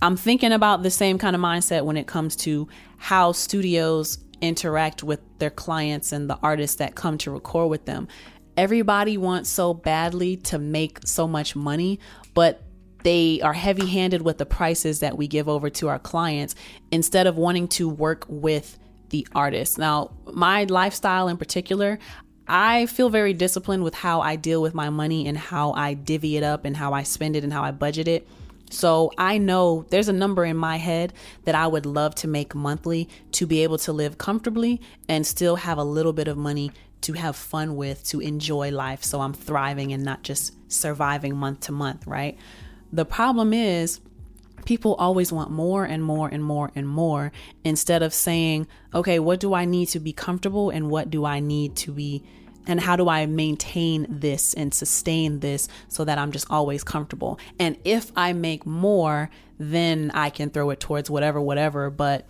I'm 0.00 0.16
thinking 0.16 0.52
about 0.52 0.82
the 0.82 0.90
same 0.90 1.18
kind 1.18 1.36
of 1.36 1.42
mindset 1.42 1.84
when 1.84 1.96
it 1.96 2.06
comes 2.06 2.34
to 2.36 2.68
how 2.96 3.32
studios 3.32 4.18
interact 4.40 5.04
with 5.04 5.20
their 5.38 5.50
clients 5.50 6.10
and 6.10 6.28
the 6.28 6.38
artists 6.42 6.76
that 6.76 6.94
come 6.94 7.18
to 7.18 7.30
record 7.30 7.70
with 7.70 7.84
them. 7.84 8.08
Everybody 8.56 9.16
wants 9.16 9.48
so 9.48 9.72
badly 9.72 10.36
to 10.38 10.58
make 10.58 10.98
so 11.04 11.28
much 11.28 11.54
money, 11.54 12.00
but 12.34 12.62
they 13.04 13.40
are 13.42 13.52
heavy 13.52 13.86
handed 13.86 14.22
with 14.22 14.38
the 14.38 14.46
prices 14.46 15.00
that 15.00 15.16
we 15.16 15.28
give 15.28 15.48
over 15.48 15.70
to 15.70 15.88
our 15.88 15.98
clients 15.98 16.54
instead 16.90 17.26
of 17.26 17.36
wanting 17.36 17.68
to 17.68 17.88
work 17.88 18.24
with 18.28 18.78
the 19.12 19.26
artist. 19.34 19.78
Now, 19.78 20.10
my 20.32 20.64
lifestyle 20.64 21.28
in 21.28 21.36
particular, 21.36 22.00
I 22.48 22.86
feel 22.86 23.08
very 23.08 23.32
disciplined 23.32 23.84
with 23.84 23.94
how 23.94 24.20
I 24.20 24.34
deal 24.34 24.60
with 24.60 24.74
my 24.74 24.90
money 24.90 25.28
and 25.28 25.38
how 25.38 25.72
I 25.72 25.94
divvy 25.94 26.36
it 26.36 26.42
up 26.42 26.64
and 26.64 26.76
how 26.76 26.92
I 26.92 27.04
spend 27.04 27.36
it 27.36 27.44
and 27.44 27.52
how 27.52 27.62
I 27.62 27.70
budget 27.70 28.08
it. 28.08 28.26
So 28.70 29.12
I 29.18 29.38
know 29.38 29.84
there's 29.90 30.08
a 30.08 30.14
number 30.14 30.44
in 30.44 30.56
my 30.56 30.78
head 30.78 31.12
that 31.44 31.54
I 31.54 31.66
would 31.66 31.86
love 31.86 32.14
to 32.16 32.28
make 32.28 32.54
monthly 32.54 33.08
to 33.32 33.46
be 33.46 33.62
able 33.62 33.78
to 33.78 33.92
live 33.92 34.18
comfortably 34.18 34.80
and 35.08 35.26
still 35.26 35.56
have 35.56 35.78
a 35.78 35.84
little 35.84 36.12
bit 36.12 36.26
of 36.26 36.36
money 36.36 36.72
to 37.02 37.12
have 37.12 37.36
fun 37.36 37.76
with, 37.76 38.02
to 38.04 38.20
enjoy 38.20 38.70
life. 38.70 39.04
So 39.04 39.20
I'm 39.20 39.34
thriving 39.34 39.92
and 39.92 40.02
not 40.02 40.22
just 40.22 40.54
surviving 40.72 41.36
month 41.36 41.60
to 41.60 41.72
month, 41.72 42.06
right? 42.06 42.38
The 42.92 43.04
problem 43.04 43.52
is, 43.52 44.00
people 44.64 44.94
always 44.94 45.32
want 45.32 45.50
more 45.50 45.84
and 45.84 46.02
more 46.02 46.28
and 46.28 46.44
more 46.44 46.70
and 46.74 46.88
more 46.88 47.32
instead 47.64 48.02
of 48.02 48.14
saying, 48.14 48.66
okay, 48.94 49.18
what 49.18 49.40
do 49.40 49.54
I 49.54 49.64
need 49.64 49.86
to 49.86 50.00
be 50.00 50.12
comfortable 50.12 50.70
and 50.70 50.90
what 50.90 51.10
do 51.10 51.24
I 51.24 51.40
need 51.40 51.76
to 51.76 51.92
be 51.92 52.22
and 52.66 52.80
how 52.80 52.94
do 52.94 53.08
I 53.08 53.26
maintain 53.26 54.06
this 54.08 54.54
and 54.54 54.72
sustain 54.72 55.40
this 55.40 55.68
so 55.88 56.04
that 56.04 56.18
I'm 56.18 56.32
just 56.32 56.46
always 56.50 56.84
comfortable? 56.84 57.38
And 57.58 57.76
if 57.84 58.12
I 58.16 58.32
make 58.32 58.64
more, 58.64 59.30
then 59.58 60.10
I 60.14 60.30
can 60.30 60.50
throw 60.50 60.70
it 60.70 60.80
towards 60.80 61.10
whatever, 61.10 61.40
whatever. 61.40 61.90
But 61.90 62.26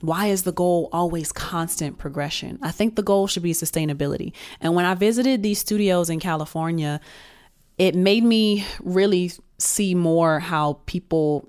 why 0.00 0.26
is 0.26 0.42
the 0.42 0.52
goal 0.52 0.88
always 0.92 1.32
constant 1.32 1.98
progression? 1.98 2.58
I 2.62 2.72
think 2.72 2.96
the 2.96 3.02
goal 3.02 3.26
should 3.26 3.42
be 3.42 3.52
sustainability. 3.52 4.32
And 4.60 4.74
when 4.74 4.84
I 4.84 4.94
visited 4.94 5.42
these 5.42 5.60
studios 5.60 6.10
in 6.10 6.20
California, 6.20 7.00
it 7.78 7.94
made 7.94 8.24
me 8.24 8.64
really 8.80 9.32
see 9.58 9.94
more 9.94 10.40
how 10.40 10.80
people 10.86 11.48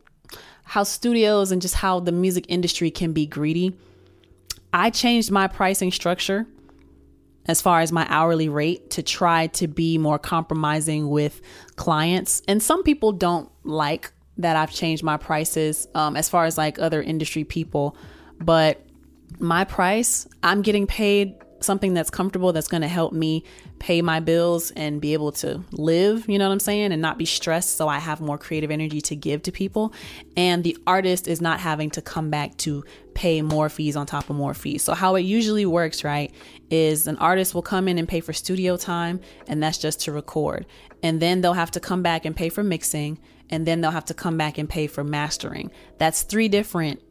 how 0.63 0.83
studios 0.83 1.51
and 1.51 1.61
just 1.61 1.75
how 1.75 1.99
the 1.99 2.11
music 2.11 2.45
industry 2.47 2.89
can 2.91 3.13
be 3.13 3.25
greedy. 3.25 3.75
I 4.71 4.89
changed 4.89 5.29
my 5.29 5.47
pricing 5.47 5.91
structure 5.91 6.47
as 7.45 7.61
far 7.61 7.81
as 7.81 7.91
my 7.91 8.07
hourly 8.09 8.49
rate 8.49 8.91
to 8.91 9.03
try 9.03 9.47
to 9.47 9.67
be 9.67 9.97
more 9.97 10.17
compromising 10.17 11.09
with 11.09 11.41
clients. 11.75 12.41
And 12.47 12.63
some 12.63 12.83
people 12.83 13.11
don't 13.11 13.49
like 13.63 14.11
that 14.37 14.55
I've 14.55 14.71
changed 14.71 15.03
my 15.03 15.17
prices 15.17 15.87
um, 15.93 16.15
as 16.15 16.29
far 16.29 16.45
as 16.45 16.57
like 16.57 16.79
other 16.79 17.01
industry 17.01 17.43
people. 17.43 17.95
But 18.39 18.81
my 19.39 19.63
price, 19.63 20.27
I'm 20.41 20.61
getting 20.61 20.87
paid 20.87 21.35
something 21.63 21.93
that's 21.93 22.09
comfortable 22.09 22.53
that's 22.53 22.67
going 22.67 22.81
to 22.81 22.87
help 22.87 23.13
me 23.13 23.43
pay 23.79 24.01
my 24.01 24.19
bills 24.19 24.71
and 24.71 25.01
be 25.01 25.13
able 25.13 25.31
to 25.33 25.63
live, 25.71 26.27
you 26.29 26.37
know 26.37 26.47
what 26.47 26.53
I'm 26.53 26.59
saying, 26.59 26.91
and 26.91 27.01
not 27.01 27.17
be 27.17 27.25
stressed 27.25 27.77
so 27.77 27.87
I 27.87 27.99
have 27.99 28.21
more 28.21 28.37
creative 28.37 28.71
energy 28.71 29.01
to 29.01 29.15
give 29.15 29.43
to 29.43 29.51
people. 29.51 29.93
And 30.37 30.63
the 30.63 30.77
artist 30.85 31.27
is 31.27 31.41
not 31.41 31.59
having 31.59 31.89
to 31.91 32.01
come 32.01 32.29
back 32.29 32.57
to 32.57 32.83
pay 33.13 33.41
more 33.41 33.69
fees 33.69 33.95
on 33.95 34.05
top 34.05 34.29
of 34.29 34.35
more 34.35 34.53
fees. 34.53 34.83
So, 34.83 34.93
how 34.93 35.15
it 35.15 35.21
usually 35.21 35.65
works, 35.65 36.03
right, 36.03 36.33
is 36.69 37.07
an 37.07 37.17
artist 37.17 37.53
will 37.53 37.61
come 37.61 37.87
in 37.87 37.97
and 37.97 38.07
pay 38.07 38.19
for 38.19 38.33
studio 38.33 38.77
time, 38.77 39.19
and 39.47 39.61
that's 39.61 39.77
just 39.77 40.01
to 40.01 40.11
record. 40.11 40.65
And 41.01 41.21
then 41.21 41.41
they'll 41.41 41.53
have 41.53 41.71
to 41.71 41.79
come 41.79 42.01
back 42.01 42.25
and 42.25 42.35
pay 42.35 42.49
for 42.49 42.63
mixing, 42.63 43.19
and 43.49 43.65
then 43.65 43.81
they'll 43.81 43.91
have 43.91 44.05
to 44.05 44.13
come 44.13 44.37
back 44.37 44.57
and 44.57 44.69
pay 44.69 44.87
for 44.87 45.03
mastering. 45.03 45.71
That's 45.97 46.23
three 46.23 46.47
different 46.47 47.01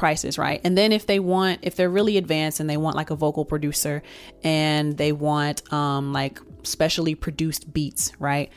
prices, 0.00 0.38
right? 0.38 0.62
And 0.64 0.78
then 0.78 0.92
if 0.92 1.04
they 1.04 1.20
want, 1.20 1.58
if 1.60 1.76
they're 1.76 1.90
really 1.90 2.16
advanced 2.16 2.58
and 2.58 2.70
they 2.70 2.78
want 2.78 2.96
like 2.96 3.10
a 3.10 3.14
vocal 3.14 3.44
producer 3.44 4.02
and 4.42 4.96
they 4.96 5.12
want 5.12 5.70
um, 5.74 6.14
like 6.14 6.40
specially 6.62 7.14
produced 7.14 7.70
beats, 7.70 8.10
right? 8.18 8.50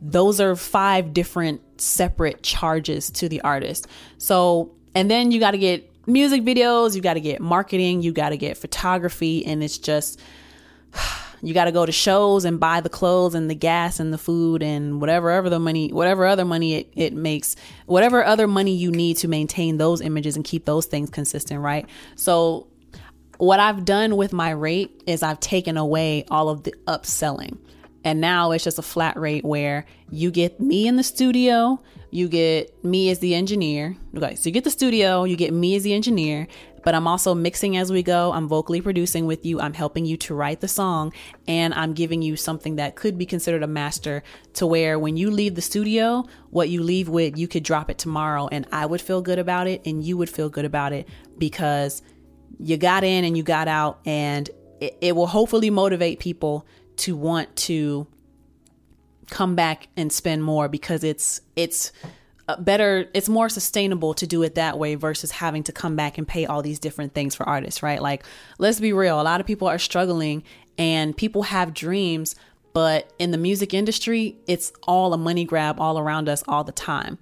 Those 0.00 0.40
are 0.40 0.56
five 0.56 1.12
different 1.12 1.60
separate 1.78 2.42
charges 2.42 3.10
to 3.10 3.28
the 3.28 3.42
artist. 3.42 3.86
So, 4.16 4.72
and 4.94 5.10
then 5.10 5.32
you 5.32 5.38
got 5.38 5.50
to 5.50 5.58
get 5.58 5.86
music 6.06 6.42
videos, 6.42 6.96
you 6.96 7.02
got 7.02 7.14
to 7.14 7.20
get 7.20 7.42
marketing, 7.42 8.00
you 8.00 8.12
got 8.12 8.30
to 8.30 8.38
get 8.38 8.56
photography, 8.56 9.44
and 9.44 9.62
it's 9.62 9.76
just 9.76 10.18
you 11.46 11.54
got 11.54 11.66
to 11.66 11.72
go 11.72 11.86
to 11.86 11.92
shows 11.92 12.44
and 12.44 12.58
buy 12.58 12.80
the 12.80 12.88
clothes 12.88 13.36
and 13.36 13.48
the 13.48 13.54
gas 13.54 14.00
and 14.00 14.12
the 14.12 14.18
food 14.18 14.64
and 14.64 15.00
whatever 15.00 15.30
other 15.30 15.48
the 15.48 15.60
money 15.60 15.92
whatever 15.92 16.26
other 16.26 16.44
money 16.44 16.74
it, 16.74 16.92
it 16.96 17.12
makes 17.12 17.54
whatever 17.86 18.24
other 18.24 18.48
money 18.48 18.74
you 18.74 18.90
need 18.90 19.16
to 19.16 19.28
maintain 19.28 19.76
those 19.76 20.00
images 20.00 20.34
and 20.34 20.44
keep 20.44 20.64
those 20.64 20.86
things 20.86 21.08
consistent 21.08 21.60
right? 21.60 21.88
So 22.16 22.66
what 23.38 23.60
i've 23.60 23.84
done 23.84 24.16
with 24.16 24.32
my 24.32 24.50
rate 24.50 25.02
is 25.06 25.22
i've 25.22 25.38
taken 25.38 25.76
away 25.76 26.24
all 26.30 26.48
of 26.48 26.64
the 26.64 26.74
upselling. 26.88 27.56
And 28.02 28.20
now 28.20 28.52
it's 28.52 28.62
just 28.62 28.78
a 28.78 28.82
flat 28.82 29.16
rate 29.16 29.44
where 29.44 29.84
you 30.10 30.30
get 30.30 30.60
me 30.60 30.86
in 30.88 30.96
the 30.96 31.02
studio 31.02 31.80
you 32.10 32.28
get 32.28 32.84
me 32.84 33.10
as 33.10 33.20
the 33.20 33.34
engineer 33.34 33.96
okay 34.16 34.34
so 34.34 34.48
you 34.48 34.52
get 34.52 34.64
the 34.64 34.70
studio 34.70 35.24
you 35.24 35.36
get 35.36 35.52
me 35.52 35.76
as 35.76 35.82
the 35.84 35.92
engineer 35.92 36.48
but 36.86 36.94
I'm 36.94 37.08
also 37.08 37.34
mixing 37.34 37.76
as 37.76 37.90
we 37.90 38.04
go. 38.04 38.30
I'm 38.30 38.46
vocally 38.46 38.80
producing 38.80 39.26
with 39.26 39.44
you. 39.44 39.60
I'm 39.60 39.74
helping 39.74 40.06
you 40.06 40.16
to 40.18 40.36
write 40.36 40.60
the 40.60 40.68
song, 40.68 41.12
and 41.48 41.74
I'm 41.74 41.94
giving 41.94 42.22
you 42.22 42.36
something 42.36 42.76
that 42.76 42.94
could 42.94 43.18
be 43.18 43.26
considered 43.26 43.64
a 43.64 43.66
master 43.66 44.22
to 44.52 44.68
where 44.68 44.96
when 44.96 45.16
you 45.16 45.32
leave 45.32 45.56
the 45.56 45.62
studio, 45.62 46.24
what 46.50 46.68
you 46.68 46.84
leave 46.84 47.08
with, 47.08 47.36
you 47.36 47.48
could 47.48 47.64
drop 47.64 47.90
it 47.90 47.98
tomorrow, 47.98 48.46
and 48.52 48.68
I 48.70 48.86
would 48.86 49.00
feel 49.00 49.20
good 49.20 49.40
about 49.40 49.66
it, 49.66 49.84
and 49.84 50.04
you 50.04 50.16
would 50.16 50.30
feel 50.30 50.48
good 50.48 50.64
about 50.64 50.92
it 50.92 51.08
because 51.36 52.02
you 52.60 52.76
got 52.76 53.02
in 53.02 53.24
and 53.24 53.36
you 53.36 53.42
got 53.42 53.66
out, 53.66 53.98
and 54.06 54.48
it, 54.80 54.96
it 55.00 55.16
will 55.16 55.26
hopefully 55.26 55.70
motivate 55.70 56.20
people 56.20 56.68
to 56.98 57.16
want 57.16 57.56
to 57.56 58.06
come 59.28 59.56
back 59.56 59.88
and 59.96 60.12
spend 60.12 60.44
more 60.44 60.68
because 60.68 61.02
it's 61.02 61.40
it's 61.56 61.90
Uh, 62.48 62.56
better 62.60 63.08
it's 63.12 63.28
more 63.28 63.48
sustainable 63.48 64.14
to 64.14 64.26
do 64.26 64.42
it 64.44 64.54
that 64.54 64.78
way 64.78 64.94
versus 64.94 65.32
having 65.32 65.64
to 65.64 65.72
come 65.72 65.96
back 65.96 66.16
and 66.16 66.28
pay 66.28 66.46
all 66.46 66.62
these 66.62 66.78
different 66.78 67.12
things 67.12 67.34
for 67.34 67.48
artists 67.48 67.82
right? 67.82 68.00
Like 68.00 68.24
let's 68.58 68.78
be 68.78 68.92
real 68.92 69.20
a 69.20 69.22
lot 69.22 69.40
of 69.40 69.46
people 69.46 69.66
are 69.66 69.78
struggling 69.78 70.44
and 70.78 71.16
people 71.16 71.42
have 71.42 71.74
dreams 71.74 72.36
but 72.72 73.12
in 73.18 73.32
the 73.32 73.38
music 73.38 73.74
industry 73.74 74.36
it's 74.46 74.72
all 74.84 75.12
a 75.12 75.18
money 75.18 75.44
grab 75.44 75.80
all 75.80 75.98
around 75.98 76.28
us 76.28 76.44
all 76.46 76.62
the 76.62 76.72
time. 76.72 77.18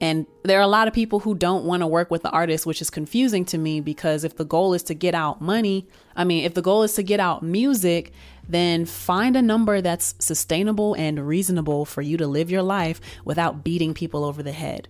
And 0.00 0.26
there 0.42 0.58
are 0.58 0.62
a 0.62 0.68
lot 0.68 0.88
of 0.88 0.94
people 0.94 1.20
who 1.20 1.34
don't 1.34 1.64
want 1.64 1.80
to 1.80 1.86
work 1.86 2.10
with 2.10 2.22
the 2.22 2.30
artist, 2.30 2.66
which 2.66 2.82
is 2.82 2.90
confusing 2.90 3.44
to 3.46 3.58
me 3.58 3.80
because 3.80 4.24
if 4.24 4.36
the 4.36 4.44
goal 4.44 4.74
is 4.74 4.82
to 4.84 4.94
get 4.94 5.14
out 5.14 5.40
money, 5.40 5.86
I 6.14 6.24
mean, 6.24 6.44
if 6.44 6.54
the 6.54 6.62
goal 6.62 6.82
is 6.82 6.94
to 6.94 7.02
get 7.02 7.18
out 7.18 7.42
music, 7.42 8.12
then 8.48 8.84
find 8.84 9.36
a 9.36 9.42
number 9.42 9.80
that's 9.80 10.14
sustainable 10.18 10.94
and 10.94 11.26
reasonable 11.26 11.84
for 11.84 12.02
you 12.02 12.16
to 12.16 12.26
live 12.26 12.50
your 12.50 12.62
life 12.62 13.00
without 13.24 13.64
beating 13.64 13.94
people 13.94 14.24
over 14.24 14.42
the 14.42 14.52
head. 14.52 14.88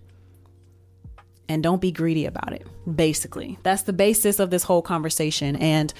And 1.49 1.63
don't 1.63 1.81
be 1.81 1.91
greedy 1.91 2.25
about 2.25 2.53
it, 2.53 2.67
basically. 2.93 3.57
That's 3.63 3.83
the 3.83 3.93
basis 3.93 4.39
of 4.39 4.49
this 4.49 4.63
whole 4.63 4.81
conversation. 4.81 5.55
And 5.55 5.93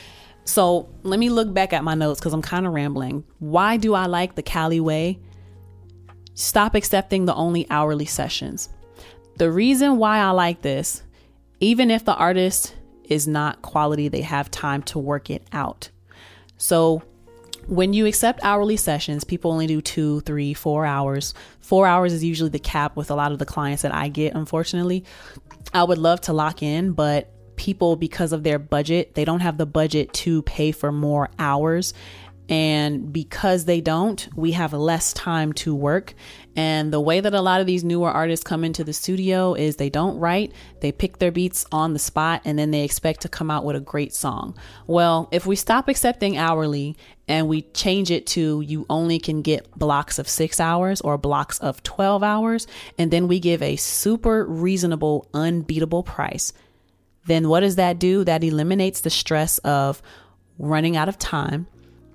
so 0.43 0.89
let 1.03 1.19
me 1.19 1.29
look 1.29 1.53
back 1.53 1.73
at 1.73 1.83
my 1.83 1.95
notes 1.95 2.19
because 2.19 2.33
I'm 2.33 2.41
kind 2.41 2.67
of 2.67 2.73
rambling. 2.73 3.23
Why 3.39 3.77
do 3.77 3.93
I 3.93 4.05
like 4.05 4.35
the 4.35 4.43
Cali 4.43 4.79
way? 4.79 5.19
Stop 6.33 6.75
accepting 6.75 7.25
the 7.25 7.33
only 7.33 7.65
hourly 7.69 8.05
sessions. 8.05 8.69
The 9.37 9.51
reason 9.51 9.97
why 9.97 10.19
I 10.19 10.31
like 10.31 10.61
this, 10.61 11.01
even 11.59 11.91
if 11.91 12.05
the 12.05 12.15
artist 12.15 12.75
is 13.03 13.27
not 13.27 13.61
quality, 13.61 14.07
they 14.09 14.21
have 14.21 14.51
time 14.51 14.83
to 14.83 14.99
work 14.99 15.29
it 15.29 15.47
out. 15.51 15.89
So 16.57 17.03
when 17.67 17.93
you 17.93 18.05
accept 18.05 18.39
hourly 18.43 18.77
sessions, 18.77 19.23
people 19.23 19.51
only 19.51 19.67
do 19.67 19.81
two, 19.81 20.21
three, 20.21 20.53
four 20.53 20.85
hours. 20.85 21.33
Four 21.59 21.85
hours 21.85 22.13
is 22.13 22.23
usually 22.23 22.49
the 22.49 22.59
cap 22.59 22.95
with 22.95 23.11
a 23.11 23.15
lot 23.15 23.31
of 23.31 23.39
the 23.39 23.45
clients 23.45 23.81
that 23.83 23.93
I 23.93 24.07
get, 24.07 24.35
unfortunately. 24.35 25.03
I 25.73 25.83
would 25.83 25.97
love 25.97 26.21
to 26.21 26.33
lock 26.33 26.63
in, 26.63 26.93
but 26.93 27.31
people, 27.57 27.95
because 27.95 28.31
of 28.31 28.43
their 28.43 28.59
budget, 28.59 29.15
they 29.15 29.25
don't 29.25 29.41
have 29.41 29.57
the 29.57 29.65
budget 29.65 30.13
to 30.13 30.41
pay 30.43 30.71
for 30.71 30.91
more 30.91 31.29
hours. 31.39 31.93
And 32.49 33.11
because 33.11 33.65
they 33.65 33.81
don't, 33.81 34.27
we 34.35 34.53
have 34.53 34.71
less 34.71 35.11
time 35.11 35.51
to 35.53 35.75
work. 35.75 36.13
And 36.57 36.91
the 36.91 36.99
way 36.99 37.19
that 37.19 37.35
a 37.35 37.41
lot 37.41 37.61
of 37.61 37.67
these 37.67 37.83
newer 37.83 38.09
artists 38.09 38.43
come 38.43 38.63
into 38.63 38.83
the 38.83 38.91
studio 38.91 39.53
is 39.53 39.75
they 39.75 39.91
don't 39.91 40.17
write, 40.17 40.51
they 40.81 40.91
pick 40.91 41.19
their 41.19 41.31
beats 41.31 41.67
on 41.71 41.93
the 41.93 41.99
spot, 41.99 42.41
and 42.45 42.57
then 42.57 42.71
they 42.71 42.83
expect 42.83 43.21
to 43.21 43.29
come 43.29 43.51
out 43.51 43.63
with 43.63 43.75
a 43.75 43.79
great 43.79 44.11
song. 44.11 44.57
Well, 44.87 45.29
if 45.31 45.45
we 45.45 45.55
stop 45.55 45.87
accepting 45.87 46.35
hourly 46.35 46.97
and 47.27 47.47
we 47.47 47.61
change 47.61 48.09
it 48.09 48.25
to 48.27 48.61
you 48.61 48.87
only 48.89 49.19
can 49.19 49.43
get 49.43 49.69
blocks 49.77 50.17
of 50.17 50.27
six 50.27 50.59
hours 50.59 50.99
or 51.01 51.15
blocks 51.19 51.59
of 51.59 51.83
12 51.83 52.23
hours, 52.23 52.65
and 52.97 53.11
then 53.11 53.27
we 53.27 53.39
give 53.39 53.61
a 53.61 53.75
super 53.75 54.43
reasonable, 54.43 55.29
unbeatable 55.35 56.01
price, 56.01 56.53
then 57.27 57.49
what 57.49 57.59
does 57.59 57.75
that 57.75 57.99
do? 57.99 58.23
That 58.23 58.43
eliminates 58.43 59.01
the 59.01 59.11
stress 59.11 59.59
of 59.59 60.01
running 60.57 60.97
out 60.97 61.07
of 61.07 61.19
time. 61.19 61.67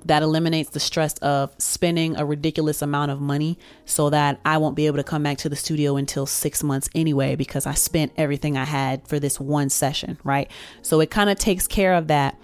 That 0.06 0.22
eliminates 0.22 0.70
the 0.70 0.80
stress 0.80 1.14
of 1.18 1.54
spending 1.58 2.16
a 2.16 2.24
ridiculous 2.24 2.82
amount 2.82 3.12
of 3.12 3.20
money 3.20 3.58
so 3.84 4.10
that 4.10 4.40
I 4.44 4.58
won't 4.58 4.74
be 4.74 4.86
able 4.86 4.96
to 4.96 5.04
come 5.04 5.22
back 5.22 5.38
to 5.38 5.48
the 5.48 5.56
studio 5.56 5.96
until 5.96 6.26
six 6.26 6.62
months 6.62 6.88
anyway 6.94 7.36
because 7.36 7.66
I 7.66 7.74
spent 7.74 8.12
everything 8.16 8.56
I 8.56 8.64
had 8.64 9.06
for 9.06 9.20
this 9.20 9.38
one 9.38 9.68
session, 9.68 10.18
right? 10.24 10.50
So 10.82 11.00
it 11.00 11.10
kind 11.10 11.30
of 11.30 11.38
takes 11.38 11.68
care 11.68 11.94
of 11.94 12.08
that 12.08 12.36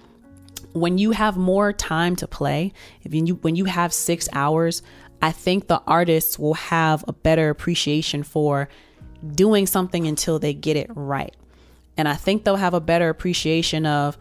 when 0.73 0.97
you 0.97 1.11
have 1.11 1.37
more 1.37 1.73
time 1.73 2.15
to 2.17 2.27
play, 2.27 2.73
if 3.03 3.13
you 3.13 3.35
when 3.35 3.55
you 3.55 3.65
have 3.65 3.93
6 3.93 4.29
hours, 4.33 4.81
I 5.21 5.31
think 5.31 5.67
the 5.67 5.81
artists 5.85 6.39
will 6.39 6.53
have 6.53 7.03
a 7.07 7.13
better 7.13 7.49
appreciation 7.49 8.23
for 8.23 8.69
doing 9.35 9.65
something 9.65 10.07
until 10.07 10.39
they 10.39 10.53
get 10.53 10.77
it 10.77 10.89
right. 10.93 11.35
And 11.97 12.07
I 12.07 12.13
think 12.13 12.43
they'll 12.43 12.55
have 12.55 12.73
a 12.73 12.79
better 12.79 13.09
appreciation 13.09 13.85
of 13.85 14.17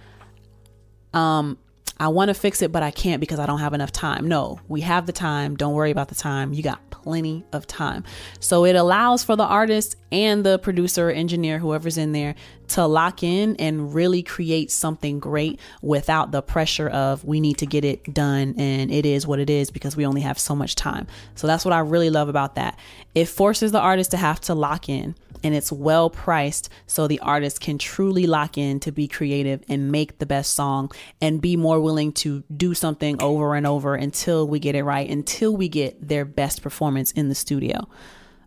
um 1.15 1.59
I 2.01 2.09
want 2.09 2.29
to 2.29 2.35
fix 2.35 2.63
it, 2.63 2.71
but 2.71 2.83
I 2.83 2.91
can't 2.91 3.21
because 3.21 3.41
I 3.41 3.47
don't 3.47 3.59
have 3.59 3.75
enough 3.75 3.91
time. 3.91 4.29
No, 4.29 4.61
we 4.69 4.83
have 4.83 5.07
the 5.07 5.13
time. 5.13 5.57
Don't 5.57 5.75
worry 5.75 5.91
about 5.91 6.09
the 6.09 6.15
time. 6.15 6.53
You 6.53 6.63
got 6.63 6.89
plenty 6.91 7.45
of 7.53 7.67
time. 7.67 8.05
So 8.39 8.65
it 8.65 8.77
allows 8.77 9.25
for 9.25 9.35
the 9.35 9.45
artist 9.45 9.97
and 10.13 10.45
the 10.45 10.59
producer, 10.59 11.11
engineer, 11.11 11.59
whoever's 11.59 11.99
in 11.99 12.13
there 12.13 12.35
to 12.69 12.87
lock 12.87 13.23
in 13.23 13.57
and 13.57 13.95
really 13.95 14.23
create 14.23 14.71
something 14.71 15.19
great 15.19 15.59
without 15.83 16.31
the 16.31 16.43
pressure 16.43 16.89
of 16.89 17.25
we 17.25 17.41
need 17.41 17.59
to 17.59 17.67
get 17.67 17.85
it 17.85 18.15
done 18.15 18.55
and 18.59 18.91
it 18.91 19.07
is 19.07 19.27
what 19.27 19.41
it 19.41 19.51
is 19.51 19.71
because 19.71 19.97
we 19.97 20.07
only 20.07 20.21
have 20.21 20.39
so 20.39 20.55
much 20.55 20.75
time. 20.75 21.07
So 21.35 21.47
that's 21.47 21.65
what 21.65 21.73
I 21.73 21.81
really 21.81 22.11
love 22.11 22.29
about 22.29 22.55
that. 22.57 22.79
It 23.15 23.27
forces 23.27 23.73
the 23.73 23.81
artist 23.81 24.11
to 24.13 24.17
have 24.17 24.41
to 24.43 24.55
lock 24.55 24.89
in 24.89 25.15
and 25.43 25.55
it's 25.55 25.73
well 25.73 26.11
priced 26.11 26.69
so 26.87 27.07
the 27.07 27.21
artist 27.21 27.61
can 27.61 27.79
truly 27.79 28.27
lock 28.27 28.59
in 28.59 28.81
to 28.81 28.93
be 28.93 29.09
creative 29.09 29.63
and 29.69 29.93
make 29.93 30.19
the 30.19 30.27
best 30.27 30.55
song 30.55 30.91
and 31.21 31.41
be 31.41 31.57
more 31.57 31.81
willing 31.81 32.13
to 32.13 32.43
do 32.55 32.75
something 32.75 33.21
over 33.23 33.55
and 33.55 33.67
over 33.67 33.95
until 33.95 34.47
we 34.47 34.59
get 34.59 34.75
it 34.75 34.85
right, 34.85 35.09
until 35.09 35.57
we 35.57 35.69
get 35.69 36.09
their 36.09 36.25
best 36.25 36.63
performance 36.63 37.13
in 37.13 37.29
the 37.29 37.35
studio. 37.35 37.89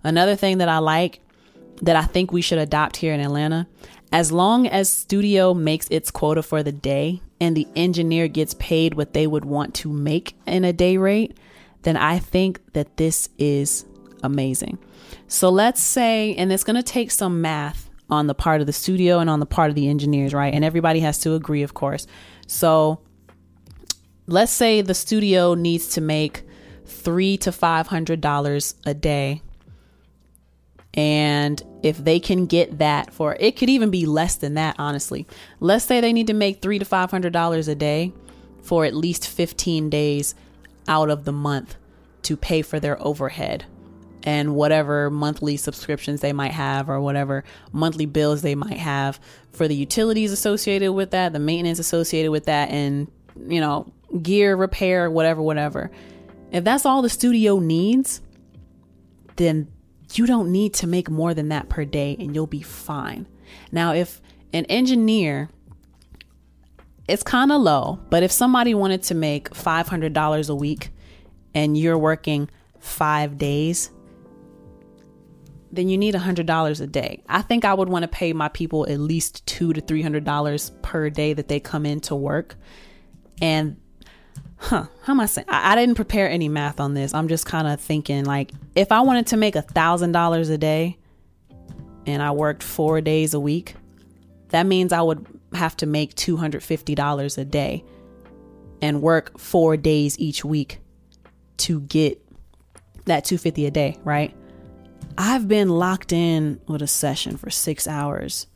Another 0.04 0.36
thing 0.36 0.60
that 0.60 0.70
I 0.70 0.80
like 0.80 1.22
that 1.82 1.96
I 1.96 2.04
think 2.04 2.32
we 2.32 2.42
should 2.42 2.60
adopt 2.60 2.98
here 2.98 3.14
in 3.14 3.20
Atlanta 3.20 3.68
as 4.12 4.32
long 4.32 4.68
as 4.68 4.90
studio 4.90 5.54
makes 5.54 5.88
its 5.90 6.12
quota 6.12 6.44
for 6.44 6.64
the 6.64 6.72
day 6.72 7.22
and 7.40 7.56
the 7.56 7.68
engineer 7.76 8.28
gets 8.28 8.54
paid 8.56 8.94
what 8.94 9.14
they 9.14 9.26
would 9.26 9.46
want 9.46 9.74
to 9.76 9.92
make 9.92 10.36
in 10.46 10.66
a 10.66 10.74
day 10.74 10.98
rate, 10.98 11.38
then 11.84 11.96
I 11.96 12.20
think 12.20 12.60
that 12.74 12.98
this 12.98 13.30
is 13.38 13.86
amazing. 14.24 14.78
So 15.28 15.50
let's 15.50 15.82
say, 15.82 16.36
and 16.36 16.52
it's 16.52 16.64
going 16.64 16.76
to 16.76 16.84
take 16.84 17.12
some 17.12 17.42
math 17.42 17.90
on 18.10 18.28
the 18.28 18.36
part 18.36 18.62
of 18.62 18.68
the 18.68 18.74
studio 18.74 19.20
and 19.20 19.30
on 19.30 19.40
the 19.40 19.46
part 19.46 19.70
of 19.70 19.76
the 19.76 19.88
engineers, 19.88 20.34
right? 20.34 20.54
And 20.54 20.66
everybody 20.66 21.00
has 21.00 21.18
to 21.20 21.34
agree, 21.34 21.64
of 21.64 21.74
course. 21.74 22.08
So 22.48 23.00
let's 24.28 24.52
say 24.52 24.82
the 24.82 24.94
studio 24.94 25.54
needs 25.54 25.88
to 25.90 26.02
make 26.02 26.44
three 26.86 27.38
to 27.38 27.52
five 27.52 27.88
hundred 27.88 28.20
dollars 28.22 28.76
a 28.86 28.94
day 28.94 29.42
and 30.94 31.64
if 31.84 31.98
they 31.98 32.20
can 32.20 32.46
get 32.46 32.80
that 32.80 33.14
for 33.14 33.38
it 33.40 33.56
could 33.56 33.70
even 33.70 33.90
be 33.90 34.06
less 34.06 34.36
than 34.36 34.56
that, 34.56 34.76
honestly. 34.78 35.26
Let's 35.60 35.86
say 35.86 36.02
they 36.02 36.12
need 36.12 36.28
to 36.28 36.34
make 36.34 36.62
three 36.62 36.80
to 36.80 36.86
five 36.86 37.12
hundred 37.12 37.34
dollars 37.34 37.68
a 37.68 37.76
day 37.76 38.12
for 38.62 38.86
at 38.86 38.94
least 38.94 39.28
15 39.28 39.90
days 39.90 40.36
out 40.88 41.10
of 41.10 41.26
the 41.26 41.32
month 41.32 41.78
to 42.24 42.38
pay 42.38 42.62
for 42.62 42.80
their 42.80 43.02
overhead 43.02 43.66
and 44.24 44.56
whatever 44.56 45.10
monthly 45.10 45.58
subscriptions 45.58 46.22
they 46.22 46.34
might 46.34 46.52
have 46.52 46.90
or 46.90 47.02
whatever 47.02 47.44
monthly 47.72 48.06
bills 48.06 48.42
they 48.42 48.56
might 48.56 48.78
have 48.78 49.20
for 49.52 49.68
the 49.68 49.76
utilities 49.76 50.32
associated 50.32 50.92
with 50.94 51.12
that, 51.12 51.34
the 51.34 51.40
maintenance 51.40 51.80
associated 51.80 52.32
with 52.32 52.46
that, 52.46 52.70
and 52.70 53.12
you 53.48 53.60
know, 53.60 53.92
gear 54.22 54.56
repair, 54.56 55.10
whatever, 55.10 55.42
whatever. 55.42 55.92
If 56.52 56.64
that's 56.64 56.86
all 56.86 57.02
the 57.02 57.10
studio 57.10 57.60
needs, 57.60 58.22
then 59.38 59.68
you 60.14 60.26
don't 60.26 60.52
need 60.52 60.74
to 60.76 60.88
make 60.88 61.10
more 61.10 61.34
than 61.34 61.50
that 61.50 61.70
per 61.70 61.86
day 61.86 62.16
and 62.20 62.36
you'll 62.36 62.48
be 62.48 62.62
fine. 62.62 63.28
Now, 63.72 63.94
if 63.94 64.22
an 64.54 64.66
engineer, 64.66 65.50
it's 67.08 67.24
kind 67.24 67.52
of 67.52 67.62
low, 67.62 68.00
but 68.10 68.24
if 68.24 68.32
somebody 68.32 68.74
wanted 68.74 69.04
to 69.04 69.16
make 69.16 69.50
$500 69.52 70.50
a 70.50 70.56
week 70.56 70.90
and 71.54 71.78
you're 71.78 71.98
working 71.98 72.50
five 72.80 73.38
days, 73.38 73.92
then 75.72 75.88
you 75.88 75.98
need 75.98 76.16
$100 76.16 76.82
a 76.82 76.88
day. 76.88 77.24
I 77.30 77.42
think 77.42 77.66
I 77.66 77.74
would 77.74 77.90
want 77.90 78.04
to 78.04 78.08
pay 78.08 78.34
my 78.34 78.50
people 78.50 78.88
at 78.90 79.00
least 79.00 79.46
two 79.46 79.74
to 79.74 79.82
$300 79.82 80.82
per 80.82 81.10
day 81.10 81.34
that 81.34 81.48
they 81.48 81.60
come 81.60 81.86
in 81.86 82.02
to 82.02 82.16
work. 82.16 82.56
And 83.42 83.78
huh, 84.58 84.86
how 85.04 85.14
am 85.14 85.20
I 85.20 85.26
saying? 85.26 85.48
I, 85.50 85.74
I 85.74 85.76
didn't 85.76 85.96
prepare 85.96 86.30
any 86.30 86.50
math 86.50 86.80
on 86.80 86.94
this. 86.94 87.14
I'm 87.14 87.28
just 87.28 87.46
kind 87.46 87.68
of 87.68 87.80
thinking 87.80 88.26
like 88.26 88.52
if 88.76 88.92
I 88.92 89.02
wanted 89.02 89.28
to 89.28 89.38
make 89.38 89.56
a 89.56 89.62
thousand 89.62 90.12
dollars 90.12 90.50
a 90.50 90.58
day 90.58 90.98
and 92.06 92.22
I 92.22 92.32
worked 92.32 92.64
four 92.64 93.02
days 93.02 93.34
a 93.34 93.40
week, 93.40 93.76
that 94.50 94.66
means 94.66 94.92
I 94.92 95.02
would 95.02 95.26
have 95.54 95.78
to 95.78 95.86
make 95.86 96.16
$250 96.16 97.38
a 97.38 97.46
day 97.46 97.84
and 98.82 99.02
work 99.02 99.40
four 99.40 99.78
days 99.78 100.20
each 100.20 100.44
week 100.44 100.80
to 101.58 101.82
get 101.82 102.22
that 103.06 103.26
250 103.26 103.66
a 103.66 103.72
day, 103.72 103.98
right? 104.04 104.36
I've 105.24 105.48
been 105.48 105.70
locked 105.70 106.12
in 106.12 106.60
with 106.66 106.82
a 106.82 106.88
session 106.88 107.38
for 107.38 107.52
six 107.52 107.88
hours 107.88 108.48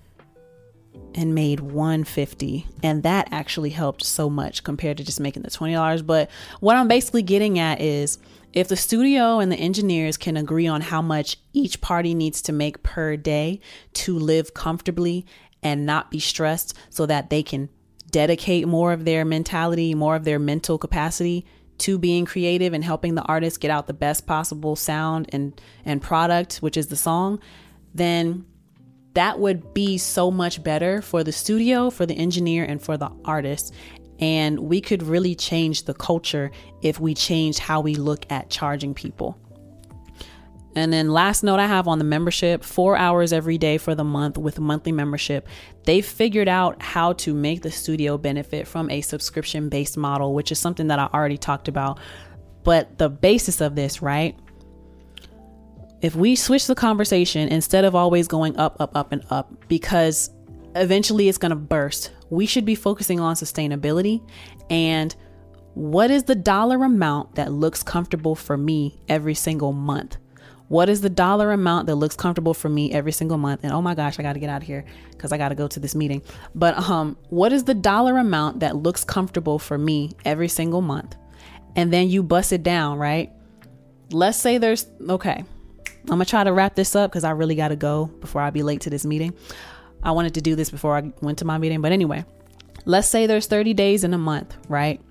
and 1.13 1.35
made 1.35 1.59
150 1.59 2.65
and 2.81 3.03
that 3.03 3.27
actually 3.29 3.69
helped 3.69 4.03
so 4.03 4.31
much 4.31 4.63
compared 4.63 4.97
to 4.97 5.03
just 5.03 5.19
making 5.19 5.43
the 5.43 5.51
$20 5.51 6.03
but 6.07 6.31
what 6.61 6.75
i'm 6.75 6.87
basically 6.87 7.21
getting 7.21 7.59
at 7.59 7.81
is 7.81 8.17
if 8.53 8.67
the 8.67 8.75
studio 8.75 9.39
and 9.39 9.51
the 9.51 9.57
engineers 9.57 10.17
can 10.17 10.37
agree 10.37 10.65
on 10.65 10.81
how 10.81 11.03
much 11.03 11.37
each 11.53 11.81
party 11.81 12.15
needs 12.15 12.41
to 12.41 12.51
make 12.51 12.81
per 12.81 13.15
day 13.15 13.59
to 13.93 14.17
live 14.17 14.55
comfortably 14.55 15.23
and 15.61 15.85
not 15.85 16.09
be 16.09 16.19
stressed 16.19 16.75
so 16.89 17.05
that 17.05 17.29
they 17.29 17.43
can 17.43 17.69
dedicate 18.09 18.67
more 18.67 18.91
of 18.91 19.05
their 19.05 19.23
mentality 19.23 19.93
more 19.93 20.15
of 20.15 20.23
their 20.23 20.39
mental 20.39 20.79
capacity 20.79 21.45
to 21.77 21.97
being 21.97 22.25
creative 22.25 22.73
and 22.73 22.83
helping 22.83 23.15
the 23.15 23.23
artist 23.23 23.59
get 23.59 23.71
out 23.71 23.87
the 23.87 23.93
best 23.93 24.25
possible 24.25 24.75
sound 24.75 25.29
and 25.31 25.59
and 25.83 26.01
product 26.01 26.57
which 26.57 26.77
is 26.77 26.87
the 26.87 26.95
song 26.95 27.39
then 27.93 28.45
that 29.15 29.39
would 29.39 29.73
be 29.73 29.97
so 29.97 30.29
much 30.29 30.61
better 30.61 31.01
for 31.01 31.23
the 31.23 31.31
studio, 31.31 31.89
for 31.89 32.05
the 32.05 32.13
engineer, 32.13 32.65
and 32.65 32.81
for 32.81 32.97
the 32.97 33.09
artist. 33.23 33.73
And 34.19 34.59
we 34.59 34.81
could 34.81 35.03
really 35.03 35.35
change 35.35 35.83
the 35.83 35.93
culture 35.93 36.51
if 36.81 36.99
we 36.99 37.13
changed 37.15 37.59
how 37.59 37.81
we 37.81 37.95
look 37.95 38.25
at 38.29 38.49
charging 38.49 38.93
people. 38.93 39.39
And 40.75 40.91
then 40.91 41.09
last 41.09 41.41
note 41.41 41.59
I 41.59 41.67
have 41.67 41.87
on 41.87 41.99
the 41.99 42.03
membership, 42.03 42.63
four 42.63 42.97
hours 42.97 43.31
every 43.31 43.57
day 43.57 43.77
for 43.77 43.95
the 43.95 44.03
month 44.03 44.37
with 44.37 44.59
monthly 44.59 44.91
membership. 44.91 45.47
They 45.85 46.01
figured 46.01 46.49
out 46.49 46.81
how 46.81 47.13
to 47.13 47.33
make 47.33 47.61
the 47.61 47.71
studio 47.71 48.17
benefit 48.17 48.67
from 48.67 48.89
a 48.89 48.99
subscription 49.01 49.69
based 49.69 49.95
model, 49.95 50.33
which 50.33 50.51
is 50.51 50.59
something 50.59 50.87
that 50.87 50.99
I 50.99 51.09
already 51.13 51.37
talked 51.37 51.69
about. 51.69 51.99
But 52.63 52.97
the 52.97 53.09
basis 53.09 53.61
of 53.61 53.75
this, 53.75 54.01
right, 54.01 54.37
if 56.01 56.15
we 56.15 56.35
switch 56.35 56.67
the 56.67 56.75
conversation 56.75 57.47
instead 57.47 57.85
of 57.85 57.95
always 57.95 58.27
going 58.27 58.57
up, 58.57 58.75
up, 58.81 58.95
up, 58.95 59.11
and 59.11 59.23
up, 59.29 59.53
because 59.69 60.29
eventually 60.75 61.29
it's 61.29 61.37
going 61.37 61.51
to 61.51 61.55
burst, 61.55 62.11
we 62.29 62.45
should 62.45 62.65
be 62.65 62.75
focusing 62.75 63.19
on 63.19 63.35
sustainability 63.35 64.27
and 64.69 65.15
what 65.73 66.09
is 66.09 66.23
the 66.23 66.35
dollar 66.35 66.83
amount 66.83 67.35
that 67.35 67.51
looks 67.51 67.83
comfortable 67.83 68.33
for 68.33 68.57
me 68.57 68.97
every 69.09 69.33
single 69.33 69.73
month? 69.73 70.17
What 70.67 70.89
is 70.89 71.01
the 71.01 71.09
dollar 71.09 71.51
amount 71.51 71.87
that 71.87 71.95
looks 71.95 72.15
comfortable 72.15 72.53
for 72.53 72.69
me 72.69 72.91
every 72.91 73.11
single 73.11 73.37
month? 73.37 73.63
And 73.63 73.71
oh 73.71 73.81
my 73.81 73.93
gosh, 73.93 74.19
I 74.19 74.23
got 74.23 74.33
to 74.33 74.39
get 74.39 74.49
out 74.49 74.61
of 74.61 74.67
here 74.67 74.83
because 75.11 75.31
I 75.31 75.37
got 75.37 75.49
to 75.49 75.55
go 75.55 75.67
to 75.67 75.79
this 75.79 75.93
meeting. 75.93 76.23
But 76.55 76.77
um, 76.77 77.17
what 77.29 77.53
is 77.53 77.65
the 77.65 77.75
dollar 77.75 78.17
amount 78.17 78.61
that 78.61 78.75
looks 78.75 79.03
comfortable 79.03 79.59
for 79.59 79.77
me 79.77 80.11
every 80.25 80.47
single 80.47 80.81
month? 80.81 81.15
And 81.75 81.93
then 81.93 82.09
you 82.09 82.23
bust 82.23 82.51
it 82.51 82.63
down, 82.63 82.97
right? 82.97 83.31
Let's 84.11 84.37
say 84.37 84.57
there's 84.57 84.87
okay. 85.07 85.43
I'm 86.03 86.09
gonna 86.09 86.25
try 86.25 86.43
to 86.43 86.53
wrap 86.53 86.75
this 86.75 86.95
up 86.95 87.11
because 87.11 87.23
I 87.23 87.31
really 87.31 87.55
gotta 87.55 87.75
go 87.75 88.05
before 88.05 88.41
I 88.41 88.49
be 88.51 88.63
late 88.63 88.81
to 88.81 88.89
this 88.89 89.05
meeting. 89.05 89.33
I 90.03 90.11
wanted 90.11 90.35
to 90.35 90.41
do 90.41 90.55
this 90.55 90.69
before 90.69 90.95
I 90.95 91.11
went 91.21 91.39
to 91.39 91.45
my 91.45 91.57
meeting, 91.57 91.81
but 91.81 91.91
anyway, 91.91 92.25
let's 92.85 93.07
say 93.07 93.25
there's 93.25 93.47
30 93.47 93.73
days 93.73 94.03
in 94.03 94.13
a 94.13 94.17
month, 94.17 94.55
right? 94.69 95.01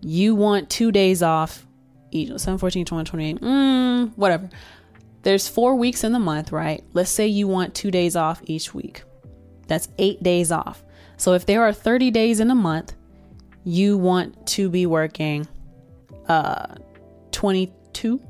You 0.00 0.34
want 0.34 0.70
two 0.70 0.90
days 0.90 1.22
off 1.22 1.66
each 2.10 2.38
7, 2.38 2.58
14, 2.58 2.86
20, 2.86 3.04
28, 3.04 3.40
mm, 3.40 4.12
whatever. 4.16 4.48
There's 5.24 5.48
four 5.48 5.74
weeks 5.74 6.04
in 6.04 6.12
the 6.12 6.18
month, 6.18 6.52
right? 6.52 6.84
Let's 6.92 7.10
say 7.10 7.26
you 7.26 7.48
want 7.48 7.74
two 7.74 7.90
days 7.90 8.14
off 8.14 8.42
each 8.44 8.74
week. 8.74 9.02
That's 9.66 9.88
eight 9.98 10.22
days 10.22 10.52
off. 10.52 10.84
So 11.16 11.32
if 11.32 11.46
there 11.46 11.62
are 11.62 11.72
30 11.72 12.10
days 12.10 12.40
in 12.40 12.50
a 12.50 12.54
month, 12.54 12.94
you 13.64 13.96
want 13.96 14.46
to 14.46 14.68
be 14.68 14.84
working 14.84 15.48
uh 16.28 16.74
22 17.32 18.20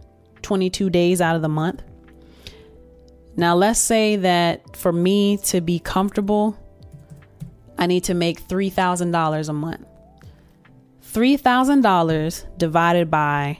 22 0.42 0.90
days 0.90 1.20
out 1.20 1.36
of 1.36 1.42
the 1.42 1.48
month. 1.48 1.82
Now, 3.36 3.56
let's 3.56 3.80
say 3.80 4.16
that 4.16 4.76
for 4.76 4.92
me 4.92 5.38
to 5.38 5.60
be 5.60 5.80
comfortable, 5.80 6.56
I 7.76 7.86
need 7.86 8.04
to 8.04 8.14
make 8.14 8.46
$3,000 8.46 9.48
a 9.48 9.52
month. 9.52 9.86
$3,000 11.02 12.58
divided 12.58 13.10
by 13.10 13.58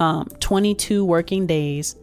um, 0.00 0.28
22 0.40 1.04
working 1.04 1.46
days, 1.46 1.96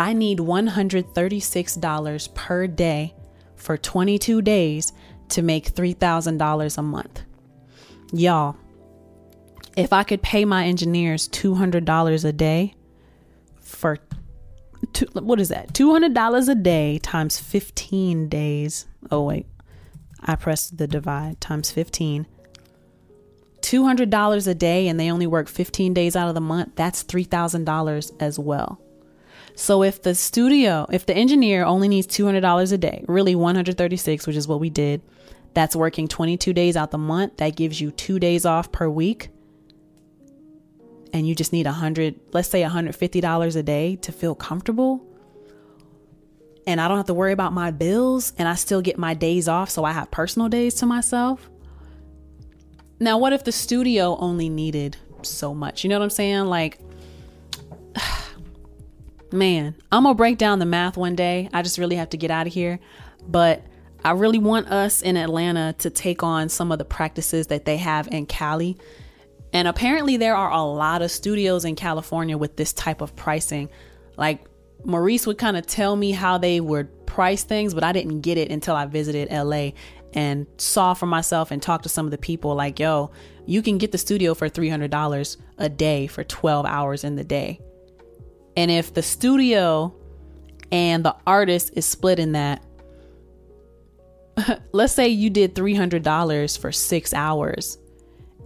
I 0.00 0.12
need 0.14 0.38
$136 0.38 2.34
per 2.34 2.66
day 2.66 3.14
for 3.54 3.76
22 3.76 4.40
days 4.40 4.94
to 5.28 5.42
make 5.42 5.74
$3,000 5.74 6.78
a 6.78 6.82
month. 6.82 7.22
Y'all, 8.10 8.56
if 9.76 9.92
I 9.92 10.02
could 10.04 10.22
pay 10.22 10.46
my 10.46 10.64
engineers 10.64 11.28
$200 11.28 12.24
a 12.24 12.32
day 12.32 12.74
for 13.60 13.98
two, 14.94 15.04
what 15.12 15.38
is 15.38 15.50
that? 15.50 15.74
$200 15.74 16.48
a 16.48 16.54
day 16.54 16.98
times 17.00 17.38
15 17.38 18.30
days. 18.30 18.86
Oh, 19.10 19.24
wait. 19.24 19.44
I 20.22 20.34
pressed 20.36 20.78
the 20.78 20.86
divide 20.86 21.42
times 21.42 21.70
15. 21.72 22.26
$200 23.60 24.48
a 24.48 24.54
day 24.54 24.88
and 24.88 24.98
they 24.98 25.10
only 25.10 25.26
work 25.26 25.46
15 25.46 25.92
days 25.92 26.16
out 26.16 26.28
of 26.28 26.34
the 26.34 26.40
month. 26.40 26.74
That's 26.74 27.04
$3,000 27.04 28.12
as 28.18 28.38
well. 28.38 28.80
So 29.54 29.82
if 29.82 30.02
the 30.02 30.14
studio, 30.14 30.86
if 30.90 31.06
the 31.06 31.14
engineer 31.14 31.64
only 31.64 31.88
needs 31.88 32.06
$200 32.06 32.72
a 32.72 32.78
day, 32.78 33.04
really 33.08 33.34
136, 33.34 34.26
which 34.26 34.36
is 34.36 34.48
what 34.48 34.60
we 34.60 34.70
did, 34.70 35.02
that's 35.54 35.74
working 35.76 36.08
22 36.08 36.52
days 36.52 36.76
out 36.76 36.90
the 36.90 36.98
month, 36.98 37.38
that 37.38 37.56
gives 37.56 37.80
you 37.80 37.90
2 37.90 38.18
days 38.18 38.46
off 38.46 38.72
per 38.72 38.88
week. 38.88 39.30
And 41.12 41.26
you 41.26 41.34
just 41.34 41.52
need 41.52 41.66
100, 41.66 42.20
let's 42.32 42.48
say 42.48 42.62
$150 42.62 43.56
a 43.56 43.62
day 43.62 43.96
to 43.96 44.12
feel 44.12 44.34
comfortable. 44.34 45.04
And 46.66 46.80
I 46.80 46.88
don't 46.88 46.98
have 46.98 47.06
to 47.06 47.14
worry 47.14 47.32
about 47.32 47.52
my 47.52 47.70
bills 47.70 48.32
and 48.38 48.48
I 48.48 48.54
still 48.54 48.80
get 48.80 48.96
my 48.96 49.14
days 49.14 49.48
off 49.48 49.70
so 49.70 49.84
I 49.84 49.92
have 49.92 50.10
personal 50.10 50.48
days 50.48 50.74
to 50.76 50.86
myself. 50.86 51.50
Now, 53.00 53.18
what 53.18 53.32
if 53.32 53.44
the 53.44 53.52
studio 53.52 54.16
only 54.18 54.48
needed 54.48 54.96
so 55.22 55.54
much? 55.54 55.82
You 55.82 55.90
know 55.90 55.98
what 55.98 56.04
I'm 56.04 56.10
saying? 56.10 56.44
Like 56.44 56.78
man, 59.32 59.74
I'm 59.90 60.04
gonna 60.04 60.14
break 60.14 60.38
down 60.38 60.58
the 60.58 60.66
math 60.66 60.96
one 60.96 61.14
day. 61.14 61.48
I 61.52 61.62
just 61.62 61.78
really 61.78 61.96
have 61.96 62.10
to 62.10 62.16
get 62.16 62.30
out 62.30 62.46
of 62.46 62.52
here. 62.52 62.80
But 63.26 63.64
I 64.04 64.12
really 64.12 64.38
want 64.38 64.68
us 64.68 65.02
in 65.02 65.16
Atlanta 65.16 65.74
to 65.78 65.90
take 65.90 66.22
on 66.22 66.48
some 66.48 66.72
of 66.72 66.78
the 66.78 66.84
practices 66.84 67.48
that 67.48 67.64
they 67.64 67.76
have 67.76 68.08
in 68.08 68.26
Cali. 68.26 68.76
And 69.52 69.68
apparently, 69.68 70.16
there 70.16 70.36
are 70.36 70.50
a 70.50 70.62
lot 70.62 71.02
of 71.02 71.10
studios 71.10 71.64
in 71.64 71.74
California 71.76 72.38
with 72.38 72.56
this 72.56 72.72
type 72.72 73.00
of 73.00 73.14
pricing. 73.16 73.68
Like, 74.16 74.44
Maurice 74.84 75.26
would 75.26 75.38
kind 75.38 75.56
of 75.56 75.66
tell 75.66 75.96
me 75.96 76.12
how 76.12 76.38
they 76.38 76.60
would 76.60 77.06
price 77.06 77.42
things, 77.42 77.74
but 77.74 77.84
I 77.84 77.92
didn't 77.92 78.20
get 78.20 78.38
it 78.38 78.50
until 78.50 78.74
I 78.76 78.86
visited 78.86 79.30
LA 79.30 79.70
and 80.14 80.46
saw 80.56 80.94
for 80.94 81.06
myself 81.06 81.50
and 81.50 81.62
talked 81.62 81.82
to 81.82 81.88
some 81.88 82.06
of 82.06 82.10
the 82.10 82.18
people 82.18 82.54
like, 82.54 82.78
yo, 82.78 83.10
you 83.46 83.62
can 83.62 83.78
get 83.78 83.92
the 83.92 83.98
studio 83.98 84.34
for 84.34 84.48
$300 84.48 85.36
a 85.58 85.68
day 85.68 86.06
for 86.06 86.24
12 86.24 86.66
hours 86.66 87.04
in 87.04 87.16
the 87.16 87.24
day. 87.24 87.60
And 88.56 88.70
if 88.70 88.94
the 88.94 89.02
studio 89.02 89.94
and 90.72 91.04
the 91.04 91.16
artist 91.26 91.72
is 91.74 91.86
split 91.86 92.18
in 92.18 92.32
that, 92.32 92.64
let's 94.72 94.92
say 94.92 95.08
you 95.08 95.30
did 95.30 95.54
$300 95.54 96.58
for 96.58 96.72
six 96.72 97.14
hours. 97.14 97.78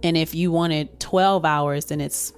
And 0.03 0.15
if 0.17 0.35
you 0.35 0.51
wanted 0.51 0.99
12 0.99 1.45
hours, 1.45 1.85
then 1.85 2.01
it's, 2.01 2.33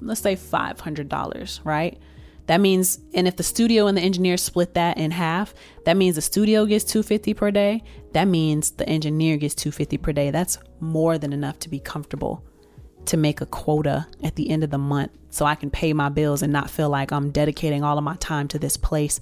let's 0.00 0.20
say 0.20 0.36
$500, 0.36 1.60
right? 1.64 1.98
That 2.46 2.60
means, 2.60 2.98
and 3.12 3.28
if 3.28 3.36
the 3.36 3.42
studio 3.42 3.86
and 3.86 3.96
the 3.96 4.02
engineer 4.02 4.38
split 4.38 4.74
that 4.74 4.96
in 4.96 5.10
half, 5.10 5.54
that 5.84 5.96
means 5.96 6.16
the 6.16 6.22
studio 6.22 6.64
gets 6.64 6.84
250 6.84 7.34
per 7.34 7.50
day. 7.50 7.82
That 8.12 8.24
means 8.24 8.70
the 8.70 8.88
engineer 8.88 9.36
gets 9.36 9.54
250 9.54 9.98
per 9.98 10.12
day. 10.12 10.30
That's 10.30 10.58
more 10.80 11.18
than 11.18 11.34
enough 11.34 11.58
to 11.60 11.68
be 11.68 11.78
comfortable 11.78 12.42
to 13.08 13.16
make 13.16 13.40
a 13.40 13.46
quota 13.46 14.06
at 14.22 14.36
the 14.36 14.50
end 14.50 14.62
of 14.62 14.70
the 14.70 14.78
month 14.78 15.12
so 15.30 15.44
I 15.44 15.54
can 15.54 15.70
pay 15.70 15.92
my 15.92 16.08
bills 16.08 16.42
and 16.42 16.52
not 16.52 16.70
feel 16.70 16.88
like 16.88 17.12
I'm 17.12 17.30
dedicating 17.30 17.82
all 17.82 17.98
of 17.98 18.04
my 18.04 18.16
time 18.16 18.48
to 18.48 18.58
this 18.58 18.76
place 18.76 19.20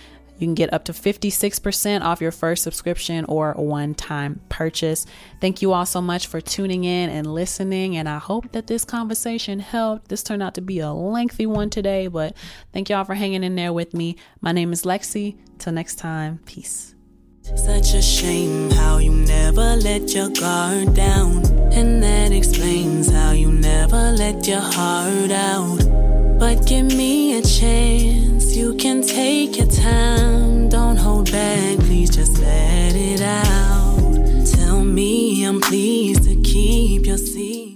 you 0.43 0.49
can 0.49 0.55
get 0.55 0.72
up 0.74 0.84
to 0.84 0.93
56% 0.93 2.03
off 2.03 2.20
your 2.20 2.32
first 2.32 2.64
subscription 2.64 3.24
or 3.26 3.53
one 3.53 3.95
time 3.95 4.40
purchase. 4.49 5.07
Thank 5.40 5.62
you 5.62 5.72
all 5.72 5.86
so 5.86 6.03
much 6.03 6.26
for 6.26 6.40
tuning 6.40 6.84
in 6.84 7.09
and 7.09 7.32
listening. 7.32 7.97
And 7.97 8.09
I 8.09 8.18
hope 8.18 8.51
that 8.53 8.66
this 8.66 8.84
conversation 8.84 9.61
helped. 9.61 10.09
This 10.09 10.22
turned 10.22 10.43
out 10.43 10.55
to 10.55 10.61
be 10.61 10.80
a 10.80 10.93
lengthy 10.93 11.47
one 11.47 11.70
today, 11.70 12.09
but 12.09 12.36
thank 12.72 12.90
y'all 12.90 13.05
for 13.05 13.14
hanging 13.14 13.45
in 13.45 13.55
there 13.55 13.72
with 13.72 13.95
me. 13.95 14.16
My 14.40 14.53
name 14.53 14.72
is 14.72 14.82
LexC. 14.82 15.36
Till 15.59 15.72
next 15.72 15.95
time, 15.95 16.40
peace. 16.45 16.97
Such 17.43 17.95
a 17.95 18.03
shame 18.03 18.70
how 18.70 18.99
you 18.99 19.12
never 19.12 19.76
let 19.76 20.12
your 20.12 20.28
guard 20.30 20.95
down. 20.95 21.45
And 21.72 22.03
that 22.03 22.32
explains 22.32 23.11
how 23.11 23.30
you 23.30 23.53
never 23.53 24.12
let 24.12 24.47
your 24.49 24.61
heart 24.61 25.30
out. 25.30 26.22
But 26.43 26.66
give 26.66 26.86
me 26.86 27.38
a 27.38 27.43
chance, 27.43 28.57
you 28.57 28.74
can 28.74 29.01
take 29.01 29.59
your 29.59 29.68
time. 29.68 30.68
Don't 30.68 30.97
hold 30.97 31.30
back, 31.30 31.78
please 31.78 32.11
just 32.11 32.36
let 32.40 32.97
it 32.97 33.20
out. 33.20 34.47
Tell 34.57 34.82
me 34.82 35.45
I'm 35.45 35.61
pleased 35.61 36.24
to 36.24 36.34
keep 36.43 37.07
your 37.07 37.18
seat. 37.18 37.72